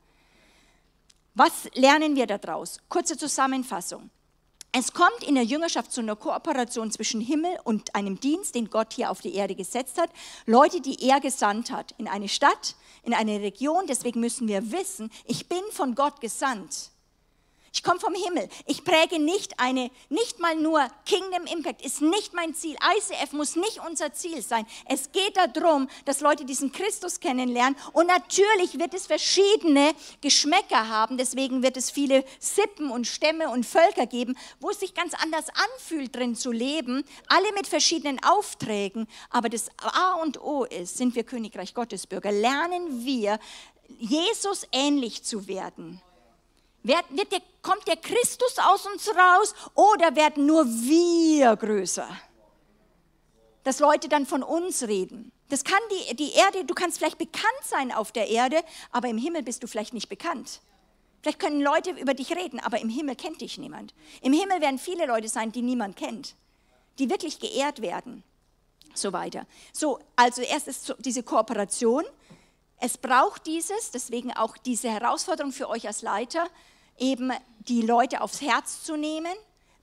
Was 1.35 1.70
lernen 1.74 2.14
wir 2.14 2.26
daraus? 2.26 2.78
Kurze 2.91 3.16
Zusammenfassung. 3.16 4.11
Es 4.70 4.93
kommt 4.93 5.22
in 5.26 5.35
der 5.35 5.45
Jüngerschaft 5.45 5.91
zu 5.91 6.01
einer 6.01 6.16
Kooperation 6.16 6.91
zwischen 6.91 7.22
Himmel 7.22 7.59
und 7.64 7.95
einem 7.95 8.20
Dienst, 8.20 8.55
den 8.55 8.68
Gott 8.68 8.93
hier 8.93 9.11
auf 9.11 9.20
die 9.22 9.35
Erde 9.35 9.55
gesetzt 9.55 9.99
hat. 9.99 10.11
Leute, 10.45 10.83
die 10.83 11.09
er 11.09 11.20
gesandt 11.20 11.70
hat 11.70 11.95
in 11.97 12.07
eine 12.07 12.28
Stadt, 12.28 12.76
in 13.03 13.14
eine 13.14 13.41
Region. 13.41 13.87
Deswegen 13.87 14.20
müssen 14.20 14.47
wir 14.47 14.72
wissen, 14.72 15.11
ich 15.24 15.49
bin 15.49 15.62
von 15.70 15.95
Gott 15.95 16.20
gesandt. 16.20 16.91
Ich 17.75 17.83
komme 17.83 17.99
vom 17.99 18.14
Himmel. 18.14 18.51
Ich 18.66 18.85
präge 18.85 19.18
nicht 19.18 19.59
eine, 19.59 19.91
nicht 20.11 20.39
mal 20.41 20.55
nur 20.57 20.87
Kingdom 21.07 21.47
Impact 21.47 21.83
ist 21.83 22.03
nicht 22.03 22.35
mein 22.35 22.55
Ziel. 22.55 22.77
ICF 22.99 23.33
muss 23.33 23.57
nicht 23.57 23.81
unser 23.89 24.12
Ziel 24.12 24.43
sein. 24.43 24.66
Es 24.87 25.11
geht 25.11 25.39
darum, 25.55 25.89
dass 26.05 26.20
Leute 26.20 26.45
diesen 26.45 26.70
Christus 26.70 27.18
kennenlernen. 27.18 27.75
Und 27.95 28.09
natürlich 28.09 28.79
wird 28.79 28.93
es 28.93 29.07
verschiedene 29.07 29.95
Geschmäcker 30.20 30.91
haben. 30.91 31.16
Deswegen 31.16 31.62
wird 31.62 31.79
es 31.79 31.91
viele 31.91 32.25
Sippen 32.39 32.91
und 32.91 33.07
Stämme 33.07 33.49
und 33.49 33.64
Völker 33.64 34.07
geben, 34.07 34.37
wo 34.61 34.68
es 34.68 34.81
sich 34.81 34.93
ganz 34.93 35.14
anders 35.14 35.47
anfühlt, 35.75 36.14
drin 36.14 36.35
zu 36.35 36.53
leben. 36.53 37.05
Alle 37.29 37.53
mit 37.55 37.66
verschiedenen 37.66 38.23
Aufträgen. 38.23 39.09
Aber 39.31 39.49
das 39.49 39.70
A 39.79 40.16
und 40.20 40.39
O 40.43 40.64
ist, 40.64 40.99
sind 40.99 41.14
wir 41.14 41.25
Königreich 41.25 41.73
Gottes 41.73 42.07
Bürger. 42.07 42.33
Lernen 42.33 43.07
wir, 43.07 43.39
Jesus 43.99 44.66
ähnlich 44.73 45.23
zu 45.23 45.47
werden. 45.47 46.03
Wird, 46.83 47.05
wird 47.11 47.33
der, 47.33 47.41
kommt 47.62 47.87
der 47.87 47.97
Christus 47.97 48.59
aus 48.59 48.87
uns 48.87 49.09
raus 49.09 49.55
oder 49.74 50.16
werden 50.16 50.47
nur 50.47 50.64
wir 50.66 51.57
größer? 51.57 52.09
Dass 53.64 53.78
Leute 53.78 54.09
dann 54.09 54.26
von 54.26 54.43
uns 54.43 54.83
reden. 54.83 55.30
Das 55.49 55.64
kann 55.64 55.80
die, 55.91 56.16
die 56.16 56.33
Erde, 56.33 56.64
du 56.64 56.74
kannst 56.74 56.99
vielleicht 56.99 57.18
bekannt 57.18 57.45
sein 57.62 57.93
auf 57.93 58.11
der 58.11 58.28
Erde, 58.28 58.62
aber 58.91 59.09
im 59.09 59.18
Himmel 59.18 59.43
bist 59.43 59.62
du 59.62 59.66
vielleicht 59.66 59.93
nicht 59.95 60.09
bekannt. 60.09 60.61
Vielleicht 61.20 61.39
können 61.39 61.61
Leute 61.61 61.91
über 61.91 62.14
dich 62.14 62.35
reden, 62.35 62.59
aber 62.59 62.80
im 62.80 62.89
Himmel 62.89 63.14
kennt 63.14 63.41
dich 63.41 63.59
niemand. 63.59 63.95
Im 64.22 64.33
Himmel 64.33 64.61
werden 64.61 64.78
viele 64.78 65.07
Leute 65.07 65.28
sein, 65.28 65.53
die 65.53 65.62
niemand 65.62 65.97
kennt, 65.97 66.35
die 66.99 67.09
wirklich 67.09 67.39
geehrt 67.39 67.80
werden. 67.80 68.24
So 68.95 69.12
weiter. 69.12 69.47
So, 69.72 70.01
also 70.16 70.43
erst 70.43 70.66
ist 70.66 70.95
diese 70.99 71.22
Kooperation. 71.22 72.05
Es 72.78 72.99
braucht 72.99 73.47
dieses, 73.47 73.93
deswegen 73.93 74.33
auch 74.33 74.57
diese 74.57 74.91
Herausforderung 74.91 75.53
für 75.53 75.68
euch 75.68 75.87
als 75.87 76.03
Leiter, 76.03 76.49
eben 76.99 77.32
die 77.68 77.82
Leute 77.82 78.20
aufs 78.20 78.40
Herz 78.40 78.82
zu 78.84 78.97
nehmen. 78.97 79.32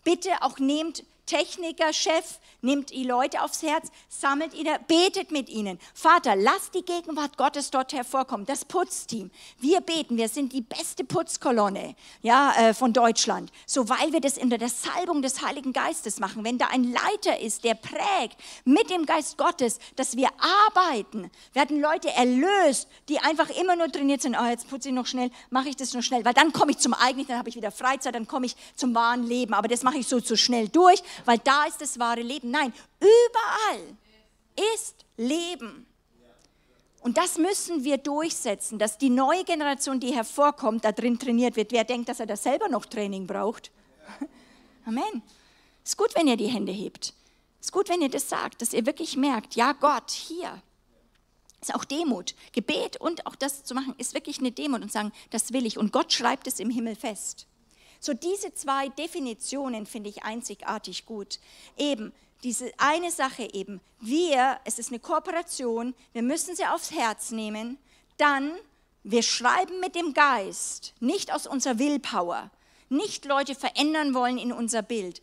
Bitte 0.03 0.29
auch 0.41 0.59
nehmt 0.59 1.03
Techniker, 1.29 1.93
Chef, 1.93 2.39
nimmt 2.61 2.89
die 2.89 3.03
Leute 3.03 3.43
aufs 3.43 3.61
Herz, 3.61 3.91
sammelt 4.09 4.55
ihn, 4.55 4.67
betet 4.87 5.29
mit 5.29 5.47
ihnen. 5.47 5.79
Vater, 5.93 6.35
lass 6.35 6.71
die 6.71 6.81
Gegenwart 6.81 7.37
Gottes 7.37 7.69
dort 7.69 7.93
hervorkommen, 7.93 8.47
das 8.47 8.65
Putzteam. 8.65 9.29
Wir 9.59 9.79
beten, 9.81 10.17
wir 10.17 10.27
sind 10.27 10.53
die 10.53 10.61
beste 10.61 11.03
Putzkolonne 11.03 11.95
ja, 12.23 12.53
äh, 12.57 12.73
von 12.73 12.93
Deutschland, 12.93 13.51
so 13.67 13.87
weil 13.89 14.11
wir 14.11 14.21
das 14.21 14.39
unter 14.39 14.57
der 14.57 14.69
Salbung 14.69 15.21
des 15.21 15.45
Heiligen 15.45 15.71
Geistes 15.71 16.19
machen. 16.19 16.43
Wenn 16.43 16.57
da 16.57 16.67
ein 16.71 16.91
Leiter 16.91 17.39
ist, 17.39 17.63
der 17.63 17.75
prägt 17.75 18.37
mit 18.65 18.89
dem 18.89 19.05
Geist 19.05 19.37
Gottes, 19.37 19.77
dass 19.95 20.17
wir 20.17 20.29
arbeiten, 20.67 21.29
werden 21.53 21.79
Leute 21.79 22.09
erlöst, 22.09 22.87
die 23.07 23.19
einfach 23.19 23.51
immer 23.51 23.75
nur 23.75 23.91
trainiert 23.91 24.23
sind, 24.23 24.35
oh, 24.35 24.45
jetzt 24.45 24.67
putze 24.67 24.89
ich 24.89 24.95
noch 24.95 25.05
schnell, 25.05 25.29
mache 25.51 25.69
ich 25.69 25.75
das 25.75 25.93
noch 25.93 26.01
schnell, 26.01 26.25
weil 26.25 26.33
dann 26.33 26.53
komme 26.53 26.71
ich 26.71 26.79
zum 26.79 26.95
eigentlichen, 26.95 27.29
dann 27.29 27.37
habe 27.39 27.49
ich 27.49 27.55
wieder 27.55 27.71
Freizeit, 27.71 28.15
dann 28.15 28.27
komme 28.27 28.47
ich 28.47 28.55
zum 28.75 28.95
wahren 28.95 29.23
Leben, 29.23 29.53
aber 29.53 29.67
das 29.67 29.83
mache 29.83 29.99
ich 29.99 30.07
so 30.07 30.19
zu 30.19 30.35
schnell 30.35 30.69
durch, 30.69 31.03
weil 31.25 31.37
da 31.39 31.65
ist 31.65 31.81
das 31.81 31.99
wahre 31.99 32.21
Leben. 32.21 32.51
Nein, 32.51 32.73
überall 32.99 33.97
ist 34.75 35.05
Leben. 35.17 35.85
Und 37.01 37.17
das 37.17 37.37
müssen 37.37 37.83
wir 37.83 37.97
durchsetzen, 37.97 38.77
dass 38.77 38.97
die 38.97 39.09
neue 39.09 39.45
Generation, 39.45 39.99
die 39.99 40.13
hervorkommt, 40.13 40.83
da 40.83 40.91
drin 40.91 41.17
trainiert 41.17 41.55
wird. 41.55 41.71
Wer 41.71 41.85
denkt, 41.85 42.09
dass 42.09 42.19
er 42.19 42.25
da 42.25 42.35
selber 42.35 42.67
noch 42.67 42.85
Training 42.85 43.25
braucht? 43.25 43.71
Amen. 44.85 45.23
Ist 45.83 45.97
gut, 45.97 46.13
wenn 46.15 46.27
ihr 46.27 46.35
die 46.37 46.47
Hände 46.47 46.71
hebt. 46.71 47.13
Ist 47.61 47.71
gut, 47.71 47.89
wenn 47.89 48.01
ihr 48.01 48.09
das 48.09 48.27
sagt, 48.27 48.61
dass 48.61 48.73
ihr 48.73 48.85
wirklich 48.85 49.15
merkt, 49.15 49.55
ja 49.55 49.71
Gott, 49.73 50.11
hier. 50.11 50.61
Ist 51.61 51.73
auch 51.73 51.83
Demut. 51.83 52.35
Gebet 52.51 52.97
und 52.97 53.25
auch 53.25 53.35
das 53.35 53.63
zu 53.63 53.73
machen, 53.73 53.95
ist 53.97 54.13
wirklich 54.13 54.39
eine 54.39 54.51
Demut 54.51 54.81
und 54.81 54.91
sagen, 54.91 55.11
das 55.29 55.53
will 55.53 55.65
ich. 55.65 55.77
Und 55.77 55.91
Gott 55.91 56.11
schreibt 56.13 56.47
es 56.47 56.59
im 56.59 56.69
Himmel 56.69 56.95
fest. 56.95 57.47
So 57.99 58.13
diese 58.13 58.53
zwei 58.53 58.89
Definitionen 58.89 59.85
finde 59.85 60.09
ich 60.09 60.23
einzigartig 60.23 61.05
gut. 61.05 61.39
Eben 61.77 62.13
diese 62.43 62.71
eine 62.77 63.11
Sache 63.11 63.53
eben, 63.53 63.81
wir, 63.99 64.59
es 64.63 64.79
ist 64.79 64.89
eine 64.89 64.99
Kooperation, 64.99 65.93
wir 66.13 66.23
müssen 66.23 66.55
sie 66.55 66.65
aufs 66.65 66.91
Herz 66.91 67.31
nehmen, 67.31 67.77
dann 68.17 68.53
wir 69.03 69.23
schreiben 69.23 69.79
mit 69.79 69.95
dem 69.95 70.13
Geist, 70.13 70.93
nicht 70.99 71.33
aus 71.33 71.47
unserer 71.47 71.79
Willpower, 71.79 72.51
nicht 72.89 73.25
Leute 73.25 73.55
verändern 73.55 74.13
wollen 74.13 74.37
in 74.37 74.51
unser 74.51 74.81
Bild. 74.81 75.21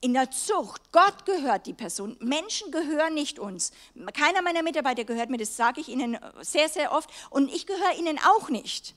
In 0.00 0.14
der 0.14 0.30
Zucht, 0.30 0.92
Gott 0.92 1.26
gehört 1.26 1.66
die 1.66 1.72
Person, 1.72 2.16
Menschen 2.20 2.70
gehören 2.70 3.14
nicht 3.14 3.38
uns. 3.38 3.72
Keiner 4.14 4.42
meiner 4.42 4.62
Mitarbeiter 4.62 5.04
gehört 5.04 5.28
mir, 5.28 5.38
das 5.38 5.56
sage 5.56 5.80
ich 5.80 5.88
Ihnen 5.88 6.18
sehr, 6.40 6.68
sehr 6.68 6.92
oft 6.92 7.10
und 7.30 7.52
ich 7.52 7.66
gehöre 7.66 7.98
Ihnen 7.98 8.18
auch 8.18 8.48
nicht. 8.48 8.94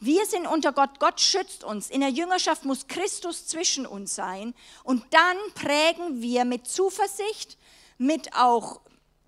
Wir 0.00 0.26
sind 0.26 0.46
unter 0.46 0.72
Gott, 0.72 1.00
Gott 1.00 1.20
schützt 1.20 1.64
uns. 1.64 1.90
In 1.90 2.00
der 2.00 2.10
Jüngerschaft 2.10 2.64
muss 2.64 2.86
Christus 2.86 3.46
zwischen 3.46 3.84
uns 3.84 4.14
sein. 4.14 4.54
Und 4.84 5.04
dann 5.10 5.36
prägen 5.54 6.22
wir 6.22 6.44
mit 6.44 6.68
Zuversicht, 6.68 7.58
mit 7.98 8.34
auch 8.34 8.80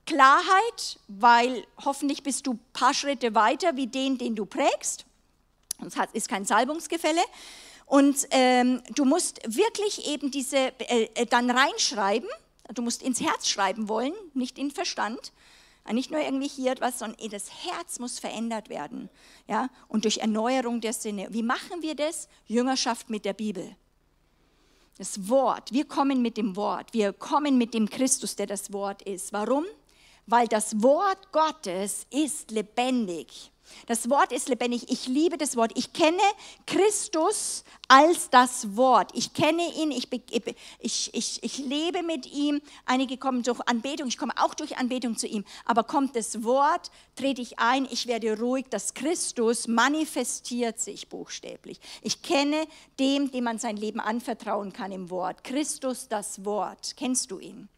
Klarheit, 0.06 0.98
weil 1.08 1.66
hoffentlich 1.84 2.22
bist 2.22 2.46
du 2.46 2.52
ein 2.52 2.60
paar 2.72 2.94
Schritte 2.94 3.34
weiter 3.34 3.76
wie 3.76 3.88
den, 3.88 4.16
den 4.16 4.36
du 4.36 4.46
prägst. 4.46 5.06
Es 5.84 5.94
ist 6.12 6.28
kein 6.28 6.44
Salbungsgefälle. 6.44 7.22
Und 7.86 8.28
ähm, 8.30 8.82
du 8.94 9.04
musst 9.04 9.40
wirklich 9.44 10.06
eben 10.06 10.30
diese 10.30 10.72
äh, 10.78 11.08
äh 11.14 11.26
dann 11.26 11.50
reinschreiben. 11.50 12.28
Du 12.74 12.82
musst 12.82 13.02
ins 13.02 13.20
Herz 13.20 13.48
schreiben 13.48 13.88
wollen, 13.88 14.12
nicht 14.34 14.58
in 14.58 14.70
Verstand. 14.70 15.32
Nicht 15.92 16.10
nur 16.10 16.20
irgendwie 16.20 16.48
hier 16.48 16.72
etwas, 16.72 16.98
sondern 16.98 17.30
das 17.30 17.50
Herz 17.64 17.98
muss 17.98 18.18
verändert 18.18 18.68
werden. 18.68 19.08
Ja? 19.48 19.68
Und 19.88 20.04
durch 20.04 20.18
Erneuerung 20.18 20.80
der 20.80 20.92
Sinne. 20.92 21.26
Wie 21.30 21.42
machen 21.42 21.82
wir 21.82 21.94
das? 21.94 22.28
Jüngerschaft 22.46 23.10
mit 23.10 23.24
der 23.24 23.32
Bibel. 23.32 23.76
Das 24.98 25.28
Wort. 25.28 25.72
Wir 25.72 25.86
kommen 25.86 26.22
mit 26.22 26.36
dem 26.36 26.56
Wort. 26.56 26.92
Wir 26.92 27.12
kommen 27.12 27.58
mit 27.58 27.74
dem 27.74 27.88
Christus, 27.88 28.36
der 28.36 28.46
das 28.46 28.72
Wort 28.72 29.02
ist. 29.02 29.32
Warum? 29.32 29.64
Weil 30.26 30.46
das 30.46 30.82
Wort 30.82 31.32
Gottes 31.32 32.06
ist 32.10 32.50
lebendig. 32.50 33.49
Das 33.86 34.08
Wort 34.10 34.32
ist 34.32 34.48
lebendig. 34.48 34.90
Ich 34.90 35.06
liebe 35.06 35.38
das 35.38 35.56
Wort. 35.56 35.72
Ich 35.74 35.92
kenne 35.92 36.22
Christus 36.66 37.64
als 37.88 38.30
das 38.30 38.76
Wort. 38.76 39.10
Ich 39.14 39.34
kenne 39.34 39.62
ihn, 39.74 39.90
ich, 39.90 40.08
ich, 40.80 41.14
ich, 41.14 41.42
ich 41.42 41.58
lebe 41.58 42.02
mit 42.02 42.26
ihm. 42.32 42.60
Einige 42.86 43.16
kommen 43.16 43.42
durch 43.42 43.60
Anbetung, 43.66 44.08
ich 44.08 44.18
komme 44.18 44.32
auch 44.36 44.54
durch 44.54 44.78
Anbetung 44.78 45.16
zu 45.16 45.26
ihm. 45.26 45.44
Aber 45.64 45.84
kommt 45.84 46.14
das 46.14 46.44
Wort, 46.44 46.90
trete 47.16 47.42
ich 47.42 47.58
ein, 47.58 47.86
ich 47.90 48.06
werde 48.06 48.38
ruhig. 48.38 48.66
Das 48.70 48.94
Christus 48.94 49.66
manifestiert 49.66 50.78
sich 50.78 51.08
buchstäblich. 51.08 51.80
Ich 52.02 52.22
kenne 52.22 52.66
dem, 52.98 53.30
dem 53.30 53.44
man 53.44 53.58
sein 53.58 53.76
Leben 53.76 54.00
anvertrauen 54.00 54.72
kann 54.72 54.92
im 54.92 55.10
Wort. 55.10 55.42
Christus, 55.42 56.08
das 56.08 56.44
Wort. 56.44 56.94
Kennst 56.96 57.30
du 57.30 57.38
ihn? 57.38 57.68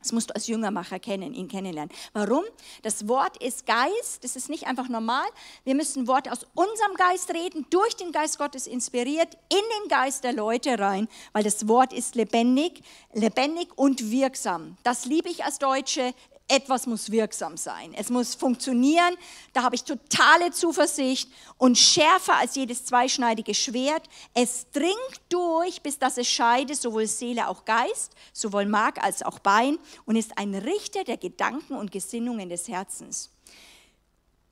Das 0.00 0.12
musst 0.12 0.30
du 0.30 0.34
als 0.34 0.46
Jüngermacher 0.46 0.98
kennen, 0.98 1.34
ihn 1.34 1.48
kennenlernen. 1.48 1.94
Warum? 2.12 2.42
Das 2.82 3.06
Wort 3.06 3.36
ist 3.42 3.66
Geist, 3.66 4.24
das 4.24 4.34
ist 4.34 4.48
nicht 4.48 4.66
einfach 4.66 4.88
normal. 4.88 5.26
Wir 5.64 5.74
müssen 5.74 6.08
Worte 6.08 6.32
aus 6.32 6.46
unserem 6.54 6.94
Geist 6.96 7.30
reden, 7.34 7.66
durch 7.70 7.96
den 7.96 8.10
Geist 8.10 8.38
Gottes 8.38 8.66
inspiriert, 8.66 9.36
in 9.50 9.58
den 9.82 9.88
Geist 9.88 10.24
der 10.24 10.32
Leute 10.32 10.78
rein, 10.78 11.08
weil 11.32 11.42
das 11.42 11.68
Wort 11.68 11.92
ist 11.92 12.14
lebendig, 12.14 12.82
lebendig 13.12 13.68
und 13.76 14.10
wirksam. 14.10 14.78
Das 14.82 15.04
liebe 15.04 15.28
ich 15.28 15.44
als 15.44 15.58
Deutsche 15.58 16.14
etwas 16.50 16.86
muss 16.86 17.10
wirksam 17.10 17.56
sein. 17.56 17.94
Es 17.94 18.10
muss 18.10 18.34
funktionieren. 18.34 19.16
Da 19.52 19.62
habe 19.62 19.76
ich 19.76 19.84
totale 19.84 20.50
Zuversicht 20.50 21.30
und 21.58 21.78
schärfer 21.78 22.36
als 22.36 22.56
jedes 22.56 22.84
zweischneidige 22.84 23.54
Schwert. 23.54 24.02
Es 24.34 24.66
dringt 24.72 25.20
durch, 25.28 25.80
bis 25.82 25.98
dass 25.98 26.18
es 26.18 26.28
scheidet, 26.28 26.76
sowohl 26.76 27.06
Seele 27.06 27.48
auch 27.48 27.64
Geist, 27.64 28.12
sowohl 28.32 28.66
Mark 28.66 29.02
als 29.02 29.22
auch 29.22 29.38
Bein 29.38 29.78
und 30.04 30.16
ist 30.16 30.36
ein 30.36 30.54
Richter 30.54 31.04
der 31.04 31.16
Gedanken 31.16 31.74
und 31.74 31.92
Gesinnungen 31.92 32.48
des 32.48 32.68
Herzens. 32.68 33.30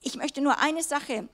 Ich 0.00 0.14
möchte 0.14 0.40
nur 0.40 0.58
eine 0.60 0.82
Sache 0.82 1.28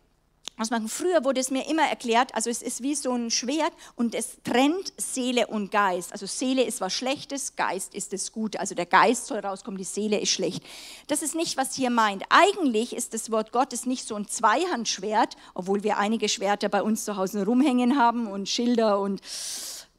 was 0.57 0.71
machen. 0.71 0.89
Früher 0.89 1.25
wurde 1.25 1.41
es 1.41 1.51
mir 1.51 1.69
immer 1.69 1.83
erklärt, 1.89 2.35
also 2.35 2.49
es 2.49 2.63
ist 2.63 2.83
wie 2.83 2.95
so 2.95 3.13
ein 3.13 3.31
Schwert 3.31 3.73
und 3.97 4.15
es 4.15 4.39
trennt 4.45 4.93
Seele 4.97 5.47
und 5.49 5.71
Geist. 5.71 6.13
Also 6.13 6.27
Seele 6.27 6.63
ist 6.63 6.81
was 6.81 6.93
Schlechtes, 6.93 7.57
Geist 7.57 7.95
ist 7.95 8.13
das 8.13 8.33
Gute. 8.33 8.61
Also 8.61 8.75
der 8.75 8.87
Geist 8.87 9.27
soll 9.27 9.41
rauskommen, 9.41 9.79
die 9.79 9.85
Seele 9.85 10.21
ist 10.21 10.31
schlecht. 10.31 10.63
Das 11.09 11.23
ist 11.23 11.35
nicht, 11.35 11.57
was 11.57 11.75
hier 11.75 11.91
meint. 11.91 12.23
Eigentlich 12.29 12.95
ist 12.95 13.15
das 13.15 13.31
Wort 13.31 13.53
Gottes 13.53 13.87
nicht 13.87 14.07
so 14.07 14.15
ein 14.15 14.29
Zweihandschwert, 14.29 15.37
obwohl 15.55 15.83
wir 15.83 15.99
einige 15.99 16.29
Schwerter 16.29 16.69
bei 16.69 16.83
uns 16.83 17.05
zu 17.05 17.17
Hause 17.17 17.45
rumhängen 17.45 17.99
haben 17.99 18.27
und 18.27 18.49
Schilder 18.49 19.01
und 19.01 19.21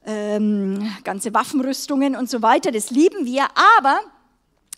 ähm, 0.06 0.96
ganze 1.04 1.34
Waffenrüstungen 1.34 2.16
und 2.16 2.30
so 2.30 2.42
weiter. 2.42 2.72
Das 2.72 2.92
lieben 2.92 3.26
wir, 3.26 3.48
aber 3.78 4.00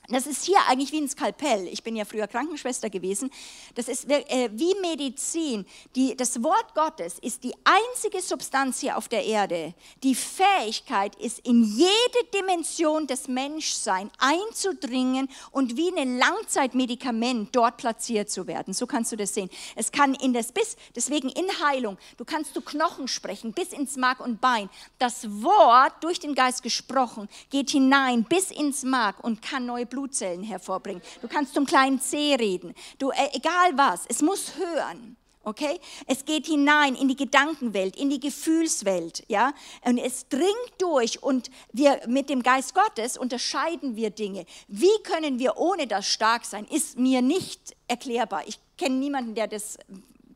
das 0.10 0.26
ist 0.26 0.46
hier 0.46 0.58
eigentlich 0.70 0.94
wie 0.94 1.02
ein 1.02 1.10
Skalpell. 1.10 1.68
Ich 1.68 1.84
bin 1.84 1.98
ja 1.98 2.06
früher 2.06 2.28
Krankenschwester 2.28 2.90
gewesen. 2.90 3.30
Das 3.76 3.90
ist 3.90 4.10
äh, 4.10 4.50
wie 4.54 4.74
Medizin. 4.80 5.66
Die, 5.98 6.16
das 6.16 6.42
Wort 6.44 6.74
Gottes 6.76 7.20
ist 7.20 7.44
die 7.44 7.54
einzige 7.66 8.22
Substanz 8.22 8.80
hier 8.80 8.98
auf 8.98 9.10
der 9.10 9.26
Erde, 9.26 9.74
die 10.04 10.16
Fähigkeit 10.16 11.16
ist, 11.16 11.46
in 11.46 11.62
jede 11.62 11.90
Dimension 12.34 13.06
des 13.06 13.28
Menschseins 13.28 14.14
einzudringen 14.18 15.28
und 15.52 15.76
wie 15.76 15.92
ein 15.98 16.18
Langzeitmedikament 16.18 17.54
dort 17.54 17.76
platziert 17.76 18.30
zu 18.30 18.48
werden. 18.48 18.74
So 18.74 18.88
kannst 18.88 19.12
du 19.12 19.18
das 19.18 19.34
sehen. 19.34 19.50
Es 19.76 19.92
kann 19.92 20.14
in 20.14 20.32
das 20.32 20.54
bis, 20.54 20.78
deswegen 20.96 21.28
in 21.28 21.48
Heilung, 21.62 21.98
du 22.16 22.24
kannst 22.24 22.56
du 22.56 22.62
Knochen 22.62 23.10
sprechen, 23.10 23.52
bis 23.52 23.74
ins 23.74 23.98
Mark 23.98 24.22
und 24.22 24.40
Bein. 24.40 24.70
Das 25.00 25.44
Wort, 25.44 26.02
durch 26.02 26.22
den 26.22 26.34
Geist 26.34 26.64
gesprochen, 26.64 27.28
geht 27.50 27.72
hinein 27.72 28.24
bis 28.24 28.52
ins 28.52 28.84
Mark 28.84 29.22
und 29.22 29.42
kann 29.42 29.66
neue 29.66 29.86
Blut 29.86 29.97
Blutzellen 29.98 30.44
hervorbringen. 30.44 31.02
Du 31.22 31.28
kannst 31.28 31.56
zum 31.56 31.66
kleinen 31.66 32.00
C 32.00 32.36
reden. 32.36 32.76
Du, 33.00 33.10
äh, 33.10 33.30
egal 33.34 33.76
was, 33.76 34.06
es 34.08 34.22
muss 34.22 34.56
hören. 34.56 35.18
Okay? 35.44 35.80
Es 36.06 36.26
geht 36.26 36.46
hinein 36.46 36.94
in 36.94 37.08
die 37.08 37.16
Gedankenwelt, 37.16 37.96
in 37.96 38.10
die 38.10 38.20
Gefühlswelt, 38.20 39.24
ja? 39.30 39.54
Und 39.86 39.98
es 39.98 40.28
dringt 40.28 40.74
durch 40.78 41.24
und 41.24 41.50
wir 41.72 42.02
mit 42.06 42.30
dem 42.30 42.44
Geist 42.44 42.76
Gottes 42.76 43.18
unterscheiden 43.18 43.96
wir 43.96 44.10
Dinge. 44.10 44.46
Wie 44.68 45.02
können 45.04 45.40
wir 45.40 45.58
ohne 45.58 45.88
das 45.88 46.06
stark 46.06 46.44
sein? 46.46 46.66
Ist 46.66 47.00
mir 47.00 47.22
nicht 47.22 47.76
erklärbar. 47.88 48.44
Ich 48.46 48.60
kenne 48.78 48.98
niemanden, 48.98 49.36
der 49.36 49.48
das 49.48 49.78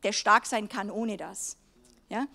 der 0.02 0.12
stark 0.12 0.46
sein 0.46 0.68
kann 0.68 0.90
ohne 0.90 1.16
das. 1.16 1.56
Ja? 2.08 2.26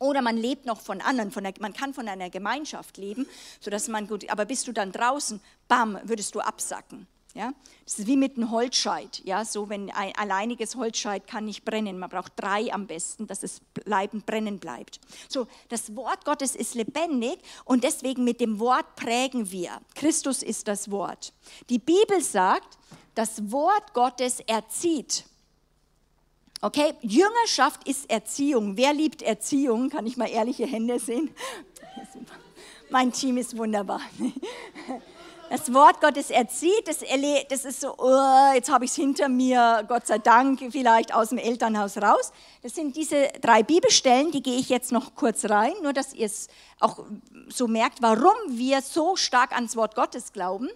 Oder 0.00 0.22
man 0.22 0.38
lebt 0.38 0.64
noch 0.64 0.80
von 0.80 1.02
anderen, 1.02 1.30
von 1.30 1.44
der, 1.44 1.52
man 1.60 1.74
kann 1.74 1.92
von 1.92 2.08
einer 2.08 2.30
Gemeinschaft 2.30 2.96
leben, 2.96 3.26
sodass 3.60 3.86
man 3.86 4.08
gut, 4.08 4.28
aber 4.30 4.46
bist 4.46 4.66
du 4.66 4.72
dann 4.72 4.92
draußen, 4.92 5.40
bam, 5.68 5.98
würdest 6.04 6.34
du 6.34 6.40
absacken. 6.40 7.06
Ja? 7.34 7.52
Das 7.84 7.98
ist 7.98 8.06
wie 8.06 8.16
mit 8.16 8.36
einem 8.36 8.50
Holzscheit. 8.50 9.20
Ja? 9.24 9.44
So, 9.44 9.68
wenn 9.68 9.90
ein 9.90 10.14
alleiniges 10.16 10.74
Holzscheit 10.74 11.26
kann 11.26 11.44
nicht 11.44 11.66
brennen. 11.66 11.98
Man 11.98 12.08
braucht 12.08 12.32
drei 12.36 12.72
am 12.72 12.86
besten, 12.86 13.26
dass 13.26 13.42
es 13.42 13.60
bleiben, 13.74 14.22
brennen 14.22 14.58
bleibt. 14.58 15.00
So, 15.28 15.46
das 15.68 15.94
Wort 15.94 16.24
Gottes 16.24 16.56
ist 16.56 16.74
lebendig 16.74 17.38
und 17.66 17.84
deswegen 17.84 18.24
mit 18.24 18.40
dem 18.40 18.58
Wort 18.58 18.96
prägen 18.96 19.50
wir. 19.50 19.80
Christus 19.94 20.42
ist 20.42 20.66
das 20.66 20.90
Wort. 20.90 21.34
Die 21.68 21.78
Bibel 21.78 22.22
sagt, 22.22 22.78
das 23.14 23.52
Wort 23.52 23.92
Gottes 23.92 24.40
erzieht. 24.40 25.24
Okay, 26.62 26.92
Jüngerschaft 27.00 27.88
ist 27.88 28.10
Erziehung. 28.10 28.76
Wer 28.76 28.92
liebt 28.92 29.22
Erziehung? 29.22 29.88
Kann 29.88 30.06
ich 30.06 30.18
mal 30.18 30.28
ehrliche 30.28 30.66
Hände 30.66 30.98
sehen? 30.98 31.30
Mein 32.90 33.12
Team 33.12 33.38
ist 33.38 33.56
wunderbar. 33.56 34.00
Das 35.52 35.74
Wort 35.74 36.00
Gottes 36.00 36.30
erzieht, 36.30 36.86
das, 36.86 36.98
das 37.48 37.64
ist 37.64 37.80
so, 37.80 37.96
oh, 37.98 38.54
jetzt 38.54 38.70
habe 38.70 38.84
ich 38.84 38.92
es 38.92 38.96
hinter 38.96 39.28
mir, 39.28 39.84
Gott 39.88 40.06
sei 40.06 40.18
Dank, 40.18 40.60
vielleicht 40.70 41.12
aus 41.12 41.30
dem 41.30 41.38
Elternhaus 41.38 41.96
raus. 41.96 42.30
Das 42.62 42.76
sind 42.76 42.94
diese 42.94 43.26
drei 43.40 43.64
Bibelstellen, 43.64 44.30
die 44.30 44.44
gehe 44.44 44.56
ich 44.56 44.68
jetzt 44.68 44.92
noch 44.92 45.16
kurz 45.16 45.46
rein, 45.46 45.72
nur 45.82 45.92
dass 45.92 46.14
ihr 46.14 46.26
es 46.26 46.46
auch 46.78 47.04
so 47.48 47.66
merkt, 47.66 48.00
warum 48.00 48.36
wir 48.46 48.80
so 48.80 49.16
stark 49.16 49.50
ans 49.50 49.74
Wort 49.74 49.96
Gottes 49.96 50.32
glauben. 50.32 50.68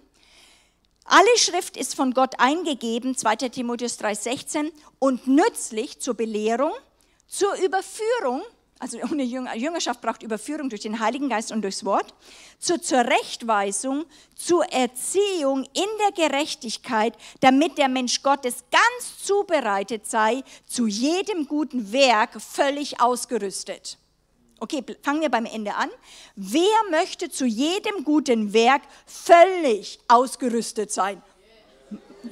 Alle 1.07 1.37
Schrift 1.37 1.77
ist 1.77 1.93
von 1.93 2.15
Gott 2.15 2.39
eingegeben, 2.39 3.15
2 3.15 3.35
Timotheus 3.35 3.99
3,16, 3.99 4.71
und 4.97 5.27
nützlich 5.27 5.99
zur 5.99 6.15
Belehrung, 6.15 6.71
zur 7.27 7.53
Überführung, 7.63 8.41
also 8.79 8.99
eine 8.99 9.23
Jüngerschaft 9.23 10.01
braucht 10.01 10.23
Überführung 10.23 10.67
durch 10.67 10.81
den 10.81 10.99
Heiligen 10.99 11.29
Geist 11.29 11.51
und 11.51 11.61
durchs 11.61 11.85
Wort, 11.85 12.11
zur 12.57 12.81
Zurechtweisung, 12.81 14.05
zur 14.35 14.65
Erziehung 14.65 15.65
in 15.73 15.89
der 15.99 16.27
Gerechtigkeit, 16.27 17.13
damit 17.39 17.77
der 17.77 17.87
Mensch 17.87 18.23
Gottes 18.23 18.63
ganz 18.71 19.23
zubereitet 19.23 20.07
sei, 20.07 20.43
zu 20.65 20.87
jedem 20.87 21.47
guten 21.47 21.91
Werk 21.91 22.41
völlig 22.41 22.99
ausgerüstet. 22.99 23.99
Okay, 24.59 24.83
fangen 25.03 25.21
wir 25.21 25.29
beim 25.29 25.45
Ende 25.45 25.75
an. 25.75 25.89
Wer 26.35 26.77
möchte 26.89 27.29
zu 27.29 27.45
jedem 27.45 28.03
guten 28.03 28.53
Werk 28.53 28.81
völlig 29.05 29.99
ausgerüstet 30.07 30.91
sein? 30.91 31.21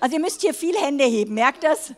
Also 0.00 0.16
ihr 0.16 0.20
müsst 0.20 0.40
hier 0.40 0.52
viel 0.52 0.76
Hände 0.76 1.04
heben, 1.04 1.34
merkt 1.34 1.62
das? 1.62 1.92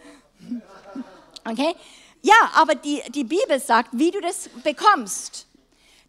Okay? 1.51 1.75
Ja, 2.21 2.51
aber 2.55 2.75
die, 2.75 3.03
die 3.09 3.25
Bibel 3.25 3.59
sagt, 3.59 3.89
wie 3.93 4.11
du 4.11 4.21
das 4.21 4.51
bekommst 4.63 5.47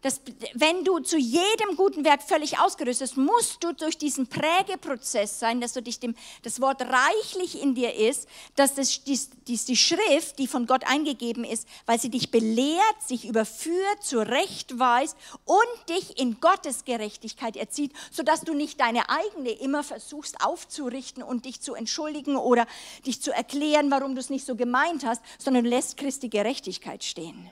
dass 0.06 0.20
wenn 0.54 0.84
du 0.84 1.00
zu 1.00 1.18
jedem 1.18 1.74
guten 1.76 2.04
Werk 2.04 2.22
völlig 2.22 2.60
ausgerüstet 2.60 3.08
bist, 3.08 3.16
musst 3.16 3.64
du 3.64 3.72
durch 3.72 3.98
diesen 3.98 4.28
Prägeprozess 4.28 5.40
sein, 5.40 5.60
dass 5.60 5.72
du 5.72 5.82
dich 5.82 5.98
dem, 5.98 6.14
das 6.44 6.60
Wort 6.60 6.80
reichlich 6.80 7.60
in 7.60 7.74
dir 7.74 7.92
ist, 7.92 8.28
dass 8.54 8.74
das 8.76 9.02
die, 9.02 9.18
die, 9.48 9.56
die 9.56 9.76
Schrift, 9.76 10.38
die 10.38 10.46
von 10.46 10.68
Gott 10.68 10.84
eingegeben 10.86 11.42
ist, 11.42 11.66
weil 11.86 11.98
sie 11.98 12.08
dich 12.08 12.30
belehrt, 12.30 13.02
sich 13.04 13.26
überführt, 13.26 14.00
zurechtweist 14.00 15.16
und 15.44 15.88
dich 15.88 16.20
in 16.20 16.38
Gottes 16.38 16.84
Gerechtigkeit 16.84 17.56
erzieht, 17.56 17.92
sodass 18.12 18.42
du 18.42 18.54
nicht 18.54 18.78
deine 18.80 19.10
eigene 19.10 19.50
immer 19.50 19.82
versuchst 19.82 20.40
aufzurichten 20.40 21.24
und 21.24 21.46
dich 21.46 21.60
zu 21.60 21.74
entschuldigen 21.74 22.36
oder 22.36 22.68
dich 23.06 23.20
zu 23.20 23.32
erklären, 23.32 23.90
warum 23.90 24.14
du 24.14 24.20
es 24.20 24.30
nicht 24.30 24.46
so 24.46 24.54
gemeint 24.54 25.04
hast, 25.04 25.20
sondern 25.38 25.64
lässt 25.64 25.96
Christi 25.96 26.28
Gerechtigkeit 26.28 27.02
stehen. 27.02 27.50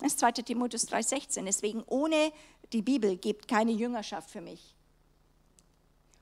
Das 0.00 0.12
ist 0.12 0.20
2. 0.20 0.32
Timotheus 0.32 0.88
3,16. 0.88 1.44
Deswegen 1.44 1.82
ohne 1.86 2.32
die 2.72 2.82
Bibel 2.82 3.16
gibt 3.16 3.48
keine 3.48 3.72
Jüngerschaft 3.72 4.30
für 4.30 4.40
mich. 4.40 4.74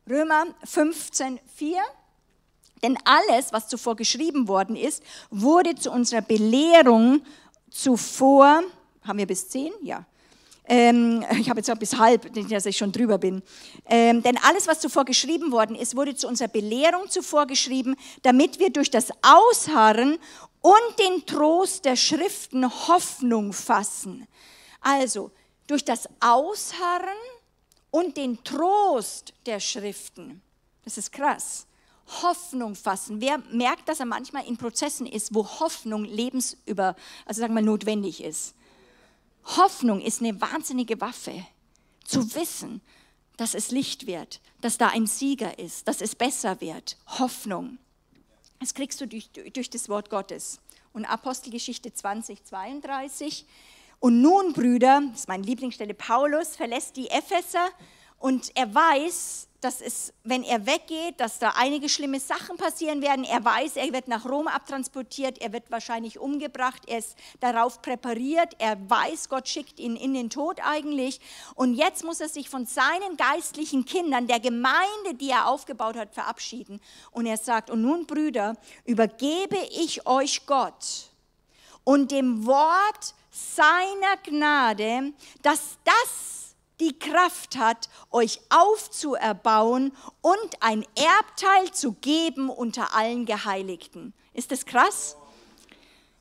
Römer 0.09 0.47
15,4. 0.64 1.76
Denn 2.83 2.99
alles, 3.05 3.53
was 3.53 3.68
zuvor 3.68 3.97
geschrieben 3.97 4.49
worden 4.49 4.76
ist, 4.76 5.03
wurde 5.31 5.74
zu 5.74 5.91
unserer 5.91 6.22
Belehrung 6.22 7.22
zuvor, 7.70 8.62
haben 9.03 9.18
wir 9.18 9.26
bis 9.26 9.49
10? 9.49 9.72
Ja. 9.83 10.07
Ähm, 10.68 11.24
ich 11.41 11.49
habe 11.49 11.61
jetzt 11.61 11.70
auch 11.70 11.79
bis 11.79 11.97
halb, 11.97 12.33
dass 12.51 12.66
ich 12.66 12.76
schon 12.76 12.93
drüber 12.93 13.18
bin. 13.18 13.43
Ähm, 13.87 14.22
denn 14.22 14.39
alles, 14.43 14.66
was 14.66 14.81
zuvor 14.81 15.05
geschrieben 15.05 15.51
worden 15.51 15.74
ist, 15.74 15.97
wurde 15.97 16.14
zu 16.14 16.29
unserer 16.29 16.49
Belehrung 16.49 17.09
zuvor 17.09 17.47
geschrieben, 17.47 17.97
damit 18.22 18.59
wir 18.59 18.70
durch 18.70 18.91
das 18.91 19.09
Ausharren 19.22 20.18
und 20.68 20.98
den 20.98 21.24
Trost 21.24 21.86
der 21.86 21.96
Schriften 21.96 22.70
Hoffnung 22.88 23.54
fassen. 23.54 24.28
Also 24.82 25.30
durch 25.66 25.82
das 25.82 26.06
Ausharren 26.20 27.08
und 27.90 28.18
den 28.18 28.44
Trost 28.44 29.32
der 29.46 29.60
Schriften. 29.60 30.42
Das 30.84 30.98
ist 30.98 31.10
krass. 31.10 31.66
Hoffnung 32.22 32.74
fassen. 32.74 33.22
Wer 33.22 33.38
merkt, 33.50 33.88
dass 33.88 34.00
er 34.00 34.06
manchmal 34.06 34.46
in 34.46 34.58
Prozessen 34.58 35.06
ist, 35.06 35.34
wo 35.34 35.46
Hoffnung 35.46 36.04
lebensüber, 36.04 36.96
also 37.24 37.40
sagen 37.40 37.54
wir 37.54 37.62
notwendig 37.62 38.22
ist? 38.22 38.54
Hoffnung 39.56 40.02
ist 40.02 40.20
eine 40.20 40.38
wahnsinnige 40.38 41.00
Waffe. 41.00 41.46
Zu 42.04 42.34
wissen, 42.34 42.82
dass 43.38 43.54
es 43.54 43.70
Licht 43.70 44.06
wird, 44.06 44.40
dass 44.60 44.76
da 44.76 44.88
ein 44.88 45.06
Sieger 45.06 45.58
ist, 45.58 45.88
dass 45.88 46.02
es 46.02 46.14
besser 46.14 46.60
wird. 46.60 46.98
Hoffnung. 47.18 47.78
Das 48.61 48.74
kriegst 48.74 49.00
du 49.00 49.06
durch, 49.06 49.30
durch 49.30 49.70
das 49.70 49.88
Wort 49.88 50.11
Gottes. 50.11 50.61
Und 50.92 51.04
Apostelgeschichte 51.04 51.92
20, 51.92 52.44
32. 52.44 53.46
Und 54.00 54.20
nun, 54.20 54.52
Brüder, 54.52 55.02
das 55.11 55.20
ist 55.20 55.28
meine 55.28 55.42
Lieblingsstelle, 55.42 55.94
Paulus 55.94 56.56
verlässt 56.56 56.96
die 56.96 57.09
Epheser 57.11 57.68
und 58.18 58.50
er 58.54 58.72
weiß, 58.74 59.47
dass 59.61 59.80
es, 59.80 60.12
wenn 60.22 60.44
er 60.44 60.66
weggeht, 60.66 61.18
dass 61.18 61.38
da 61.38 61.54
einige 61.56 61.88
schlimme 61.88 62.20
Sachen 62.20 62.56
passieren 62.56 63.02
werden. 63.02 63.24
Er 63.24 63.44
weiß, 63.44 63.76
er 63.76 63.92
wird 63.92 64.06
nach 64.06 64.24
Rom 64.24 64.46
abtransportiert, 64.46 65.38
er 65.38 65.52
wird 65.52 65.70
wahrscheinlich 65.70 66.18
umgebracht, 66.18 66.82
er 66.86 66.98
ist 66.98 67.16
darauf 67.40 67.82
präpariert, 67.82 68.54
er 68.59 68.78
weiß, 68.88 69.28
Gott 69.28 69.48
schickt 69.48 69.80
ihn 69.80 69.96
in 69.96 70.14
den 70.14 70.30
Tod 70.30 70.61
eigentlich. 70.62 71.20
Und 71.54 71.74
jetzt 71.74 72.04
muss 72.04 72.20
er 72.20 72.28
sich 72.28 72.48
von 72.48 72.66
seinen 72.66 73.16
geistlichen 73.16 73.84
Kindern, 73.84 74.28
der 74.28 74.40
Gemeinde, 74.40 75.14
die 75.14 75.30
er 75.30 75.48
aufgebaut 75.48 75.96
hat, 75.96 76.14
verabschieden. 76.14 76.80
Und 77.11 77.26
er 77.26 77.36
sagt, 77.36 77.70
und 77.70 77.82
nun 77.82 78.06
Brüder, 78.06 78.54
übergebe 78.84 79.59
ich 79.72 80.06
euch 80.06 80.46
Gott 80.46 81.11
und 81.84 82.12
dem 82.12 82.46
Wort 82.46 83.14
seiner 83.30 84.16
Gnade, 84.22 85.12
dass 85.42 85.78
das 85.84 86.47
die 86.81 86.99
Kraft 86.99 87.57
hat, 87.57 87.89
euch 88.11 88.41
aufzuerbauen 88.51 89.93
und 90.20 90.51
ein 90.61 90.85
Erbteil 90.95 91.72
zu 91.72 91.93
geben 91.93 92.51
unter 92.51 92.95
allen 92.95 93.26
Geheiligten. 93.26 94.14
Ist 94.35 94.53
das 94.53 94.66
krass? 94.66 95.16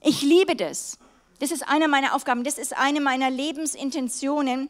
Ich 0.02 0.22
liebe 0.22 0.56
das. 0.56 0.98
Das 1.40 1.52
ist 1.52 1.68
eine 1.68 1.88
meiner 1.88 2.16
Aufgaben, 2.16 2.44
das 2.44 2.58
ist 2.58 2.76
eine 2.76 3.00
meiner 3.00 3.30
Lebensintentionen. 3.30 4.70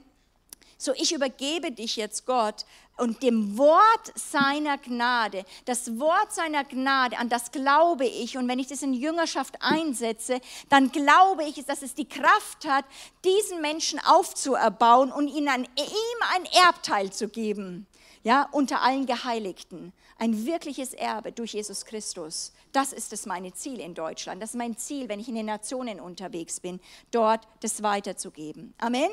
So, 0.77 0.93
ich 0.93 1.11
übergebe 1.11 1.71
dich 1.71 1.95
jetzt 1.95 2.25
Gott 2.25 2.65
und 2.97 3.23
dem 3.23 3.57
Wort 3.57 4.11
seiner 4.15 4.77
Gnade, 4.77 5.43
das 5.65 5.99
Wort 5.99 6.33
seiner 6.33 6.63
Gnade, 6.63 7.17
an 7.17 7.29
das 7.29 7.51
glaube 7.51 8.05
ich. 8.05 8.37
Und 8.37 8.47
wenn 8.47 8.59
ich 8.59 8.67
das 8.67 8.81
in 8.81 8.93
Jüngerschaft 8.93 9.55
einsetze, 9.59 10.39
dann 10.69 10.91
glaube 10.91 11.43
ich, 11.45 11.63
dass 11.65 11.81
es 11.81 11.95
die 11.95 12.07
Kraft 12.07 12.67
hat, 12.67 12.85
diesen 13.23 13.61
Menschen 13.61 13.99
aufzuerbauen 14.05 15.11
und 15.11 15.27
ihnen 15.27 15.47
ein, 15.47 15.63
ihm 15.63 16.19
ein 16.33 16.45
Erbteil 16.65 17.11
zu 17.11 17.27
geben. 17.27 17.87
Ja, 18.23 18.47
unter 18.51 18.81
allen 18.81 19.05
Geheiligten. 19.05 19.93
Ein 20.19 20.45
wirkliches 20.45 20.93
Erbe 20.93 21.31
durch 21.31 21.53
Jesus 21.53 21.85
Christus. 21.85 22.51
Das 22.71 22.91
ist 22.91 23.13
es 23.13 23.25
meine 23.25 23.53
Ziel 23.53 23.79
in 23.79 23.93
Deutschland. 23.93 24.41
Das 24.41 24.51
ist 24.51 24.57
mein 24.57 24.75
Ziel, 24.75 25.07
wenn 25.07 25.19
ich 25.19 25.29
in 25.29 25.35
den 25.35 25.45
Nationen 25.45 25.99
unterwegs 25.99 26.59
bin, 26.59 26.79
dort 27.11 27.47
das 27.61 27.83
weiterzugeben. 27.83 28.73
Amen. 28.79 29.09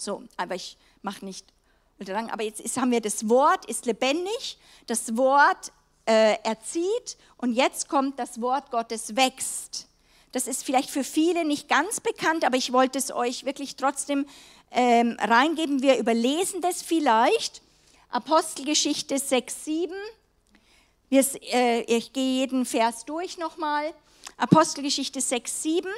So, 0.00 0.22
aber 0.38 0.54
ich 0.54 0.78
mache 1.02 1.24
nicht 1.24 1.44
lang, 1.98 2.30
aber 2.30 2.42
jetzt 2.42 2.60
ist, 2.60 2.78
haben 2.78 2.90
wir 2.90 3.02
das 3.02 3.28
Wort, 3.28 3.66
ist 3.66 3.84
lebendig, 3.84 4.56
das 4.86 5.14
Wort 5.18 5.72
äh, 6.06 6.36
erzieht 6.42 7.18
und 7.36 7.52
jetzt 7.52 7.90
kommt 7.90 8.18
das 8.18 8.40
Wort 8.40 8.70
Gottes 8.70 9.14
wächst. 9.14 9.86
Das 10.32 10.46
ist 10.46 10.64
vielleicht 10.64 10.88
für 10.88 11.04
viele 11.04 11.44
nicht 11.44 11.68
ganz 11.68 12.00
bekannt, 12.00 12.46
aber 12.46 12.56
ich 12.56 12.72
wollte 12.72 12.98
es 12.98 13.12
euch 13.12 13.44
wirklich 13.44 13.76
trotzdem 13.76 14.26
ähm, 14.70 15.18
reingeben. 15.20 15.82
Wir 15.82 15.98
überlesen 15.98 16.62
das 16.62 16.80
vielleicht. 16.80 17.60
Apostelgeschichte 18.08 19.18
6, 19.18 19.64
7. 19.66 19.94
Wir, 21.10 21.26
äh, 21.52 21.82
ich 21.82 22.14
gehe 22.14 22.40
jeden 22.40 22.64
Vers 22.64 23.04
durch 23.04 23.36
nochmal. 23.36 23.92
Apostelgeschichte 24.38 25.20
6, 25.20 25.62
7. 25.62 25.90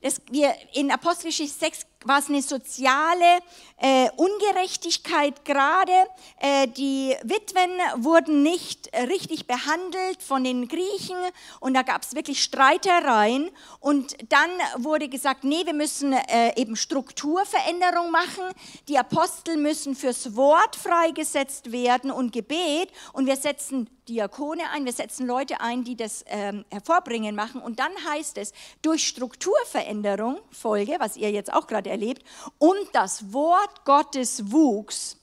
Das, 0.00 0.22
wir, 0.30 0.54
in 0.72 0.90
Apostelgeschichte 0.90 1.58
6 1.58 1.89
war 2.04 2.18
es 2.18 2.28
eine 2.28 2.42
soziale 2.42 3.40
äh, 3.76 4.08
Ungerechtigkeit 4.16 5.44
gerade. 5.44 5.92
Äh, 6.38 6.68
die 6.68 7.14
Witwen 7.22 7.70
wurden 8.04 8.42
nicht 8.42 8.90
richtig 9.08 9.46
behandelt 9.46 10.22
von 10.22 10.44
den 10.44 10.68
Griechen 10.68 11.16
und 11.60 11.74
da 11.74 11.82
gab 11.82 12.02
es 12.02 12.14
wirklich 12.14 12.42
Streitereien. 12.42 13.50
Und 13.80 14.16
dann 14.30 14.50
wurde 14.78 15.08
gesagt, 15.08 15.44
nee, 15.44 15.64
wir 15.64 15.74
müssen 15.74 16.12
äh, 16.12 16.58
eben 16.60 16.76
Strukturveränderung 16.76 18.10
machen. 18.10 18.44
Die 18.88 18.98
Apostel 18.98 19.56
müssen 19.56 19.94
fürs 19.94 20.36
Wort 20.36 20.76
freigesetzt 20.76 21.72
werden 21.72 22.10
und 22.10 22.32
Gebet 22.32 22.90
und 23.12 23.26
wir 23.26 23.36
setzen 23.36 23.88
Diakone 24.10 24.62
ein, 24.72 24.84
wir 24.84 24.92
setzen 24.92 25.26
Leute 25.26 25.60
ein, 25.60 25.84
die 25.84 25.96
das 25.96 26.24
ähm, 26.26 26.64
hervorbringen 26.70 27.34
machen. 27.36 27.62
Und 27.62 27.78
dann 27.78 27.92
heißt 28.10 28.38
es, 28.38 28.52
durch 28.82 29.06
Strukturveränderung, 29.06 30.40
Folge, 30.50 30.96
was 30.98 31.16
ihr 31.16 31.30
jetzt 31.30 31.52
auch 31.52 31.66
gerade 31.66 31.89
erlebt, 31.90 32.24
und 32.58 32.78
das 32.92 33.32
Wort 33.32 33.84
Gottes 33.84 34.50
wuchs. 34.50 35.16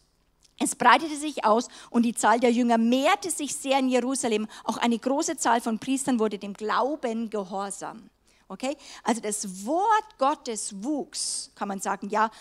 Es 0.60 0.76
breitete 0.76 1.16
sich 1.16 1.46
aus 1.46 1.68
und 1.92 2.04
die 2.04 2.16
Zahl 2.16 2.40
der 2.40 2.52
Jünger 2.52 2.78
mehrte 2.78 3.30
sich 3.30 3.56
sehr 3.56 3.78
in 3.80 3.90
Jerusalem. 3.90 4.48
Auch 4.64 4.78
eine 4.78 4.98
große 4.98 5.38
Zahl 5.38 5.62
von 5.62 5.78
Priestern 5.78 6.20
wurde 6.20 6.40
dem 6.40 6.54
Glauben 6.54 7.30
gehorsam. 7.30 8.10
Okay? 8.48 8.76
Also 9.04 9.22
das 9.22 9.66
Wort 9.66 10.18
Gottes 10.18 10.84
wuchs, 10.84 11.52
kann 11.56 11.68
man 11.68 11.80
sagen, 11.80 12.10
ja, 12.10 12.32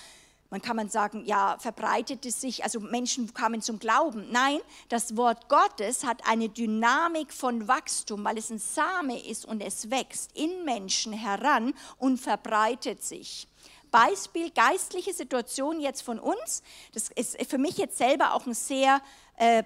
man 0.48 0.62
kann 0.62 0.76
man 0.76 0.88
sagen, 0.88 1.24
ja, 1.26 1.56
verbreitete 1.58 2.30
sich, 2.30 2.62
also 2.62 2.78
Menschen 2.78 3.34
kamen 3.34 3.60
zum 3.60 3.78
Glauben. 3.78 4.30
Nein, 4.30 4.60
das 4.88 5.16
Wort 5.16 5.48
Gottes 5.48 6.04
hat 6.04 6.26
eine 6.26 6.48
Dynamik 6.48 7.32
von 7.32 7.66
Wachstum, 7.66 8.24
weil 8.24 8.38
es 8.38 8.50
ein 8.50 8.60
Same 8.60 9.18
ist 9.26 9.44
und 9.44 9.60
es 9.60 9.90
wächst 9.90 10.30
in 10.34 10.64
Menschen 10.64 11.12
heran 11.12 11.74
und 11.98 12.18
verbreitet 12.18 13.02
sich. 13.02 13.48
Beispiel 13.90 14.50
geistliche 14.50 15.12
Situation 15.12 15.80
jetzt 15.80 16.02
von 16.02 16.18
uns. 16.18 16.62
Das 16.92 17.08
ist 17.14 17.36
für 17.48 17.58
mich 17.58 17.78
jetzt 17.78 17.98
selber 17.98 18.34
auch 18.34 18.46
ein 18.46 18.54
sehr 18.54 19.00
äh, 19.36 19.62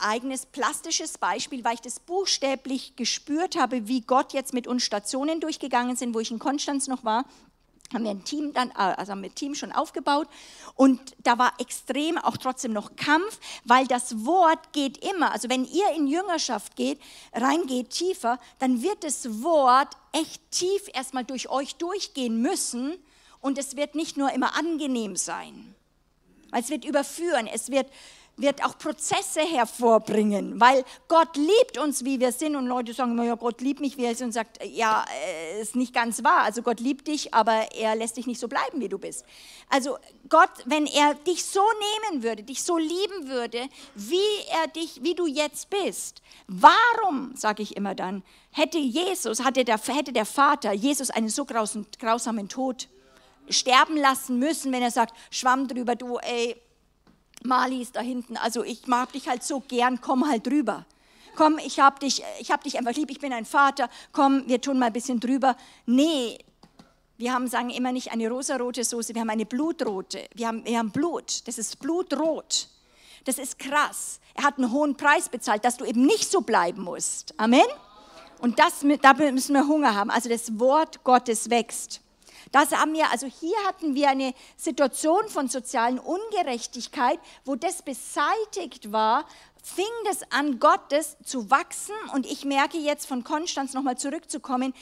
eigenes 0.00 0.46
plastisches 0.46 1.18
Beispiel, 1.18 1.64
weil 1.64 1.74
ich 1.74 1.80
das 1.80 2.00
buchstäblich 2.00 2.96
gespürt 2.96 3.56
habe, 3.56 3.88
wie 3.88 4.00
Gott 4.02 4.32
jetzt 4.32 4.52
mit 4.52 4.66
uns 4.66 4.82
Stationen 4.82 5.40
durchgegangen 5.40 5.96
sind, 5.96 6.14
wo 6.14 6.20
ich 6.20 6.30
in 6.30 6.38
Konstanz 6.38 6.88
noch 6.88 7.04
war 7.04 7.24
haben 7.92 8.04
wir 8.04 8.10
ein 8.10 8.24
Team 8.24 8.52
dann, 8.52 8.70
äh, 8.70 8.94
also 8.96 9.12
haben 9.12 9.22
wir 9.22 9.30
ein 9.30 9.34
Team 9.34 9.54
schon 9.54 9.72
aufgebaut 9.72 10.28
und 10.74 11.00
da 11.22 11.38
war 11.38 11.52
extrem 11.58 12.18
auch 12.18 12.36
trotzdem 12.36 12.72
noch 12.72 12.96
Kampf, 12.96 13.38
weil 13.64 13.86
das 13.86 14.24
Wort 14.24 14.72
geht 14.72 14.98
immer. 15.04 15.32
Also 15.32 15.48
wenn 15.48 15.64
ihr 15.64 15.90
in 15.96 16.06
Jüngerschaft 16.06 16.76
geht, 16.76 17.00
reingeht 17.32 17.90
tiefer, 17.90 18.38
dann 18.58 18.82
wird 18.82 19.04
das 19.04 19.42
Wort 19.42 19.94
echt 20.12 20.50
tief 20.50 20.88
erstmal 20.92 21.24
durch 21.24 21.48
euch 21.48 21.76
durchgehen 21.76 22.40
müssen 22.40 22.94
und 23.44 23.58
es 23.58 23.76
wird 23.76 23.94
nicht 23.94 24.16
nur 24.16 24.32
immer 24.32 24.56
angenehm 24.56 25.16
sein, 25.16 25.74
es 26.50 26.70
wird 26.70 26.84
überführen, 26.84 27.46
es 27.46 27.70
wird 27.70 27.86
wird 28.36 28.64
auch 28.64 28.76
Prozesse 28.78 29.40
hervorbringen, 29.40 30.58
weil 30.60 30.84
Gott 31.08 31.36
liebt 31.36 31.78
uns, 31.78 32.04
wie 32.04 32.18
wir 32.18 32.32
sind. 32.32 32.56
Und 32.56 32.66
Leute 32.66 32.92
sagen 32.92 33.12
immer, 33.12 33.24
ja, 33.24 33.36
Gott 33.36 33.60
liebt 33.60 33.80
mich, 33.80 33.96
wie 33.96 34.04
er 34.04 34.12
ist 34.12 34.22
und 34.22 34.32
sagt, 34.32 34.58
ja, 34.64 35.04
äh, 35.24 35.60
ist 35.60 35.76
nicht 35.76 35.94
ganz 35.94 36.24
wahr. 36.24 36.42
Also 36.42 36.62
Gott 36.62 36.80
liebt 36.80 37.06
dich, 37.06 37.32
aber 37.32 37.72
er 37.72 37.94
lässt 37.94 38.16
dich 38.16 38.26
nicht 38.26 38.40
so 38.40 38.48
bleiben, 38.48 38.80
wie 38.80 38.88
du 38.88 38.98
bist. 38.98 39.24
Also 39.68 39.98
Gott, 40.28 40.50
wenn 40.64 40.86
er 40.86 41.14
dich 41.14 41.44
so 41.44 41.62
nehmen 42.10 42.22
würde, 42.22 42.42
dich 42.42 42.62
so 42.64 42.76
lieben 42.76 43.28
würde, 43.28 43.68
wie 43.94 44.16
er 44.62 44.66
dich, 44.68 45.00
wie 45.02 45.14
du 45.14 45.26
jetzt 45.26 45.70
bist, 45.70 46.20
warum, 46.48 47.36
sage 47.36 47.62
ich 47.62 47.76
immer 47.76 47.94
dann, 47.94 48.24
hätte 48.50 48.78
Jesus, 48.78 49.44
hätte 49.44 49.64
der, 49.64 49.78
hätte 49.78 50.12
der 50.12 50.26
Vater 50.26 50.72
Jesus 50.72 51.10
einen 51.10 51.28
so 51.28 51.44
grausamen 51.44 52.48
Tod 52.48 52.88
sterben 53.48 53.96
lassen 53.96 54.38
müssen, 54.38 54.72
wenn 54.72 54.82
er 54.82 54.90
sagt, 54.90 55.14
schwamm 55.30 55.68
drüber, 55.68 55.96
du, 55.96 56.18
ey, 56.18 56.60
Mali 57.42 57.82
ist 57.82 57.96
da 57.96 58.00
hinten, 58.00 58.36
also 58.36 58.64
ich 58.64 58.86
mag 58.86 59.12
dich 59.12 59.28
halt 59.28 59.42
so 59.42 59.60
gern, 59.60 60.00
komm 60.00 60.28
halt 60.28 60.46
drüber. 60.46 60.86
Komm, 61.36 61.58
ich 61.58 61.80
hab 61.80 61.98
dich, 62.00 62.22
ich 62.38 62.50
hab 62.52 62.62
dich 62.62 62.78
einfach 62.78 62.94
lieb, 62.94 63.10
ich 63.10 63.18
bin 63.18 63.32
ein 63.32 63.44
Vater, 63.44 63.90
komm, 64.12 64.44
wir 64.46 64.60
tun 64.60 64.78
mal 64.78 64.86
ein 64.86 64.92
bisschen 64.92 65.18
drüber. 65.18 65.56
Nee, 65.84 66.38
wir 67.16 67.32
haben, 67.32 67.48
sagen 67.48 67.70
immer 67.70 67.92
nicht 67.92 68.12
eine 68.12 68.28
rosarote 68.28 68.84
Soße, 68.84 69.14
wir 69.14 69.20
haben 69.20 69.30
eine 69.30 69.46
blutrote. 69.46 70.28
Wir 70.34 70.48
haben, 70.48 70.64
wir 70.64 70.78
haben 70.78 70.90
Blut, 70.90 71.46
das 71.46 71.58
ist 71.58 71.80
blutrot. 71.80 72.68
Das 73.24 73.38
ist 73.38 73.58
krass. 73.58 74.20
Er 74.34 74.44
hat 74.44 74.58
einen 74.58 74.70
hohen 74.70 74.96
Preis 74.96 75.28
bezahlt, 75.28 75.64
dass 75.64 75.76
du 75.76 75.84
eben 75.84 76.04
nicht 76.04 76.30
so 76.30 76.40
bleiben 76.40 76.82
musst. 76.82 77.34
Amen? 77.38 77.64
Und 78.40 78.58
das, 78.58 78.84
da 79.00 79.14
müssen 79.14 79.54
wir 79.54 79.66
Hunger 79.66 79.94
haben. 79.94 80.10
Also 80.10 80.28
das 80.28 80.58
Wort 80.58 81.02
Gottes 81.04 81.48
wächst. 81.50 82.00
Das 82.52 82.72
haben 82.72 82.92
wir, 82.92 83.10
also 83.10 83.26
hier 83.26 83.56
hatten 83.66 83.94
wir 83.94 84.08
eine 84.08 84.34
Situation 84.56 85.28
von 85.28 85.48
sozialen 85.48 85.98
Ungerechtigkeit, 85.98 87.18
wo 87.44 87.56
das 87.56 87.82
beseitigt 87.82 88.92
war, 88.92 89.26
fing 89.62 89.84
das 90.04 90.20
an, 90.30 90.60
Gottes 90.60 91.16
zu 91.24 91.50
wachsen. 91.50 91.94
Und 92.12 92.26
ich 92.26 92.44
merke 92.44 92.78
jetzt 92.78 93.06
von 93.06 93.24
Konstanz 93.24 93.72
nochmal 93.72 93.96
zurückzukommen, 93.96 94.74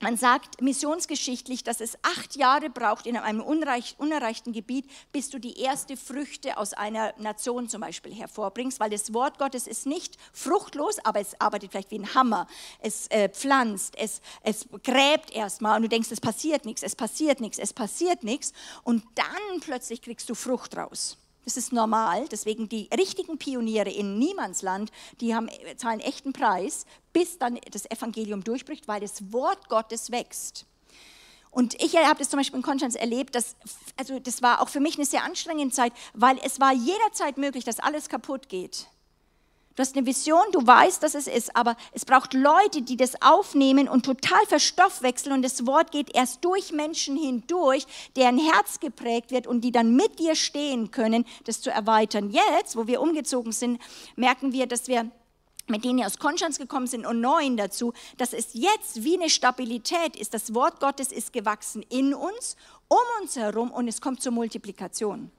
man 0.00 0.16
sagt 0.16 0.62
missionsgeschichtlich, 0.62 1.62
dass 1.62 1.80
es 1.80 1.98
acht 2.02 2.34
Jahre 2.34 2.70
braucht 2.70 3.06
in 3.06 3.16
einem 3.16 3.42
unerreichten 3.42 4.52
Gebiet, 4.52 4.90
bis 5.12 5.28
du 5.28 5.38
die 5.38 5.60
erste 5.60 5.96
Früchte 5.96 6.56
aus 6.56 6.72
einer 6.72 7.12
Nation 7.18 7.68
zum 7.68 7.82
Beispiel 7.82 8.14
hervorbringst, 8.14 8.80
weil 8.80 8.90
das 8.90 9.12
Wort 9.12 9.38
Gottes 9.38 9.66
ist 9.66 9.86
nicht 9.86 10.16
fruchtlos, 10.32 10.98
aber 11.04 11.20
es 11.20 11.38
arbeitet 11.38 11.70
vielleicht 11.70 11.90
wie 11.90 11.98
ein 11.98 12.14
Hammer. 12.14 12.46
Es 12.80 13.08
äh, 13.08 13.28
pflanzt, 13.28 13.94
es, 13.98 14.22
es 14.42 14.66
gräbt 14.82 15.32
erstmal 15.32 15.76
und 15.76 15.82
du 15.82 15.88
denkst, 15.88 16.10
es 16.10 16.20
passiert 16.20 16.64
nichts, 16.64 16.82
es 16.82 16.96
passiert 16.96 17.40
nichts, 17.40 17.58
es 17.58 17.74
passiert 17.74 18.24
nichts 18.24 18.54
und 18.82 19.04
dann 19.14 19.60
plötzlich 19.60 20.00
kriegst 20.00 20.30
du 20.30 20.34
Frucht 20.34 20.76
raus. 20.76 21.19
Das 21.44 21.56
ist 21.56 21.72
normal. 21.72 22.26
Deswegen 22.28 22.68
die 22.68 22.88
richtigen 22.96 23.38
Pioniere 23.38 23.90
in 23.90 24.18
Niemandsland, 24.18 24.90
die 25.20 25.34
haben, 25.34 25.48
zahlen 25.76 26.00
echten 26.00 26.32
Preis, 26.32 26.84
bis 27.12 27.38
dann 27.38 27.58
das 27.70 27.90
Evangelium 27.90 28.44
durchbricht, 28.44 28.88
weil 28.88 29.00
das 29.00 29.32
Wort 29.32 29.68
Gottes 29.68 30.10
wächst. 30.10 30.66
Und 31.50 31.74
ich 31.82 31.96
habe 31.96 32.18
das 32.18 32.30
zum 32.30 32.38
Beispiel 32.38 32.58
in 32.58 32.62
Konstanz 32.62 32.94
erlebt, 32.94 33.34
dass, 33.34 33.56
also 33.96 34.20
das 34.20 34.40
war 34.40 34.60
auch 34.60 34.68
für 34.68 34.78
mich 34.80 34.96
eine 34.96 35.04
sehr 35.04 35.24
anstrengende 35.24 35.74
Zeit, 35.74 35.92
weil 36.14 36.38
es 36.44 36.60
war 36.60 36.72
jederzeit 36.72 37.38
möglich, 37.38 37.64
dass 37.64 37.80
alles 37.80 38.08
kaputt 38.08 38.48
geht. 38.48 38.86
Du 39.76 39.82
hast 39.82 39.96
eine 39.96 40.04
Vision, 40.04 40.42
du 40.52 40.66
weißt, 40.66 41.02
dass 41.02 41.14
es 41.14 41.28
ist, 41.28 41.54
aber 41.54 41.76
es 41.92 42.04
braucht 42.04 42.34
Leute, 42.34 42.82
die 42.82 42.96
das 42.96 43.22
aufnehmen 43.22 43.88
und 43.88 44.04
total 44.04 44.44
verstoffwechseln 44.46 45.32
und 45.32 45.42
das 45.42 45.64
Wort 45.64 45.92
geht 45.92 46.14
erst 46.14 46.44
durch 46.44 46.72
Menschen 46.72 47.16
hindurch, 47.16 47.86
deren 48.16 48.36
Herz 48.36 48.80
geprägt 48.80 49.30
wird 49.30 49.46
und 49.46 49.60
die 49.60 49.70
dann 49.70 49.94
mit 49.94 50.18
dir 50.18 50.34
stehen 50.34 50.90
können, 50.90 51.24
das 51.44 51.60
zu 51.60 51.70
erweitern. 51.70 52.30
Jetzt, 52.30 52.76
wo 52.76 52.88
wir 52.88 53.00
umgezogen 53.00 53.52
sind, 53.52 53.80
merken 54.16 54.52
wir, 54.52 54.66
dass 54.66 54.88
wir 54.88 55.08
mit 55.68 55.84
denen 55.84 55.98
die 55.98 56.04
aus 56.04 56.18
Konstanz 56.18 56.58
gekommen 56.58 56.88
sind 56.88 57.06
und 57.06 57.20
neuen 57.20 57.56
dazu, 57.56 57.92
dass 58.16 58.32
es 58.32 58.54
jetzt 58.54 59.04
wie 59.04 59.16
eine 59.16 59.30
Stabilität 59.30 60.16
ist. 60.16 60.34
Das 60.34 60.52
Wort 60.52 60.80
Gottes 60.80 61.12
ist 61.12 61.32
gewachsen 61.32 61.84
in 61.88 62.12
uns, 62.12 62.56
um 62.88 62.98
uns 63.22 63.36
herum 63.36 63.70
und 63.70 63.86
es 63.86 64.00
kommt 64.00 64.20
zur 64.20 64.32
Multiplikation. 64.32 65.30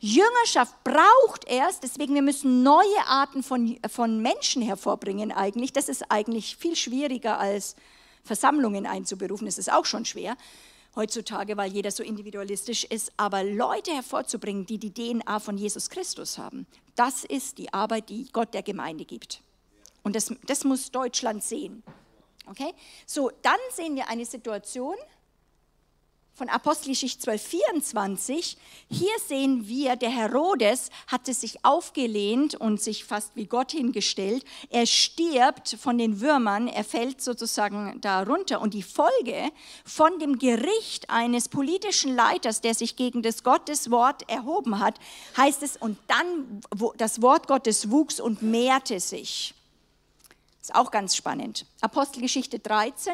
Jüngerschaft 0.00 0.74
braucht 0.84 1.46
erst, 1.46 1.82
deswegen 1.82 2.14
wir 2.14 2.22
müssen 2.22 2.62
neue 2.62 3.06
Arten 3.06 3.42
von, 3.42 3.78
von 3.88 4.20
Menschen 4.20 4.62
hervorbringen 4.62 5.32
eigentlich. 5.32 5.72
Das 5.72 5.88
ist 5.88 6.10
eigentlich 6.10 6.56
viel 6.56 6.76
schwieriger 6.76 7.38
als 7.38 7.76
Versammlungen 8.24 8.86
einzuberufen. 8.86 9.46
Das 9.46 9.58
ist 9.58 9.72
auch 9.72 9.84
schon 9.84 10.04
schwer 10.04 10.36
heutzutage, 10.94 11.56
weil 11.56 11.72
jeder 11.72 11.90
so 11.90 12.02
individualistisch 12.02 12.84
ist. 12.84 13.12
Aber 13.16 13.44
Leute 13.44 13.92
hervorzubringen, 13.92 14.66
die 14.66 14.78
die 14.78 14.92
DNA 14.92 15.40
von 15.40 15.56
Jesus 15.56 15.90
Christus 15.90 16.38
haben, 16.38 16.66
das 16.94 17.24
ist 17.24 17.58
die 17.58 17.72
Arbeit, 17.72 18.08
die 18.08 18.28
Gott 18.32 18.54
der 18.54 18.62
Gemeinde 18.62 19.04
gibt. 19.04 19.42
Und 20.02 20.16
das, 20.16 20.32
das 20.46 20.64
muss 20.64 20.90
Deutschland 20.90 21.42
sehen. 21.42 21.82
Okay? 22.46 22.72
So, 23.06 23.30
dann 23.42 23.58
sehen 23.70 23.94
wir 23.96 24.08
eine 24.08 24.26
Situation, 24.26 24.96
von 26.34 26.48
Apostelgeschichte 26.48 27.20
12, 27.20 27.42
24. 27.42 28.56
Hier 28.90 29.12
sehen 29.26 29.68
wir, 29.68 29.96
der 29.96 30.10
Herodes 30.10 30.90
hatte 31.06 31.34
sich 31.34 31.64
aufgelehnt 31.64 32.54
und 32.54 32.80
sich 32.80 33.04
fast 33.04 33.36
wie 33.36 33.44
Gott 33.44 33.72
hingestellt. 33.72 34.44
Er 34.70 34.86
stirbt 34.86 35.76
von 35.78 35.98
den 35.98 36.20
Würmern, 36.20 36.68
er 36.68 36.84
fällt 36.84 37.20
sozusagen 37.20 38.00
da 38.00 38.22
runter. 38.22 38.62
Und 38.62 38.72
die 38.72 38.82
Folge 38.82 39.50
von 39.84 40.18
dem 40.18 40.38
Gericht 40.38 41.10
eines 41.10 41.48
politischen 41.48 42.16
Leiters, 42.16 42.62
der 42.62 42.74
sich 42.74 42.96
gegen 42.96 43.22
das 43.22 43.44
Gotteswort 43.44 44.28
erhoben 44.30 44.78
hat, 44.78 44.98
heißt 45.36 45.62
es, 45.62 45.76
und 45.76 45.98
dann 46.08 46.62
das 46.96 47.20
Wort 47.20 47.46
Gottes 47.46 47.90
wuchs 47.90 48.20
und 48.20 48.40
mehrte 48.42 49.00
sich. 49.00 49.54
Ist 50.62 50.74
auch 50.74 50.90
ganz 50.90 51.16
spannend. 51.16 51.66
Apostelgeschichte 51.80 52.58
13. 52.58 53.12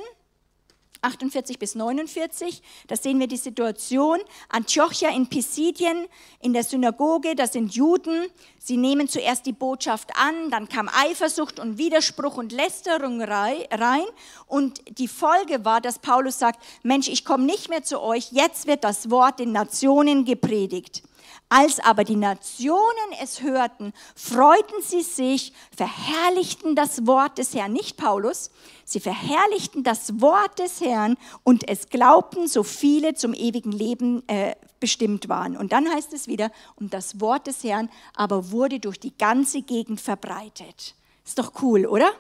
48 1.02 1.58
bis 1.58 1.74
49, 1.74 2.62
da 2.86 2.96
sehen 2.96 3.20
wir 3.20 3.26
die 3.26 3.36
Situation. 3.36 4.18
Antiochia 4.48 5.10
in 5.10 5.28
Pisidien, 5.28 6.06
in 6.40 6.52
der 6.52 6.64
Synagoge, 6.64 7.34
das 7.34 7.52
sind 7.52 7.74
Juden. 7.74 8.26
Sie 8.58 8.76
nehmen 8.76 9.08
zuerst 9.08 9.46
die 9.46 9.52
Botschaft 9.52 10.10
an, 10.16 10.50
dann 10.50 10.68
kam 10.68 10.88
Eifersucht 10.88 11.58
und 11.58 11.78
Widerspruch 11.78 12.36
und 12.36 12.52
Lästerung 12.52 13.22
rein. 13.22 14.04
Und 14.46 14.82
die 14.98 15.08
Folge 15.08 15.64
war, 15.64 15.80
dass 15.80 15.98
Paulus 15.98 16.38
sagt, 16.38 16.62
Mensch, 16.82 17.08
ich 17.08 17.24
komme 17.24 17.44
nicht 17.44 17.68
mehr 17.68 17.82
zu 17.82 18.00
euch, 18.00 18.32
jetzt 18.32 18.66
wird 18.66 18.84
das 18.84 19.10
Wort 19.10 19.38
den 19.38 19.52
Nationen 19.52 20.24
gepredigt. 20.24 21.02
Als 21.50 21.80
aber 21.80 22.04
die 22.04 22.16
Nationen 22.16 22.82
es 23.22 23.42
hörten, 23.42 23.94
freuten 24.14 24.82
sie 24.82 25.00
sich, 25.00 25.54
verherrlichten 25.74 26.74
das 26.74 27.06
Wort 27.06 27.38
des 27.38 27.54
Herrn, 27.54 27.72
nicht 27.72 27.96
Paulus, 27.96 28.50
sie 28.84 29.00
verherrlichten 29.00 29.82
das 29.82 30.20
Wort 30.20 30.58
des 30.58 30.82
Herrn 30.82 31.16
und 31.44 31.66
es 31.66 31.88
glaubten, 31.88 32.48
so 32.48 32.62
viele 32.62 33.14
zum 33.14 33.32
ewigen 33.32 33.72
Leben 33.72 34.28
äh, 34.28 34.56
bestimmt 34.78 35.30
waren. 35.30 35.56
Und 35.56 35.72
dann 35.72 35.88
heißt 35.88 36.12
es 36.12 36.26
wieder, 36.26 36.50
und 36.76 36.92
das 36.92 37.18
Wort 37.20 37.46
des 37.46 37.64
Herrn 37.64 37.88
aber 38.14 38.50
wurde 38.50 38.78
durch 38.78 39.00
die 39.00 39.16
ganze 39.16 39.62
Gegend 39.62 40.02
verbreitet. 40.02 40.94
Ist 41.24 41.38
doch 41.38 41.62
cool, 41.62 41.86
oder? 41.86 42.10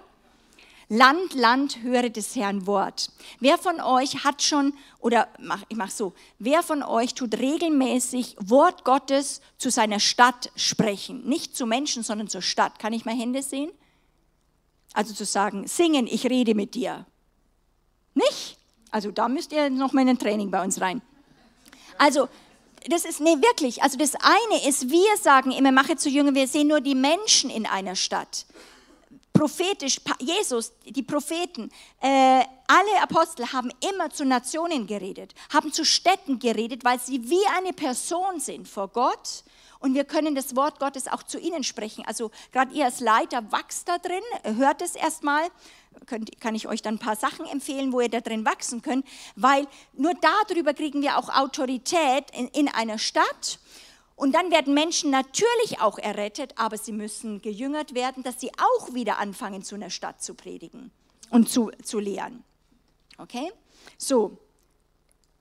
Land, 0.90 1.34
Land, 1.34 1.82
höre 1.82 2.08
des 2.08 2.34
Herrn 2.34 2.66
Wort. 2.66 3.10
Wer 3.40 3.58
von 3.58 3.78
euch 3.80 4.24
hat 4.24 4.42
schon, 4.42 4.72
oder 5.00 5.28
mach, 5.38 5.62
ich 5.68 5.76
mache 5.76 5.90
so, 5.90 6.14
wer 6.38 6.62
von 6.62 6.82
euch 6.82 7.12
tut 7.12 7.34
regelmäßig 7.34 8.36
Wort 8.40 8.84
Gottes 8.84 9.42
zu 9.58 9.70
seiner 9.70 10.00
Stadt 10.00 10.50
sprechen? 10.56 11.28
Nicht 11.28 11.54
zu 11.54 11.66
Menschen, 11.66 12.02
sondern 12.02 12.28
zur 12.28 12.40
Stadt. 12.40 12.78
Kann 12.78 12.94
ich 12.94 13.04
mal 13.04 13.14
Hände 13.14 13.42
sehen? 13.42 13.70
Also 14.94 15.12
zu 15.12 15.26
sagen, 15.26 15.66
singen, 15.66 16.06
ich 16.06 16.24
rede 16.24 16.54
mit 16.54 16.74
dir. 16.74 17.04
Nicht? 18.14 18.56
Also 18.90 19.10
da 19.10 19.28
müsst 19.28 19.52
ihr 19.52 19.68
noch 19.68 19.92
mal 19.92 20.00
in 20.00 20.08
ein 20.08 20.18
Training 20.18 20.50
bei 20.50 20.64
uns 20.64 20.80
rein. 20.80 21.02
Also 21.98 22.30
das 22.88 23.04
ist, 23.04 23.20
nee, 23.20 23.36
wirklich. 23.42 23.82
Also 23.82 23.98
das 23.98 24.14
eine 24.14 24.66
ist, 24.66 24.88
wir 24.88 25.16
sagen 25.20 25.50
immer, 25.52 25.70
mache 25.70 25.96
zu 25.96 26.08
Jünger, 26.08 26.34
wir 26.34 26.48
sehen 26.48 26.68
nur 26.68 26.80
die 26.80 26.94
Menschen 26.94 27.50
in 27.50 27.66
einer 27.66 27.94
Stadt 27.94 28.46
prophetisch, 29.38 30.00
Jesus, 30.18 30.72
die 30.84 31.04
Propheten, 31.04 31.70
äh, 32.00 32.42
alle 32.66 33.02
Apostel 33.02 33.52
haben 33.52 33.70
immer 33.88 34.10
zu 34.10 34.24
Nationen 34.24 34.88
geredet, 34.88 35.32
haben 35.52 35.72
zu 35.72 35.84
Städten 35.84 36.40
geredet, 36.40 36.84
weil 36.84 36.98
sie 36.98 37.30
wie 37.30 37.46
eine 37.56 37.72
Person 37.72 38.40
sind 38.40 38.66
vor 38.66 38.88
Gott. 38.88 39.44
Und 39.78 39.94
wir 39.94 40.04
können 40.04 40.34
das 40.34 40.56
Wort 40.56 40.80
Gottes 40.80 41.06
auch 41.06 41.22
zu 41.22 41.38
ihnen 41.38 41.62
sprechen. 41.62 42.04
Also 42.04 42.32
gerade 42.50 42.74
ihr 42.74 42.86
als 42.86 42.98
Leiter 42.98 43.52
wachst 43.52 43.88
da 43.88 43.98
drin, 43.98 44.56
hört 44.56 44.82
es 44.82 44.96
erstmal. 44.96 45.44
Kann 46.40 46.56
ich 46.56 46.66
euch 46.66 46.82
dann 46.82 46.94
ein 46.94 46.98
paar 46.98 47.14
Sachen 47.14 47.46
empfehlen, 47.46 47.92
wo 47.92 48.00
ihr 48.00 48.08
da 48.08 48.20
drin 48.20 48.44
wachsen 48.44 48.82
könnt, 48.82 49.06
weil 49.36 49.68
nur 49.92 50.14
darüber 50.14 50.74
kriegen 50.74 51.00
wir 51.00 51.16
auch 51.16 51.28
Autorität 51.28 52.24
in, 52.32 52.48
in 52.48 52.68
einer 52.68 52.98
Stadt. 52.98 53.60
Und 54.18 54.32
dann 54.32 54.50
werden 54.50 54.74
Menschen 54.74 55.10
natürlich 55.12 55.80
auch 55.80 55.96
errettet, 55.96 56.52
aber 56.56 56.76
sie 56.76 56.90
müssen 56.90 57.40
gejüngert 57.40 57.94
werden, 57.94 58.24
dass 58.24 58.40
sie 58.40 58.50
auch 58.58 58.92
wieder 58.92 59.18
anfangen, 59.18 59.62
zu 59.62 59.76
einer 59.76 59.90
Stadt 59.90 60.20
zu 60.20 60.34
predigen 60.34 60.90
und 61.30 61.48
zu, 61.48 61.70
zu 61.84 62.00
lehren. 62.00 62.42
Okay? 63.18 63.52
So, 63.96 64.36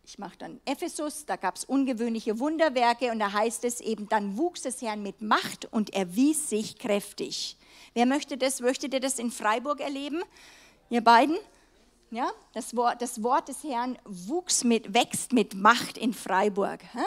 ich 0.05 0.19
mache 0.19 0.37
dann 0.37 0.61
Ephesus, 0.65 1.25
da 1.25 1.37
gab 1.37 1.55
es 1.55 1.65
ungewöhnliche 1.65 2.37
Wunderwerke 2.37 3.09
und 3.11 3.17
da 3.17 3.33
heißt 3.33 3.65
es 3.65 3.81
eben, 3.81 4.09
dann 4.09 4.37
wuchs 4.37 4.61
des 4.61 4.79
Herrn 4.83 5.01
mit 5.01 5.23
Macht 5.23 5.65
und 5.71 5.95
erwies 5.95 6.47
sich 6.47 6.77
kräftig. 6.77 7.57
Wer 7.95 8.05
möchte 8.05 8.37
das? 8.37 8.59
Möchtet 8.59 8.93
ihr 8.93 8.99
das 8.99 9.17
in 9.17 9.31
Freiburg 9.31 9.79
erleben? 9.79 10.21
Ihr 10.91 11.03
beiden? 11.03 11.35
Ja, 12.11 12.29
das 12.53 12.75
Wort, 12.75 13.01
das 13.01 13.23
Wort 13.23 13.47
des 13.47 13.63
Herrn 13.63 13.97
wuchs 14.05 14.63
mit, 14.63 14.93
wächst 14.93 15.33
mit 15.33 15.55
Macht 15.55 15.97
in 15.97 16.13
Freiburg. 16.13 16.83
Hä? 16.93 17.03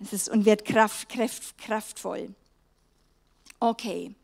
Es 0.00 0.12
ist, 0.12 0.28
und 0.28 0.44
wird 0.44 0.64
kraft, 0.64 1.08
kraft, 1.08 1.58
kraftvoll. 1.58 2.34
Okay. 3.60 4.14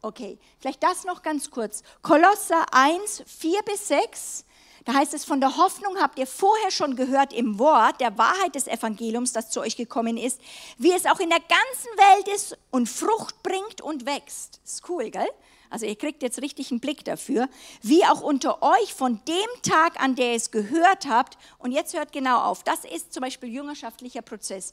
Okay, 0.00 0.38
vielleicht 0.60 0.82
das 0.82 1.04
noch 1.04 1.22
ganz 1.22 1.50
kurz. 1.50 1.82
Kolosser 2.00 2.64
1, 2.72 3.24
4 3.26 3.62
bis 3.62 3.88
6. 3.88 4.44
Da 4.84 4.94
heißt 4.94 5.14
es, 5.14 5.24
von 5.24 5.40
der 5.40 5.56
Hoffnung 5.56 5.96
habt 6.00 6.16
ihr 6.16 6.28
vorher 6.28 6.70
schon 6.70 6.94
gehört 6.94 7.32
im 7.32 7.58
Wort 7.58 8.00
der 8.00 8.16
Wahrheit 8.16 8.54
des 8.54 8.68
Evangeliums, 8.68 9.32
das 9.32 9.50
zu 9.50 9.60
euch 9.60 9.76
gekommen 9.76 10.16
ist, 10.16 10.40
wie 10.78 10.92
es 10.92 11.06
auch 11.06 11.18
in 11.18 11.28
der 11.28 11.40
ganzen 11.40 11.90
Welt 11.96 12.28
ist 12.28 12.56
und 12.70 12.88
Frucht 12.88 13.42
bringt 13.42 13.80
und 13.80 14.06
wächst. 14.06 14.60
Ist 14.64 14.88
cool, 14.88 15.10
gell? 15.10 15.28
Also 15.70 15.86
ihr 15.86 15.96
kriegt 15.96 16.22
jetzt 16.22 16.40
richtig 16.42 16.70
einen 16.70 16.80
Blick 16.80 17.04
dafür, 17.04 17.48
wie 17.82 18.04
auch 18.04 18.20
unter 18.20 18.62
euch 18.62 18.94
von 18.94 19.20
dem 19.26 19.62
Tag, 19.62 20.00
an 20.02 20.14
der 20.14 20.30
ihr 20.30 20.36
es 20.36 20.50
gehört 20.50 21.06
habt, 21.08 21.38
und 21.58 21.72
jetzt 21.72 21.94
hört 21.94 22.12
genau 22.12 22.40
auf, 22.40 22.62
das 22.62 22.84
ist 22.84 23.12
zum 23.12 23.22
Beispiel 23.22 23.48
jüngerschaftlicher 23.48 24.22
Prozess, 24.22 24.72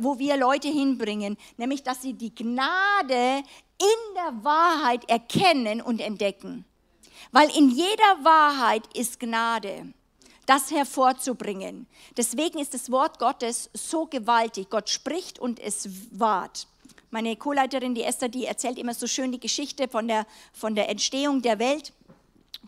wo 0.00 0.18
wir 0.18 0.36
Leute 0.36 0.68
hinbringen, 0.68 1.36
nämlich 1.56 1.82
dass 1.82 2.02
sie 2.02 2.14
die 2.14 2.34
Gnade 2.34 3.42
in 3.78 4.14
der 4.14 4.44
Wahrheit 4.44 5.08
erkennen 5.08 5.80
und 5.80 6.00
entdecken. 6.00 6.64
Weil 7.30 7.48
in 7.56 7.70
jeder 7.70 8.24
Wahrheit 8.24 8.82
ist 8.94 9.20
Gnade 9.20 9.92
das 10.46 10.70
hervorzubringen. 10.70 11.86
Deswegen 12.16 12.58
ist 12.58 12.74
das 12.74 12.90
Wort 12.90 13.18
Gottes 13.18 13.70
so 13.72 14.06
gewaltig. 14.06 14.70
Gott 14.70 14.90
spricht 14.90 15.38
und 15.38 15.60
es 15.60 15.88
wahrt. 16.10 16.66
Meine 17.12 17.36
Co-Leiterin, 17.36 17.94
die 17.94 18.04
Esther, 18.04 18.30
die 18.30 18.46
erzählt 18.46 18.78
immer 18.78 18.94
so 18.94 19.06
schön 19.06 19.32
die 19.32 19.38
Geschichte 19.38 19.86
von 19.86 20.08
der, 20.08 20.26
von 20.54 20.74
der 20.74 20.88
Entstehung 20.88 21.42
der 21.42 21.58
Welt. 21.58 21.92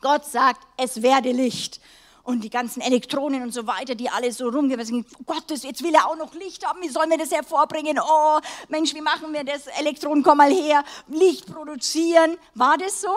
Gott 0.03 0.26
sagt, 0.26 0.61
es 0.76 1.01
werde 1.01 1.32
Licht. 1.32 1.80
Und 2.24 2.45
die 2.45 2.51
ganzen 2.51 2.82
Elektronen 2.82 3.42
und 3.42 3.55
so 3.55 3.66
weiter, 3.66 3.95
die 3.95 4.11
alle 4.11 4.30
so 4.32 4.51
rumgewesen 4.51 4.97
sind, 4.97 5.07
oh 5.18 5.22
Gott, 5.24 5.51
jetzt 5.51 5.82
will 5.82 5.95
er 5.95 6.07
auch 6.07 6.16
noch 6.16 6.34
Licht 6.34 6.66
haben, 6.66 6.82
wie 6.82 6.90
sollen 6.90 7.09
wir 7.09 7.16
das 7.16 7.30
hervorbringen? 7.30 7.99
Oh, 7.99 8.38
Mensch, 8.68 8.95
wie 8.95 9.01
machen 9.01 9.32
wir 9.32 9.45
das? 9.45 9.66
Elektronen, 9.78 10.22
komm 10.22 10.36
mal 10.36 10.53
her, 10.53 10.84
Licht 11.09 11.47
produzieren. 11.47 12.36
War 12.53 12.76
das 12.76 13.01
so? 13.01 13.14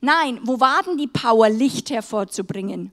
Nein, 0.00 0.40
wo 0.44 0.60
war 0.60 0.82
denn 0.82 0.96
die 0.96 1.08
Power, 1.08 1.50
Licht 1.50 1.90
hervorzubringen? 1.90 2.90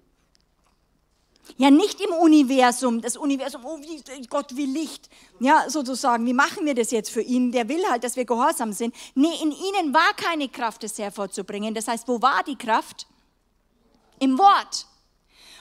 Ja, 1.58 1.70
nicht 1.72 2.00
im 2.00 2.14
Universum, 2.14 3.02
das 3.02 3.18
Universum, 3.18 3.62
oh, 3.66 3.80
wie, 3.80 4.28
Gott 4.28 4.56
will 4.56 4.70
Licht, 4.70 5.10
ja, 5.40 5.70
sozusagen, 5.70 6.26
wie 6.26 6.34
machen 6.34 6.66
wir 6.66 6.76
das 6.76 6.92
jetzt 6.92 7.10
für 7.10 7.22
ihn? 7.22 7.52
Der 7.52 7.68
will 7.68 7.84
halt, 7.90 8.04
dass 8.04 8.16
wir 8.16 8.26
gehorsam 8.26 8.72
sind. 8.72 8.96
Nee, 9.16 9.34
in 9.42 9.52
ihnen 9.52 9.94
war 9.94 10.14
keine 10.16 10.48
Kraft, 10.50 10.84
das 10.84 10.98
hervorzubringen. 10.98 11.74
Das 11.74 11.88
heißt, 11.88 12.08
wo 12.08 12.22
war 12.22 12.44
die 12.44 12.56
Kraft? 12.56 13.08
Im 14.20 14.38
Wort. 14.38 14.86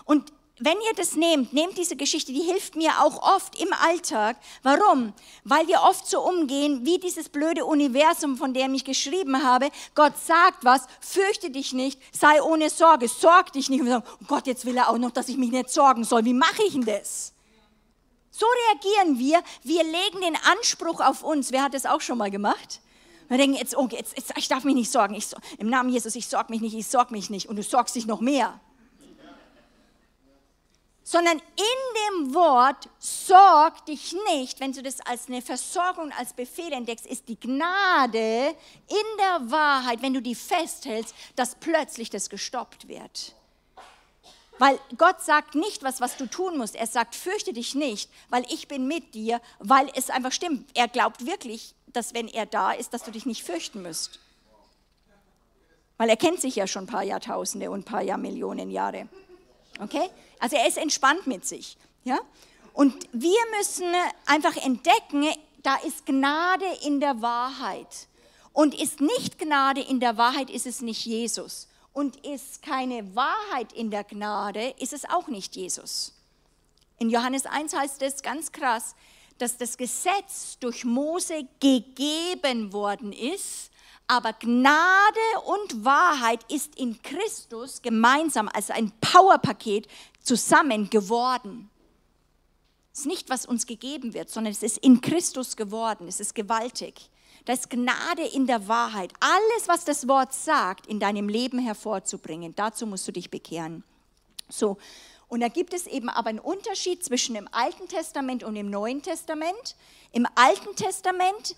Und 0.04 0.32
wenn 0.60 0.76
ihr 0.88 0.94
das 0.96 1.14
nehmt, 1.14 1.52
nehmt 1.52 1.78
diese 1.78 1.96
Geschichte, 1.96 2.32
die 2.32 2.42
hilft 2.42 2.76
mir 2.76 3.02
auch 3.02 3.22
oft 3.36 3.60
im 3.60 3.72
Alltag. 3.72 4.36
Warum? 4.62 5.12
Weil 5.44 5.66
wir 5.68 5.82
oft 5.82 6.06
so 6.06 6.20
umgehen, 6.20 6.84
wie 6.84 6.98
dieses 6.98 7.28
blöde 7.28 7.64
Universum, 7.64 8.36
von 8.36 8.54
dem 8.54 8.74
ich 8.74 8.84
geschrieben 8.84 9.42
habe. 9.42 9.68
Gott 9.94 10.14
sagt 10.18 10.64
was, 10.64 10.82
fürchte 11.00 11.50
dich 11.50 11.72
nicht, 11.72 12.00
sei 12.12 12.42
ohne 12.42 12.70
Sorge, 12.70 13.08
sorg 13.08 13.52
dich 13.52 13.70
nicht. 13.70 13.80
Und 13.80 13.86
wir 13.86 13.94
sagen, 13.94 14.06
oh 14.20 14.24
Gott, 14.26 14.46
jetzt 14.46 14.64
will 14.64 14.76
er 14.76 14.88
auch 14.88 14.98
noch, 14.98 15.10
dass 15.10 15.28
ich 15.28 15.36
mich 15.36 15.50
nicht 15.50 15.70
sorgen 15.70 16.04
soll. 16.04 16.24
Wie 16.24 16.34
mache 16.34 16.62
ich 16.66 16.72
denn 16.72 16.84
das? 16.84 17.32
So 18.30 18.46
reagieren 18.68 19.18
wir. 19.18 19.42
Wir 19.62 19.82
legen 19.82 20.20
den 20.20 20.36
Anspruch 20.36 21.00
auf 21.00 21.22
uns. 21.22 21.52
Wer 21.52 21.62
hat 21.62 21.74
das 21.74 21.86
auch 21.86 22.00
schon 22.00 22.18
mal 22.18 22.30
gemacht? 22.30 22.80
Wir 23.28 23.36
denken, 23.36 23.56
jetzt, 23.56 23.76
oh, 23.76 23.88
jetzt, 23.90 24.16
jetzt 24.16 24.32
ich 24.36 24.48
darf 24.48 24.64
mich 24.64 24.74
nicht 24.74 24.90
sorgen. 24.90 25.14
Ich, 25.14 25.26
Im 25.58 25.68
Namen 25.68 25.90
Jesus, 25.90 26.14
ich 26.14 26.26
sorge 26.26 26.52
mich 26.52 26.60
nicht, 26.60 26.74
ich 26.74 26.86
sorge 26.86 27.12
mich 27.12 27.30
nicht. 27.30 27.48
Und 27.48 27.56
du 27.56 27.62
sorgst 27.62 27.94
dich 27.94 28.06
noch 28.06 28.20
mehr. 28.20 28.60
Sondern 31.10 31.38
in 31.38 32.20
dem 32.20 32.34
Wort 32.34 32.86
sorg 32.98 33.86
dich 33.86 34.14
nicht, 34.30 34.60
wenn 34.60 34.72
du 34.72 34.82
das 34.82 35.00
als 35.00 35.28
eine 35.28 35.40
Versorgung, 35.40 36.12
als 36.12 36.34
Befehl 36.34 36.70
entdeckst, 36.70 37.06
ist 37.06 37.28
die 37.28 37.40
Gnade 37.40 38.54
in 38.88 39.16
der 39.18 39.50
Wahrheit, 39.50 40.02
wenn 40.02 40.12
du 40.12 40.20
die 40.20 40.34
festhältst, 40.34 41.14
dass 41.34 41.54
plötzlich 41.54 42.10
das 42.10 42.28
gestoppt 42.28 42.88
wird. 42.88 43.34
Weil 44.58 44.78
Gott 44.98 45.22
sagt 45.22 45.54
nicht 45.54 45.82
was, 45.82 46.02
was 46.02 46.18
du 46.18 46.26
tun 46.26 46.58
musst. 46.58 46.76
Er 46.76 46.86
sagt, 46.86 47.14
fürchte 47.14 47.54
dich 47.54 47.74
nicht, 47.74 48.10
weil 48.28 48.44
ich 48.52 48.68
bin 48.68 48.86
mit 48.86 49.14
dir, 49.14 49.40
weil 49.60 49.90
es 49.94 50.10
einfach 50.10 50.32
stimmt. 50.32 50.68
Er 50.74 50.88
glaubt 50.88 51.24
wirklich, 51.24 51.74
dass 51.86 52.12
wenn 52.12 52.28
er 52.28 52.44
da 52.44 52.72
ist, 52.72 52.92
dass 52.92 53.04
du 53.04 53.12
dich 53.12 53.24
nicht 53.24 53.44
fürchten 53.44 53.82
musst. 53.82 54.20
Weil 55.96 56.10
er 56.10 56.18
kennt 56.18 56.42
sich 56.42 56.56
ja 56.56 56.66
schon 56.66 56.84
ein 56.84 56.86
paar 56.86 57.02
Jahrtausende 57.02 57.70
und 57.70 57.80
ein 57.80 57.84
paar 57.84 58.02
Jahrmillionen 58.02 58.70
Jahre. 58.70 59.08
Okay? 59.80 60.08
Also 60.38 60.56
er 60.56 60.68
ist 60.68 60.78
entspannt 60.78 61.26
mit 61.26 61.46
sich. 61.46 61.76
Ja? 62.04 62.18
Und 62.72 62.94
wir 63.12 63.38
müssen 63.56 63.92
einfach 64.26 64.56
entdecken, 64.56 65.26
da 65.62 65.76
ist 65.76 66.06
Gnade 66.06 66.66
in 66.84 67.00
der 67.00 67.20
Wahrheit. 67.20 68.08
Und 68.52 68.74
ist 68.74 69.00
nicht 69.00 69.38
Gnade 69.38 69.80
in 69.80 70.00
der 70.00 70.16
Wahrheit, 70.16 70.50
ist 70.50 70.66
es 70.66 70.80
nicht 70.80 71.04
Jesus. 71.04 71.68
Und 71.92 72.24
ist 72.24 72.62
keine 72.62 73.14
Wahrheit 73.14 73.72
in 73.72 73.90
der 73.90 74.04
Gnade, 74.04 74.74
ist 74.78 74.92
es 74.92 75.04
auch 75.04 75.28
nicht 75.28 75.56
Jesus. 75.56 76.14
In 76.98 77.10
Johannes 77.10 77.46
1 77.46 77.74
heißt 77.74 78.02
es 78.02 78.22
ganz 78.22 78.50
krass, 78.52 78.94
dass 79.38 79.56
das 79.56 79.76
Gesetz 79.76 80.58
durch 80.58 80.84
Mose 80.84 81.46
gegeben 81.60 82.72
worden 82.72 83.12
ist, 83.12 83.70
aber 84.08 84.32
Gnade 84.32 85.20
und 85.44 85.84
Wahrheit 85.84 86.40
ist 86.50 86.74
in 86.76 87.00
Christus 87.02 87.82
gemeinsam 87.82 88.48
als 88.52 88.70
ein 88.70 88.90
Powerpaket 89.00 89.86
zusammen 90.22 90.90
geworden. 90.90 91.70
Es 92.92 93.00
ist 93.00 93.06
nicht, 93.06 93.30
was 93.30 93.46
uns 93.46 93.66
gegeben 93.66 94.14
wird, 94.14 94.30
sondern 94.30 94.50
es 94.50 94.62
ist 94.62 94.78
in 94.78 95.00
Christus 95.00 95.56
geworden. 95.56 96.08
Es 96.08 96.18
ist 96.18 96.34
gewaltig. 96.34 97.10
Da 97.44 97.52
ist 97.52 97.70
Gnade 97.70 98.26
in 98.32 98.46
der 98.46 98.66
Wahrheit. 98.66 99.12
Alles, 99.20 99.68
was 99.68 99.84
das 99.84 100.08
Wort 100.08 100.32
sagt, 100.34 100.86
in 100.86 100.98
deinem 100.98 101.28
Leben 101.28 101.58
hervorzubringen. 101.58 102.54
Dazu 102.56 102.86
musst 102.86 103.06
du 103.06 103.12
dich 103.12 103.30
bekehren. 103.30 103.84
So. 104.48 104.78
Und 105.28 105.40
da 105.40 105.48
gibt 105.48 105.74
es 105.74 105.86
eben 105.86 106.08
aber 106.08 106.30
einen 106.30 106.38
Unterschied 106.38 107.04
zwischen 107.04 107.34
dem 107.34 107.48
Alten 107.52 107.86
Testament 107.86 108.42
und 108.42 108.54
dem 108.54 108.70
Neuen 108.70 109.02
Testament. 109.02 109.76
Im 110.12 110.26
Alten 110.34 110.74
Testament 110.74 111.54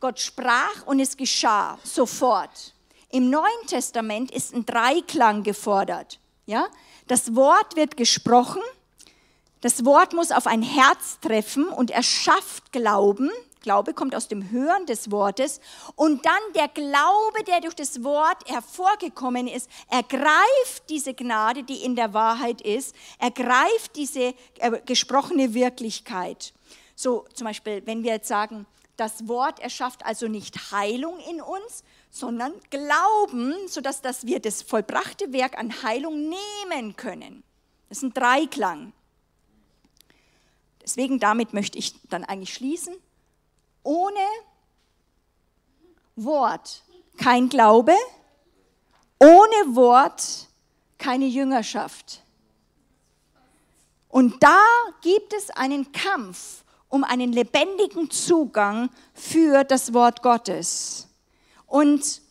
Gott 0.00 0.20
sprach 0.20 0.86
und 0.86 1.00
es 1.00 1.16
geschah 1.16 1.78
sofort. 1.82 2.74
Im 3.10 3.30
Neuen 3.30 3.66
Testament 3.66 4.30
ist 4.30 4.54
ein 4.54 4.66
Dreiklang 4.66 5.42
gefordert. 5.42 6.18
Ja? 6.44 6.68
Das 7.06 7.34
Wort 7.34 7.76
wird 7.76 7.96
gesprochen, 7.96 8.62
das 9.62 9.84
Wort 9.84 10.12
muss 10.12 10.32
auf 10.32 10.46
ein 10.46 10.62
Herz 10.62 11.18
treffen 11.20 11.68
und 11.68 11.90
erschafft 11.90 12.72
Glauben. 12.72 13.30
Glaube 13.62 13.94
kommt 13.94 14.14
aus 14.14 14.28
dem 14.28 14.50
Hören 14.50 14.86
des 14.86 15.10
Wortes. 15.10 15.60
Und 15.96 16.24
dann 16.24 16.52
der 16.54 16.68
Glaube, 16.68 17.42
der 17.48 17.60
durch 17.60 17.74
das 17.74 18.04
Wort 18.04 18.48
hervorgekommen 18.48 19.48
ist, 19.48 19.68
ergreift 19.90 20.88
diese 20.88 21.14
Gnade, 21.14 21.64
die 21.64 21.82
in 21.82 21.96
der 21.96 22.14
Wahrheit 22.14 22.60
ist, 22.60 22.94
ergreift 23.18 23.96
diese 23.96 24.34
äh, 24.58 24.80
gesprochene 24.84 25.52
Wirklichkeit. 25.54 26.52
So 26.94 27.24
zum 27.34 27.46
Beispiel, 27.46 27.82
wenn 27.86 28.04
wir 28.04 28.12
jetzt 28.12 28.28
sagen, 28.28 28.66
das 28.96 29.28
Wort 29.28 29.60
erschafft 29.60 30.04
also 30.04 30.28
nicht 30.28 30.72
Heilung 30.72 31.18
in 31.20 31.40
uns, 31.40 31.84
sondern 32.10 32.52
Glauben, 32.70 33.68
sodass 33.68 34.00
dass 34.00 34.26
wir 34.26 34.40
das 34.40 34.62
vollbrachte 34.62 35.32
Werk 35.32 35.58
an 35.58 35.82
Heilung 35.82 36.30
nehmen 36.68 36.96
können. 36.96 37.42
Das 37.88 37.98
ist 37.98 38.04
ein 38.04 38.14
Dreiklang. 38.14 38.92
Deswegen 40.82 41.18
damit 41.18 41.52
möchte 41.52 41.78
ich 41.78 41.94
dann 42.08 42.24
eigentlich 42.24 42.54
schließen. 42.54 42.94
Ohne 43.82 44.20
Wort 46.14 46.82
kein 47.18 47.48
Glaube, 47.48 47.94
ohne 49.18 49.76
Wort 49.76 50.48
keine 50.98 51.26
Jüngerschaft. 51.26 52.22
Und 54.08 54.42
da 54.42 54.62
gibt 55.02 55.32
es 55.32 55.50
einen 55.50 55.92
Kampf 55.92 56.64
um 56.88 57.04
einen 57.04 57.32
lebendigen 57.32 58.10
Zugang 58.10 58.90
für 59.14 59.64
das 59.64 59.92
Wort 59.92 60.22
Gottes. 60.22 61.08
Und 61.66 62.22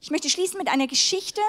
ich 0.00 0.10
möchte 0.10 0.30
schließen 0.30 0.58
mit 0.58 0.68
einer 0.68 0.86
Geschichte, 0.86 1.40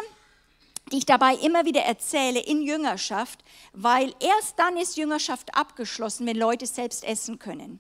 die 0.92 0.98
ich 0.98 1.06
dabei 1.06 1.36
immer 1.36 1.66
wieder 1.66 1.82
erzähle 1.82 2.42
in 2.42 2.62
Jüngerschaft, 2.62 3.40
weil 3.74 4.14
erst 4.20 4.60
dann 4.60 4.78
ist 4.78 4.98
Jüngerschaft 4.98 5.56
abgeschlossen, 5.56 6.28
wenn 6.28 6.38
Leute 6.38 6.66
selbst 6.66 7.04
essen 7.06 7.40
können. 7.40 7.80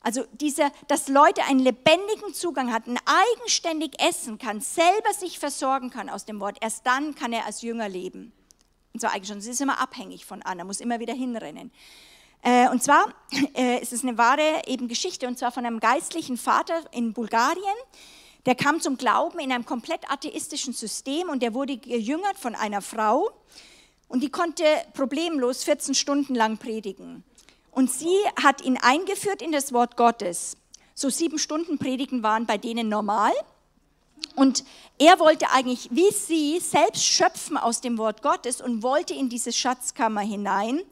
Also 0.00 0.24
dieser, 0.32 0.70
dass 0.88 1.08
Leute 1.08 1.42
einen 1.44 1.60
lebendigen 1.60 2.34
Zugang 2.34 2.72
hatten, 2.72 2.96
eigenständig 3.06 4.00
essen 4.00 4.38
kann, 4.38 4.60
selber 4.60 5.12
sich 5.14 5.38
versorgen 5.38 5.90
kann 5.90 6.10
aus 6.10 6.26
dem 6.26 6.40
Wort, 6.40 6.58
erst 6.60 6.86
dann 6.86 7.14
kann 7.14 7.32
er 7.32 7.46
als 7.46 7.62
Jünger 7.62 7.88
leben. 7.88 8.32
Und 8.92 9.00
zwar 9.00 9.12
eigentlich 9.12 9.28
schon, 9.28 9.38
es 9.38 9.46
ist 9.46 9.60
immer 9.60 9.80
abhängig 9.80 10.26
von 10.26 10.42
Anna, 10.42 10.64
muss 10.64 10.80
immer 10.80 11.00
wieder 11.00 11.14
hinrennen. 11.14 11.72
Äh, 12.44 12.68
und 12.68 12.82
zwar 12.82 13.06
äh, 13.56 13.80
ist 13.80 13.92
es 13.92 14.02
eine 14.02 14.18
wahre 14.18 14.62
eben 14.66 14.86
Geschichte, 14.86 15.26
und 15.26 15.38
zwar 15.38 15.50
von 15.50 15.64
einem 15.64 15.80
geistlichen 15.80 16.36
Vater 16.36 16.82
in 16.92 17.12
Bulgarien. 17.12 17.76
Der 18.44 18.54
kam 18.54 18.80
zum 18.80 18.98
Glauben 18.98 19.38
in 19.38 19.50
einem 19.50 19.64
komplett 19.64 20.08
atheistischen 20.10 20.74
System 20.74 21.30
und 21.30 21.42
der 21.42 21.54
wurde 21.54 21.78
gejüngert 21.78 22.36
von 22.36 22.54
einer 22.54 22.82
Frau 22.82 23.30
und 24.08 24.22
die 24.22 24.28
konnte 24.28 24.64
problemlos 24.92 25.64
14 25.64 25.94
Stunden 25.94 26.34
lang 26.34 26.58
predigen. 26.58 27.24
Und 27.70 27.90
sie 27.90 28.14
hat 28.40 28.60
ihn 28.60 28.76
eingeführt 28.76 29.40
in 29.40 29.50
das 29.50 29.72
Wort 29.72 29.96
Gottes. 29.96 30.58
So 30.94 31.08
sieben 31.08 31.38
Stunden 31.38 31.78
Predigen 31.78 32.22
waren 32.22 32.44
bei 32.44 32.58
denen 32.58 32.90
normal. 32.90 33.32
Und 34.36 34.64
er 34.98 35.18
wollte 35.18 35.50
eigentlich, 35.50 35.88
wie 35.90 36.12
sie, 36.12 36.60
selbst 36.60 37.04
schöpfen 37.04 37.56
aus 37.56 37.80
dem 37.80 37.96
Wort 37.98 38.22
Gottes 38.22 38.60
und 38.60 38.82
wollte 38.82 39.14
in 39.14 39.28
diese 39.30 39.52
Schatzkammer 39.52 40.20
hinein. 40.20 40.82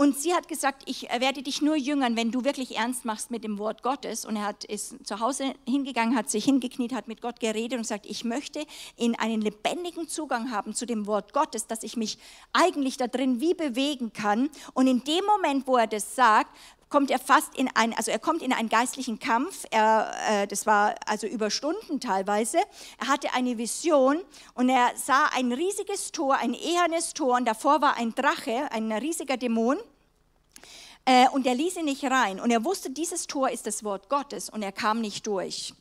Und 0.00 0.16
sie 0.16 0.32
hat 0.32 0.48
gesagt, 0.48 0.84
ich 0.86 1.10
werde 1.18 1.42
dich 1.42 1.60
nur 1.60 1.76
jüngern, 1.76 2.16
wenn 2.16 2.30
du 2.30 2.42
wirklich 2.42 2.78
ernst 2.78 3.04
machst 3.04 3.30
mit 3.30 3.44
dem 3.44 3.58
Wort 3.58 3.82
Gottes. 3.82 4.24
Und 4.24 4.36
er 4.36 4.46
hat, 4.46 4.64
ist 4.64 5.06
zu 5.06 5.20
Hause 5.20 5.52
hingegangen, 5.68 6.16
hat 6.16 6.30
sich 6.30 6.46
hingekniet, 6.46 6.94
hat 6.94 7.06
mit 7.06 7.20
Gott 7.20 7.38
geredet 7.38 7.74
und 7.74 7.82
gesagt, 7.82 8.06
ich 8.06 8.24
möchte 8.24 8.64
in 8.96 9.14
einen 9.18 9.42
lebendigen 9.42 10.08
Zugang 10.08 10.52
haben 10.52 10.72
zu 10.72 10.86
dem 10.86 11.06
Wort 11.06 11.34
Gottes, 11.34 11.66
dass 11.66 11.82
ich 11.82 11.98
mich 11.98 12.16
eigentlich 12.54 12.96
da 12.96 13.08
drin 13.08 13.42
wie 13.42 13.52
bewegen 13.52 14.14
kann. 14.14 14.48
Und 14.72 14.86
in 14.86 15.04
dem 15.04 15.22
Moment, 15.26 15.66
wo 15.66 15.76
er 15.76 15.86
das 15.86 16.16
sagt, 16.16 16.56
kommt 16.88 17.10
er 17.10 17.18
fast 17.18 17.54
in 17.58 17.68
ein, 17.74 17.92
also 17.92 18.10
er 18.10 18.18
kommt 18.18 18.40
in 18.40 18.54
einen 18.54 18.70
geistlichen 18.70 19.18
Kampf. 19.18 19.64
Er, 19.70 20.12
äh, 20.30 20.46
das 20.46 20.64
war 20.64 20.94
also 21.04 21.26
über 21.26 21.50
Stunden 21.50 22.00
teilweise. 22.00 22.58
Er 22.98 23.08
hatte 23.08 23.34
eine 23.34 23.58
Vision 23.58 24.22
und 24.54 24.70
er 24.70 24.92
sah 24.96 25.26
ein 25.34 25.52
riesiges 25.52 26.10
Tor, 26.10 26.36
ein 26.36 26.54
ehernes 26.54 27.12
Tor 27.12 27.36
und 27.36 27.44
davor 27.44 27.82
war 27.82 27.98
ein 27.98 28.14
Drache, 28.14 28.72
ein 28.72 28.90
riesiger 28.92 29.36
Dämon. 29.36 29.76
Äh, 31.04 31.28
und 31.30 31.46
er 31.46 31.54
ließ 31.54 31.76
ihn 31.76 31.86
nicht 31.86 32.04
rein. 32.04 32.40
Und 32.40 32.50
er 32.50 32.64
wusste, 32.64 32.90
dieses 32.90 33.26
Tor 33.26 33.50
ist 33.50 33.66
das 33.66 33.84
Wort 33.84 34.08
Gottes 34.08 34.50
und 34.50 34.62
er 34.62 34.72
kam 34.72 35.00
nicht 35.00 35.26
durch. 35.26 35.74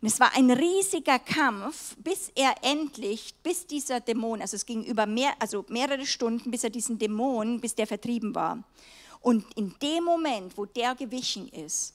Und 0.00 0.06
es 0.06 0.20
war 0.20 0.34
ein 0.36 0.50
riesiger 0.50 1.18
Kampf, 1.18 1.96
bis 1.96 2.30
er 2.36 2.54
endlich, 2.62 3.34
bis 3.42 3.66
dieser 3.66 4.00
Dämon, 4.00 4.40
also 4.40 4.54
es 4.54 4.64
ging 4.64 4.84
über 4.84 5.06
mehr, 5.06 5.32
also 5.40 5.64
mehrere 5.68 6.06
Stunden, 6.06 6.50
bis 6.50 6.62
er 6.62 6.70
diesen 6.70 6.98
Dämon, 6.98 7.60
bis 7.60 7.74
der 7.74 7.86
vertrieben 7.86 8.34
war. 8.34 8.62
Und 9.20 9.44
in 9.56 9.74
dem 9.82 10.04
Moment, 10.04 10.56
wo 10.56 10.66
der 10.66 10.94
gewichen 10.94 11.48
ist, 11.48 11.94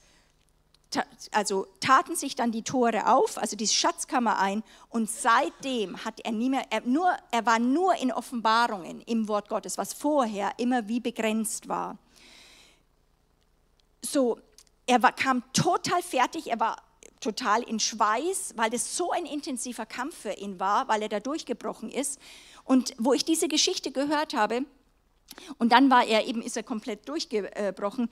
also 1.32 1.65
taten 1.80 2.15
sich 2.15 2.36
dann 2.36 2.51
die 2.51 2.61
Tore 2.61 3.07
auf, 3.07 3.38
also 3.38 3.55
die 3.55 3.67
Schatzkammer 3.67 4.38
ein, 4.38 4.63
und 4.89 5.09
seitdem 5.09 6.03
hat 6.03 6.19
er 6.19 6.34
nie 6.34 6.49
mehr, 6.49 6.65
er, 6.69 6.82
nur, 6.82 7.09
er 7.32 7.45
war 7.45 7.57
nur 7.57 7.95
in 7.95 8.11
Offenbarungen 8.11 9.01
im 9.01 9.28
Wort 9.30 9.47
Gottes, 9.47 9.78
was 9.78 9.93
vorher 9.93 10.51
immer 10.57 10.88
wie 10.88 10.99
begrenzt 10.99 11.69
war. 11.69 11.97
So, 14.04 14.39
er 14.86 15.01
war, 15.01 15.14
kam 15.14 15.43
total 15.54 16.01
fertig, 16.04 16.47
er 16.47 16.60
war 16.60 16.78
total 17.20 17.64
in 17.64 17.80
Schweiß, 17.80 18.54
weil 18.58 18.70
das 18.70 18.97
so 18.97 19.12
ein 19.12 19.26
intensiver 19.26 19.86
Kampf 19.86 20.16
für 20.16 20.34
ihn 20.34 20.60
war, 20.60 20.88
weil 20.88 21.01
er 21.01 21.10
da 21.10 21.20
durchgebrochen 21.20 21.89
ist. 21.89 22.20
Und 22.66 22.93
wo 22.97 23.14
ich 23.14 23.26
diese 23.26 23.47
Geschichte 23.47 23.91
gehört 23.91 24.34
habe, 24.34 24.66
und 25.58 25.72
dann 25.72 25.89
war 25.89 26.06
er 26.06 26.28
eben, 26.28 26.41
ist 26.41 26.58
er 26.58 26.64
komplett 26.64 27.08
durchgebrochen. 27.08 28.10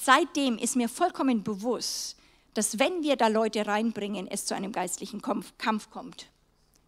Seitdem 0.00 0.58
ist 0.58 0.76
mir 0.76 0.88
vollkommen 0.88 1.42
bewusst, 1.42 2.16
dass 2.54 2.78
wenn 2.78 3.02
wir 3.02 3.16
da 3.16 3.28
Leute 3.28 3.66
reinbringen, 3.66 4.28
es 4.28 4.46
zu 4.46 4.54
einem 4.54 4.72
geistlichen 4.72 5.22
Kampf 5.22 5.90
kommt. 5.90 6.28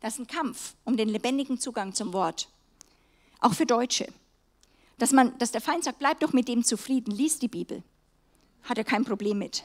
Das 0.01 0.15
ist 0.15 0.21
ein 0.21 0.27
Kampf 0.27 0.75
um 0.85 0.97
den 0.97 1.09
lebendigen 1.09 1.59
Zugang 1.59 1.95
zum 1.95 2.13
Wort. 2.13 2.49
Auch 3.41 3.55
für 3.55 3.67
Deutsche. 3.67 4.07
Dass, 4.99 5.13
man, 5.13 5.37
dass 5.39 5.51
der 5.51 5.61
Feind 5.61 5.85
sagt, 5.85 5.99
bleib 5.99 6.21
doch 6.21 6.33
mit 6.33 6.47
dem 6.47 6.63
zufrieden, 6.63 7.11
lies 7.11 7.39
die 7.39 7.49
Bibel. 7.49 7.83
Hat 8.65 8.79
er 8.79 8.85
kein 8.85 9.05
Problem 9.05 9.39
mit. 9.39 9.65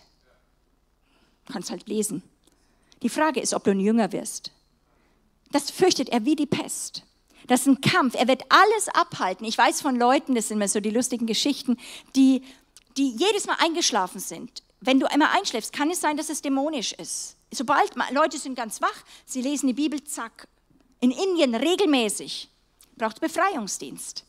Du 1.45 1.53
kannst 1.53 1.71
halt 1.71 1.87
lesen. 1.87 2.21
Die 3.01 3.09
Frage 3.09 3.39
ist, 3.39 3.53
ob 3.53 3.63
du 3.63 3.71
ein 3.71 3.79
Jünger 3.79 4.11
wirst. 4.11 4.51
Das 5.51 5.71
fürchtet 5.71 6.09
er 6.09 6.25
wie 6.25 6.35
die 6.35 6.45
Pest. 6.45 7.03
Das 7.47 7.61
ist 7.61 7.67
ein 7.67 7.81
Kampf. 7.81 8.15
Er 8.15 8.27
wird 8.27 8.43
alles 8.49 8.89
abhalten. 8.89 9.45
Ich 9.45 9.57
weiß 9.57 9.81
von 9.81 9.95
Leuten, 9.95 10.35
das 10.35 10.49
sind 10.49 10.57
immer 10.57 10.67
so 10.67 10.79
die 10.79 10.91
lustigen 10.91 11.25
Geschichten, 11.25 11.77
die, 12.15 12.43
die 12.97 13.09
jedes 13.09 13.47
Mal 13.47 13.55
eingeschlafen 13.59 14.19
sind. 14.19 14.61
Wenn 14.81 14.99
du 14.99 15.09
einmal 15.09 15.29
einschläfst, 15.35 15.73
kann 15.73 15.89
es 15.89 16.01
sein, 16.01 16.17
dass 16.17 16.29
es 16.29 16.41
dämonisch 16.41 16.93
ist. 16.93 17.35
Sobald 17.51 17.95
Leute 18.11 18.37
sind 18.37 18.55
ganz 18.55 18.81
wach, 18.81 19.03
sie 19.25 19.41
lesen 19.41 19.67
die 19.67 19.73
Bibel, 19.73 20.03
zack. 20.03 20.47
In 20.99 21.11
Indien 21.11 21.55
regelmäßig 21.55 22.49
braucht 22.97 23.21
Befreiungsdienst. 23.21 24.25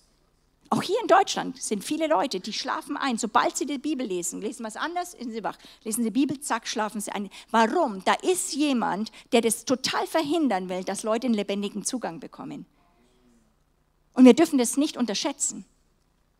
Auch 0.73 0.83
hier 0.83 1.01
in 1.01 1.09
Deutschland 1.09 1.61
sind 1.61 1.83
viele 1.83 2.07
Leute, 2.07 2.39
die 2.39 2.53
schlafen 2.53 2.97
ein, 2.97 3.19
sobald 3.19 3.57
sie 3.57 3.67
die 3.67 3.79
Bibel 3.79 4.07
lesen. 4.07 4.41
Lesen 4.41 4.65
was 4.65 4.77
anders, 4.77 5.13
sind 5.13 5.33
sie 5.33 5.43
wach. 5.43 5.59
Lesen 5.83 6.05
sie 6.05 6.11
die 6.11 6.21
Bibel, 6.21 6.39
zack, 6.39 6.69
schlafen 6.69 7.01
sie 7.01 7.11
ein. 7.11 7.29
Warum? 7.51 8.05
Da 8.05 8.15
ist 8.15 8.55
jemand, 8.55 9.11
der 9.33 9.41
das 9.41 9.65
total 9.65 10.07
verhindern 10.07 10.69
will, 10.69 10.85
dass 10.85 11.03
Leute 11.03 11.27
einen 11.27 11.35
lebendigen 11.35 11.85
Zugang 11.85 12.21
bekommen. 12.21 12.67
Und 14.15 14.25
wir 14.25 14.35
dürfen 14.35 14.59
das 14.59 14.77
nicht 14.77 14.97
unterschätzen. 14.97 15.65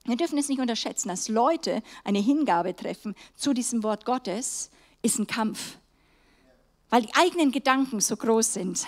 Wir 0.05 0.17
dürfen 0.17 0.39
es 0.39 0.49
nicht 0.49 0.61
unterschätzen, 0.61 1.09
dass 1.09 1.29
Leute 1.29 1.83
eine 2.05 2.21
Hingabe 2.21 2.75
treffen 2.77 3.17
zu 3.35 3.53
diesem 3.53 3.83
Wort 3.83 4.05
Gottes, 4.05 4.71
ist 5.03 5.19
ein 5.19 5.27
Kampf. 5.27 5.77
Weil 6.89 7.03
die 7.03 7.15
eigenen 7.15 7.51
Gedanken 7.51 8.01
so 8.01 8.17
groß 8.17 8.55
sind. 8.55 8.87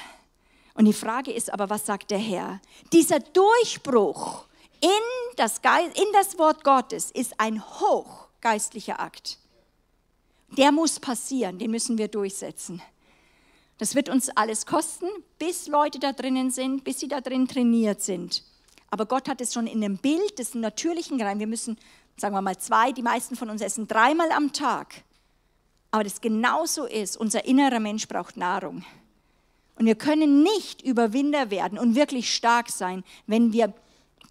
Und 0.74 0.84
die 0.84 0.92
Frage 0.92 1.32
ist 1.32 1.52
aber, 1.52 1.68
was 1.68 1.84
sagt 1.84 2.12
der 2.12 2.18
Herr? 2.18 2.60
Dieser 2.92 3.18
Durchbruch 3.18 4.46
in 4.82 5.36
das, 5.36 5.60
in 5.94 6.12
das 6.12 6.38
Wort 6.38 6.64
Gottes 6.64 7.10
ist 7.10 7.38
ein 7.38 7.62
hochgeistlicher 7.64 9.00
Akt. 9.00 9.38
Der 10.58 10.72
muss 10.72 11.00
passieren, 11.00 11.58
den 11.58 11.70
müssen 11.70 11.96
wir 11.96 12.08
durchsetzen. 12.08 12.82
Das 13.78 13.94
wird 13.94 14.08
uns 14.08 14.28
alles 14.28 14.66
kosten, 14.66 15.06
bis 15.38 15.66
Leute 15.66 15.98
da 15.98 16.12
drinnen 16.12 16.50
sind, 16.50 16.84
bis 16.84 17.00
sie 17.00 17.08
da 17.08 17.20
drin 17.20 17.48
trainiert 17.48 18.02
sind. 18.02 18.44
Aber 18.90 19.06
Gott 19.06 19.28
hat 19.28 19.40
es 19.40 19.54
schon 19.54 19.66
in 19.66 19.80
dem 19.80 19.96
Bild 19.96 20.38
des 20.38 20.54
natürlichen 20.54 21.20
rein. 21.22 21.38
Wir 21.38 21.46
müssen, 21.46 21.78
sagen 22.16 22.34
wir 22.34 22.42
mal, 22.42 22.58
zwei, 22.58 22.92
die 22.92 23.02
meisten 23.02 23.36
von 23.36 23.48
uns 23.48 23.62
essen 23.62 23.88
dreimal 23.88 24.30
am 24.32 24.52
Tag. 24.52 25.02
Aber 25.90 26.04
das 26.04 26.20
genauso 26.20 26.86
ist, 26.86 27.16
unser 27.16 27.44
innerer 27.46 27.80
Mensch 27.80 28.08
braucht 28.08 28.36
Nahrung. 28.36 28.84
Und 29.76 29.86
wir 29.86 29.94
können 29.94 30.42
nicht 30.42 30.82
Überwinder 30.82 31.50
werden 31.50 31.78
und 31.78 31.94
wirklich 31.94 32.34
stark 32.34 32.68
sein, 32.70 33.04
wenn 33.26 33.52
wir 33.52 33.72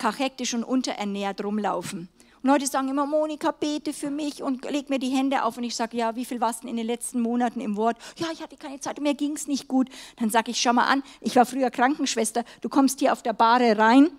kachektisch 0.01 0.55
und 0.55 0.63
unterernährt 0.63 1.43
rumlaufen. 1.43 2.09
Und 2.41 2.49
Leute 2.49 2.65
sagen 2.65 2.89
immer, 2.89 3.05
Monika, 3.05 3.51
bete 3.51 3.93
für 3.93 4.09
mich 4.09 4.41
und 4.41 4.65
leg 4.69 4.89
mir 4.89 4.97
die 4.97 5.09
Hände 5.09 5.43
auf. 5.43 5.57
Und 5.57 5.63
ich 5.63 5.75
sage, 5.75 5.95
ja, 5.95 6.15
wie 6.15 6.25
viel 6.25 6.41
warst 6.41 6.63
du 6.63 6.67
in 6.67 6.75
den 6.75 6.87
letzten 6.87 7.21
Monaten 7.21 7.61
im 7.61 7.77
Wort? 7.77 7.97
Ja, 8.17 8.27
ich 8.33 8.41
hatte 8.41 8.57
keine 8.57 8.79
Zeit 8.79 8.99
mir 8.99 9.13
ging 9.13 9.33
es 9.33 9.47
nicht 9.47 9.67
gut. 9.67 9.89
Dann 10.17 10.31
sage 10.31 10.49
ich, 10.49 10.59
schau 10.59 10.73
mal 10.73 10.85
an, 10.85 11.03
ich 11.19 11.35
war 11.35 11.45
früher 11.45 11.69
Krankenschwester, 11.69 12.43
du 12.61 12.69
kommst 12.69 12.99
hier 12.99 13.13
auf 13.13 13.21
der 13.21 13.33
Bahre 13.33 13.77
rein 13.77 14.09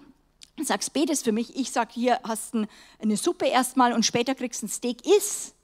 und 0.56 0.66
sagst, 0.68 0.92
betest 0.92 1.24
für 1.24 1.32
mich. 1.32 1.56
Ich 1.56 1.72
sage, 1.72 1.90
hier 1.94 2.20
hast 2.22 2.54
du 2.54 2.66
eine 3.00 3.16
Suppe 3.16 3.46
erstmal 3.46 3.92
und 3.92 4.06
später 4.06 4.36
kriegst 4.36 4.62
du 4.62 4.66
ein 4.66 4.68
Steak. 4.68 5.04
Iss. 5.04 5.54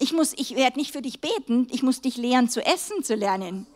Ich, 0.00 0.12
ich 0.12 0.56
werde 0.56 0.80
nicht 0.80 0.90
für 0.90 1.02
dich 1.02 1.20
beten, 1.20 1.68
ich 1.70 1.84
muss 1.84 2.00
dich 2.00 2.16
lehren 2.16 2.48
zu 2.48 2.66
essen 2.66 3.04
zu 3.04 3.14
lernen. 3.14 3.68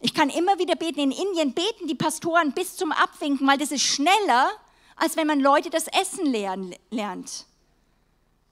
Ich 0.00 0.14
kann 0.14 0.30
immer 0.30 0.58
wieder 0.58 0.76
beten. 0.76 1.00
In 1.00 1.10
Indien 1.10 1.54
beten 1.54 1.86
die 1.86 1.94
Pastoren 1.94 2.52
bis 2.52 2.76
zum 2.76 2.92
Abwinken, 2.92 3.46
weil 3.46 3.58
das 3.58 3.72
ist 3.72 3.82
schneller, 3.82 4.50
als 4.96 5.16
wenn 5.16 5.26
man 5.26 5.40
Leute 5.40 5.70
das 5.70 5.86
Essen 5.88 6.26
lernt. 6.26 7.46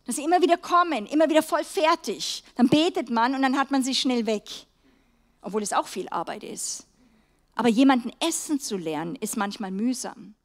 Dass 0.05 0.17
sie 0.17 0.25
immer 0.25 0.41
wieder 0.41 0.57
kommen, 0.57 1.07
immer 1.07 1.29
wieder 1.29 1.43
voll 1.43 1.65
fertig. 1.65 2.45
Dann 2.55 2.69
betet 2.69 3.11
man 3.11 3.35
und 3.35 3.43
dann 3.43 3.59
hat 3.59 3.71
man 3.71 3.83
sie 3.83 3.95
schnell 3.95 4.27
weg. 4.27 4.49
Obwohl 5.41 5.63
es 5.63 5.73
auch 5.73 5.89
viel 5.89 6.09
Arbeit 6.09 6.45
ist. 6.45 6.87
Aber 7.57 7.69
jemanden 7.69 8.13
essen 8.21 8.61
zu 8.61 8.77
lernen, 8.77 9.17
ist 9.17 9.37
manchmal 9.37 9.71
mühsam. 9.71 10.36